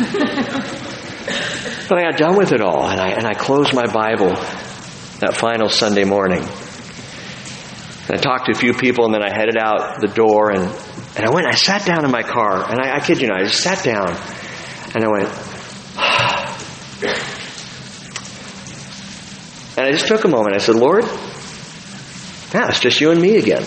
but 1.89 1.99
I 1.99 2.11
got 2.11 2.17
done 2.17 2.37
with 2.39 2.53
it 2.53 2.63
all 2.63 2.89
and 2.89 2.99
I, 2.99 3.11
and 3.11 3.27
I 3.27 3.35
closed 3.35 3.75
my 3.75 3.87
Bible 3.87 4.35
that 5.21 5.35
final 5.35 5.69
Sunday 5.69 6.05
morning. 6.05 6.41
And 6.41 8.11
I 8.13 8.17
talked 8.17 8.47
to 8.47 8.53
a 8.53 8.55
few 8.55 8.73
people 8.73 9.05
and 9.05 9.15
then 9.15 9.23
I 9.23 9.29
headed 9.29 9.59
out 9.59 10.01
the 10.01 10.09
door 10.09 10.53
and, 10.53 10.63
and 11.17 11.27
I 11.27 11.31
went, 11.31 11.47
I 11.47 11.55
sat 11.55 11.85
down 11.85 12.07
in 12.07 12.11
my 12.11 12.23
car 12.23 12.65
and 12.71 12.81
I, 12.81 12.97
I 12.97 13.01
kid 13.01 13.21
you 13.21 13.29
not, 13.29 13.43
I 13.43 13.45
just 13.45 13.63
sat 13.63 13.85
down 13.85 14.17
and 14.95 15.05
I 15.05 15.09
went, 15.09 15.50
and 19.81 19.89
I 19.89 19.93
just 19.93 20.07
took 20.09 20.25
a 20.25 20.29
moment. 20.29 20.55
I 20.55 20.59
said, 20.59 20.75
Lord, 20.75 21.05
yeah, 22.55 22.69
it's 22.69 22.81
just 22.81 23.01
you 23.01 23.11
and 23.11 23.21
me 23.21 23.37
again 23.37 23.65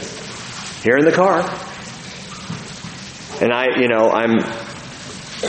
here 0.84 0.98
in 0.98 1.06
the 1.06 1.12
car. 1.12 1.40
And 3.42 3.52
I, 3.52 3.80
you 3.80 3.88
know, 3.88 4.12
I'm 4.12 4.40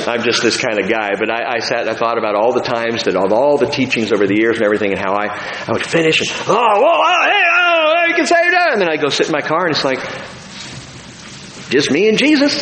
I'm 0.07 0.23
just 0.23 0.43
this 0.43 0.57
kind 0.57 0.81
of 0.81 0.89
guy. 0.89 1.11
But 1.19 1.31
I, 1.31 1.57
I 1.57 1.59
sat 1.61 1.83
and 1.83 1.91
I 1.91 1.95
thought 1.95 2.19
about 2.19 2.35
all 2.35 2.53
the 2.53 2.63
times 2.63 3.05
that 3.05 3.17
of 3.17 3.33
all 3.33 3.59
the 3.59 3.67
teachings 3.67 4.13
over 4.13 4.27
the 4.27 4.37
years 4.37 4.57
and 4.57 4.65
everything 4.65 4.91
and 4.93 4.99
how 4.99 5.13
I, 5.15 5.27
I 5.29 5.73
would 5.73 5.87
finish 5.87 6.21
and, 6.21 6.31
oh, 6.49 6.55
whoa, 6.55 7.03
oh, 7.05 7.29
hey, 7.29 7.43
oh, 7.57 8.09
you 8.09 8.15
can 8.15 8.27
say 8.27 8.51
that. 8.51 8.71
And 8.73 8.81
then 8.81 8.89
I 8.89 8.97
go 8.97 9.09
sit 9.09 9.27
in 9.27 9.33
my 9.33 9.41
car 9.41 9.67
and 9.67 9.75
it's 9.75 9.85
like, 9.85 10.01
just 11.71 11.91
me 11.91 12.09
and 12.09 12.19
Jesus. 12.19 12.53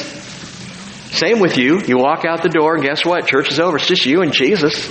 Same 1.12 1.40
with 1.40 1.58
you. 1.58 1.80
You 1.86 1.98
walk 1.98 2.24
out 2.24 2.42
the 2.42 2.48
door 2.48 2.74
and 2.74 2.84
guess 2.84 3.04
what? 3.04 3.26
Church 3.26 3.50
is 3.50 3.60
over. 3.60 3.76
It's 3.76 3.86
just 3.86 4.06
you 4.06 4.22
and 4.22 4.32
Jesus. 4.32 4.88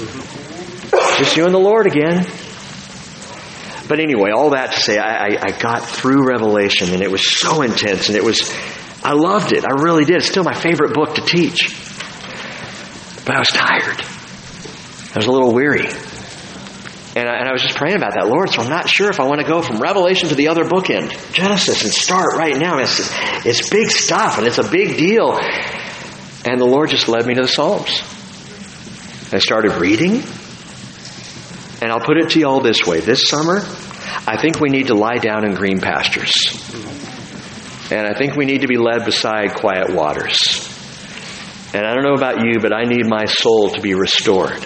Just 1.18 1.38
you 1.38 1.46
and 1.46 1.54
the 1.54 1.60
Lord 1.60 1.88
again. 1.88 2.26
But 3.91 3.99
anyway, 3.99 4.31
all 4.31 4.51
that 4.51 4.72
to 4.72 4.80
say, 4.80 4.97
I, 4.97 5.26
I, 5.26 5.38
I 5.47 5.51
got 5.51 5.84
through 5.84 6.26
Revelation 6.26 6.93
and 6.93 7.01
it 7.01 7.11
was 7.11 7.30
so 7.30 7.61
intense 7.61 8.07
and 8.07 8.15
it 8.15 8.23
was, 8.23 8.49
I 9.03 9.11
loved 9.11 9.51
it. 9.51 9.65
I 9.65 9.81
really 9.84 10.05
did. 10.05 10.15
It's 10.15 10.30
still 10.30 10.45
my 10.45 10.53
favorite 10.53 10.93
book 10.93 11.15
to 11.15 11.22
teach. 11.22 11.68
But 13.26 13.35
I 13.35 13.39
was 13.39 13.49
tired. 13.49 13.99
I 15.13 15.18
was 15.18 15.26
a 15.26 15.31
little 15.34 15.53
weary. 15.53 15.88
And 17.18 17.27
I, 17.27 17.35
and 17.39 17.49
I 17.49 17.51
was 17.51 17.63
just 17.63 17.76
praying 17.76 17.97
about 17.97 18.13
that, 18.13 18.30
Lord. 18.30 18.49
So 18.51 18.61
I'm 18.61 18.69
not 18.69 18.88
sure 18.88 19.09
if 19.09 19.19
I 19.19 19.27
want 19.27 19.41
to 19.41 19.45
go 19.45 19.61
from 19.61 19.81
Revelation 19.81 20.30
to 20.30 20.35
the 20.35 20.47
other 20.47 20.63
bookend, 20.63 21.34
Genesis, 21.34 21.84
and 21.84 21.91
start 21.91 22.38
right 22.38 22.55
now. 22.55 22.77
It's, 22.77 23.11
it's 23.45 23.69
big 23.69 23.89
stuff 23.89 24.38
and 24.38 24.47
it's 24.47 24.57
a 24.57 24.72
big 24.72 24.95
deal. 24.95 25.38
And 26.45 26.61
the 26.61 26.65
Lord 26.65 26.91
just 26.91 27.09
led 27.09 27.26
me 27.26 27.34
to 27.34 27.41
the 27.41 27.49
Psalms. 27.49 27.89
I 29.34 29.39
started 29.39 29.81
reading. 29.81 30.23
And 31.82 31.91
I'll 31.91 31.99
put 31.99 32.18
it 32.18 32.30
to 32.32 32.40
you 32.40 32.48
all 32.48 32.62
this 32.62 32.86
way 32.86 32.99
this 32.99 33.28
summer, 33.28 33.58
I 34.28 34.38
think 34.40 34.60
we 34.60 34.70
need 34.70 34.88
to 34.88 34.94
lie 34.94 35.18
down 35.18 35.45
in 35.45 35.56
green 35.56 35.82
pastures. 35.82 36.32
And 37.91 38.08
I 38.08 38.14
think 38.14 38.36
we 38.36 38.45
need 38.45 38.62
to 38.62 38.68
be 38.68 38.78
led 38.78 39.03
beside 39.03 39.56
quiet 39.56 39.94
waters. 39.94 40.68
And 41.74 41.86
I 41.86 41.95
don't 41.95 42.03
know 42.03 42.14
about 42.14 42.45
you, 42.45 42.60
but 42.60 42.72
I 42.72 42.84
need 42.84 43.08
my 43.08 43.26
soul 43.26 43.72
to 43.72 43.82
be 43.82 43.95
restored. 43.95 44.64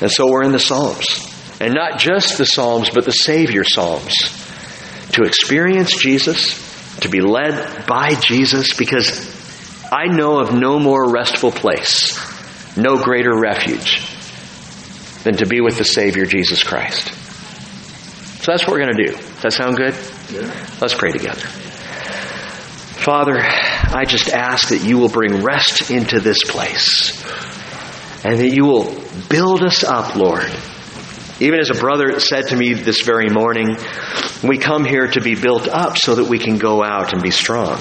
And 0.00 0.10
so 0.10 0.30
we're 0.30 0.44
in 0.44 0.52
the 0.52 0.60
Psalms. 0.60 1.26
And 1.60 1.74
not 1.74 1.98
just 1.98 2.38
the 2.38 2.46
Psalms, 2.46 2.88
but 2.90 3.04
the 3.04 3.10
Savior 3.10 3.64
Psalms. 3.64 4.14
To 5.12 5.22
experience 5.22 5.96
Jesus, 5.96 6.98
to 7.00 7.08
be 7.08 7.20
led 7.20 7.86
by 7.86 8.14
Jesus, 8.14 8.74
because 8.74 9.34
I 9.90 10.06
know 10.06 10.38
of 10.38 10.54
no 10.54 10.78
more 10.78 11.10
restful 11.10 11.50
place, 11.50 12.16
no 12.76 13.02
greater 13.02 13.36
refuge 13.36 14.07
than 15.24 15.36
to 15.36 15.46
be 15.46 15.60
with 15.60 15.78
the 15.78 15.84
Savior, 15.84 16.24
Jesus 16.24 16.62
Christ. 16.62 17.08
So 18.42 18.52
that's 18.52 18.66
what 18.66 18.72
we're 18.72 18.84
going 18.84 18.96
to 18.96 19.06
do. 19.06 19.12
Does 19.12 19.42
that 19.42 19.52
sound 19.52 19.76
good? 19.76 19.94
Yeah. 20.30 20.68
Let's 20.80 20.94
pray 20.94 21.10
together. 21.10 21.46
Father, 22.98 23.38
I 23.40 24.04
just 24.06 24.28
ask 24.28 24.68
that 24.68 24.84
you 24.84 24.98
will 24.98 25.08
bring 25.08 25.42
rest 25.42 25.90
into 25.90 26.20
this 26.20 26.42
place 26.44 27.12
and 28.24 28.40
that 28.40 28.52
you 28.52 28.64
will 28.64 29.02
build 29.28 29.62
us 29.62 29.84
up, 29.84 30.16
Lord. 30.16 30.50
Even 31.40 31.60
as 31.60 31.70
a 31.70 31.74
brother 31.74 32.18
said 32.20 32.48
to 32.48 32.56
me 32.56 32.74
this 32.74 33.02
very 33.02 33.28
morning, 33.28 33.76
we 34.42 34.58
come 34.58 34.84
here 34.84 35.06
to 35.06 35.20
be 35.20 35.34
built 35.34 35.68
up 35.68 35.96
so 35.96 36.16
that 36.16 36.24
we 36.24 36.38
can 36.38 36.58
go 36.58 36.82
out 36.82 37.12
and 37.12 37.22
be 37.22 37.30
strong. 37.30 37.80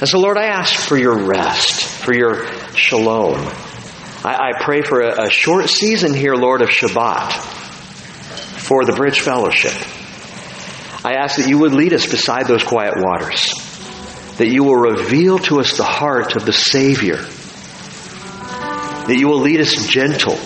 And 0.00 0.08
so, 0.08 0.18
Lord, 0.18 0.36
I 0.36 0.46
ask 0.46 0.74
for 0.74 0.96
your 0.96 1.26
rest, 1.26 1.82
for 2.04 2.14
your 2.14 2.46
shalom. 2.74 3.36
I, 4.24 4.50
I 4.50 4.62
pray 4.62 4.82
for 4.82 5.00
a, 5.00 5.26
a 5.26 5.30
short 5.30 5.68
season 5.68 6.14
here, 6.14 6.34
Lord, 6.34 6.62
of 6.62 6.68
Shabbat 6.68 7.32
for 8.60 8.84
the 8.84 8.92
Bridge 8.92 9.20
Fellowship. 9.20 9.74
I 11.04 11.14
ask 11.14 11.36
that 11.36 11.48
you 11.48 11.58
would 11.58 11.72
lead 11.72 11.92
us 11.92 12.06
beside 12.06 12.46
those 12.46 12.62
quiet 12.62 12.94
waters, 12.96 13.52
that 14.36 14.48
you 14.48 14.64
will 14.64 14.76
reveal 14.76 15.38
to 15.40 15.60
us 15.60 15.76
the 15.76 15.84
heart 15.84 16.36
of 16.36 16.44
the 16.44 16.52
Savior 16.52 17.18
that 19.10 19.18
you 19.18 19.26
will 19.26 19.40
lead 19.40 19.60
us 19.60 19.88
gentle 19.88 20.38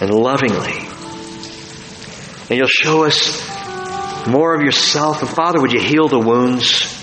and 0.00 0.08
lovingly. 0.14 0.76
And 2.48 2.56
you'll 2.56 2.68
show 2.68 3.04
us 3.04 3.44
more 4.28 4.54
of 4.54 4.62
yourself. 4.62 5.20
And 5.22 5.28
Father, 5.28 5.60
would 5.60 5.72
you 5.72 5.80
heal 5.80 6.06
the 6.06 6.20
wounds? 6.20 6.96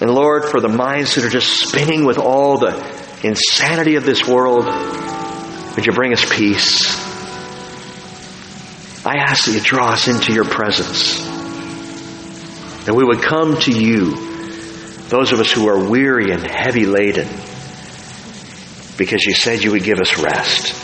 And 0.00 0.10
Lord, 0.10 0.46
for 0.46 0.60
the 0.60 0.70
minds 0.70 1.14
that 1.14 1.26
are 1.26 1.30
just 1.30 1.68
spinning 1.68 2.06
with 2.06 2.16
all 2.16 2.56
the 2.56 2.72
insanity 3.22 3.96
of 3.96 4.04
this 4.04 4.26
world, 4.26 4.64
would 5.76 5.86
you 5.86 5.92
bring 5.92 6.12
us 6.12 6.24
peace? 6.28 6.96
I 9.04 9.16
ask 9.18 9.46
that 9.46 9.52
you 9.52 9.60
draw 9.60 9.90
us 9.90 10.08
into 10.08 10.32
your 10.32 10.44
presence. 10.44 11.24
That 12.86 12.94
we 12.94 13.04
would 13.04 13.22
come 13.22 13.58
to 13.60 13.72
you, 13.72 14.16
those 15.08 15.32
of 15.32 15.40
us 15.40 15.52
who 15.52 15.68
are 15.68 15.88
weary 15.88 16.32
and 16.32 16.42
heavy 16.44 16.86
laden 16.86 17.28
because 18.96 19.24
you 19.24 19.34
said 19.34 19.62
you 19.62 19.72
would 19.72 19.84
give 19.84 19.98
us 20.00 20.18
rest. 20.18 20.82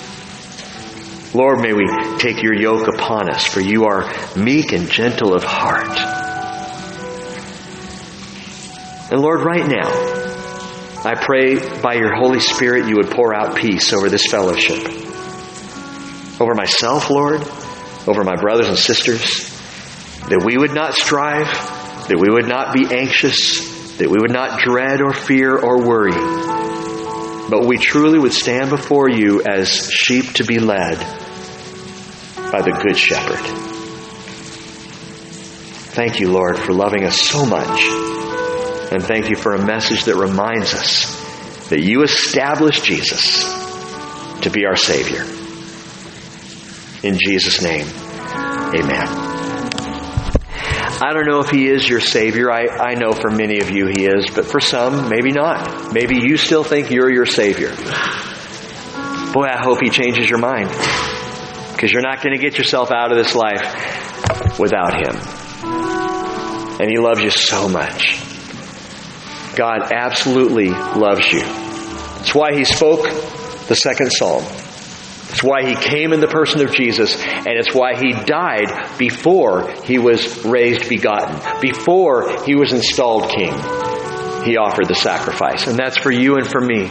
Lord, 1.35 1.61
may 1.61 1.73
we 1.73 1.87
take 2.19 2.43
your 2.43 2.55
yoke 2.55 2.89
upon 2.89 3.31
us, 3.31 3.47
for 3.47 3.61
you 3.61 3.85
are 3.85 4.13
meek 4.37 4.73
and 4.73 4.91
gentle 4.91 5.35
of 5.35 5.43
heart. 5.45 5.99
And 9.11 9.21
Lord, 9.21 9.41
right 9.41 9.67
now, 9.67 10.22
I 11.05 11.15
pray 11.15 11.81
by 11.81 11.95
your 11.95 12.15
Holy 12.15 12.41
Spirit 12.41 12.89
you 12.89 12.97
would 12.97 13.11
pour 13.11 13.35
out 13.35 13.57
peace 13.57 13.93
over 13.93 14.09
this 14.09 14.27
fellowship. 14.27 14.87
Over 16.41 16.55
myself, 16.55 17.11
Lord, 17.11 17.43
over 18.07 18.25
my 18.25 18.37
brothers 18.37 18.69
and 18.69 18.79
sisters, 18.79 19.51
that 20.29 20.43
we 20.45 20.57
would 20.57 20.73
not 20.73 20.95
strive, 20.95 21.47
that 22.09 22.19
we 22.19 22.29
would 22.31 22.49
not 22.49 22.73
be 22.73 22.87
anxious, 22.87 23.97
that 23.99 24.09
we 24.09 24.19
would 24.19 24.33
not 24.33 24.61
dread 24.61 25.01
or 25.01 25.13
fear 25.13 25.59
or 25.59 25.87
worry 25.87 26.13
but 27.53 27.67
we 27.67 27.77
truly 27.77 28.19
would 28.19 28.33
stand 28.33 28.71
before 28.71 29.11
you 29.11 29.43
as 29.43 29.91
sheep 29.91 30.33
to 30.33 30.43
be 30.43 30.59
led 30.59 30.97
by 32.51 32.63
the 32.63 32.79
Good 32.83 32.97
Shepherd. 32.97 33.45
Thank 35.93 36.19
you, 36.19 36.31
Lord, 36.33 36.59
for 36.59 36.73
loving 36.73 37.05
us 37.05 37.21
so 37.21 37.45
much. 37.45 38.12
And 38.93 39.03
thank 39.03 39.31
you 39.31 39.37
for 39.37 39.55
a 39.55 39.65
message 39.65 40.05
that 40.05 40.17
reminds 40.17 40.75
us 40.75 41.69
that 41.71 41.81
you 41.81 42.03
established 42.03 42.85
Jesus 42.85 43.43
to 44.43 44.51
be 44.51 44.67
our 44.67 44.77
Savior. 44.77 45.23
In 47.03 47.19
Jesus' 47.19 47.63
name, 47.63 47.87
amen. 47.89 49.09
I 51.01 51.15
don't 51.15 51.25
know 51.25 51.41
if 51.41 51.49
He 51.49 51.69
is 51.69 51.89
your 51.89 52.01
Savior. 52.01 52.53
I, 52.53 52.67
I 52.67 52.95
know 52.95 53.13
for 53.13 53.31
many 53.31 53.61
of 53.61 53.71
you 53.71 53.87
He 53.87 54.05
is, 54.05 54.29
but 54.29 54.45
for 54.45 54.61
some, 54.61 55.09
maybe 55.09 55.33
not. 55.33 55.95
Maybe 55.95 56.17
you 56.17 56.37
still 56.37 56.63
think 56.63 56.91
you're 56.91 57.11
your 57.11 57.25
Savior. 57.25 57.71
Boy, 59.33 59.47
I 59.47 59.59
hope 59.59 59.81
He 59.83 59.89
changes 59.89 60.29
your 60.29 60.39
mind. 60.39 60.69
Because 61.73 61.91
you're 61.91 62.03
not 62.03 62.23
going 62.23 62.37
to 62.37 62.43
get 62.43 62.59
yourself 62.59 62.91
out 62.91 63.11
of 63.11 63.17
this 63.17 63.35
life 63.35 64.59
without 64.59 64.93
Him. 64.93 65.17
And 66.79 66.91
He 66.91 66.99
loves 66.99 67.23
you 67.23 67.31
so 67.31 67.71
much. 67.71 68.32
God 69.57 69.93
absolutely 69.93 70.71
loves 70.71 71.31
you. 71.33 71.41
That's 71.41 72.35
why 72.35 72.55
He 72.55 72.65
spoke 72.65 73.03
the 73.69 73.75
second 73.75 74.11
psalm. 74.11 74.45
It's 75.33 75.43
why 75.43 75.67
he 75.67 75.75
came 75.75 76.13
in 76.13 76.21
the 76.21 76.29
person 76.29 76.61
of 76.61 76.75
Jesus, 76.75 77.17
and 77.17 77.49
it's 77.49 77.75
why 77.75 77.95
he 77.97 78.13
died 78.13 78.99
before 78.99 79.67
he 79.83 79.99
was 79.99 80.45
raised 80.45 80.91
begotten, 80.91 81.41
before 81.63 82.45
he 82.45 82.55
was 82.55 82.75
installed 82.75 83.31
king. 83.31 83.55
He 84.45 84.59
offered 84.59 84.89
the 84.89 84.95
sacrifice. 84.95 85.67
And 85.67 85.79
that's 85.79 85.97
for 85.97 86.11
you 86.11 86.37
and 86.37 86.47
for 86.47 86.61
me, 86.61 86.91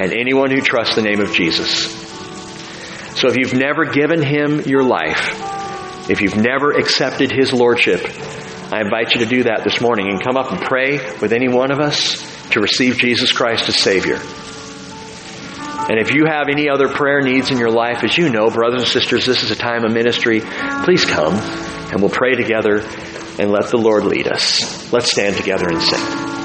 and 0.00 0.10
anyone 0.14 0.50
who 0.50 0.62
trusts 0.62 0.94
the 0.94 1.02
name 1.02 1.20
of 1.20 1.34
Jesus. 1.34 1.92
So 3.20 3.28
if 3.28 3.36
you've 3.36 3.52
never 3.52 3.84
given 3.84 4.22
him 4.22 4.62
your 4.62 4.84
life, 4.84 6.08
if 6.08 6.22
you've 6.22 6.36
never 6.36 6.72
accepted 6.72 7.30
his 7.30 7.52
lordship, 7.52 8.00
I 8.72 8.80
invite 8.80 9.14
you 9.14 9.20
to 9.20 9.26
do 9.26 9.42
that 9.42 9.64
this 9.64 9.82
morning 9.82 10.08
and 10.08 10.18
come 10.18 10.38
up 10.38 10.50
and 10.50 10.58
pray 10.58 10.96
with 11.20 11.34
any 11.34 11.46
one 11.46 11.70
of 11.70 11.78
us 11.78 12.22
to 12.52 12.60
receive 12.60 12.96
Jesus 12.96 13.30
Christ 13.30 13.68
as 13.68 13.76
Savior. 13.76 14.16
And 15.90 16.00
if 16.00 16.14
you 16.14 16.24
have 16.24 16.48
any 16.48 16.70
other 16.70 16.88
prayer 16.88 17.20
needs 17.20 17.50
in 17.50 17.58
your 17.58 17.70
life, 17.70 18.02
as 18.02 18.16
you 18.16 18.30
know, 18.30 18.48
brothers 18.48 18.80
and 18.80 18.90
sisters, 18.90 19.26
this 19.26 19.42
is 19.42 19.50
a 19.50 19.56
time 19.56 19.84
of 19.84 19.92
ministry. 19.92 20.40
Please 20.84 21.04
come 21.04 21.34
and 21.34 22.00
we'll 22.00 22.08
pray 22.08 22.34
together 22.34 22.78
and 23.38 23.50
let 23.50 23.68
the 23.68 23.76
Lord 23.76 24.06
lead 24.06 24.26
us. 24.26 24.90
Let's 24.90 25.10
stand 25.10 25.36
together 25.36 25.68
and 25.68 25.82
sing. 25.82 26.41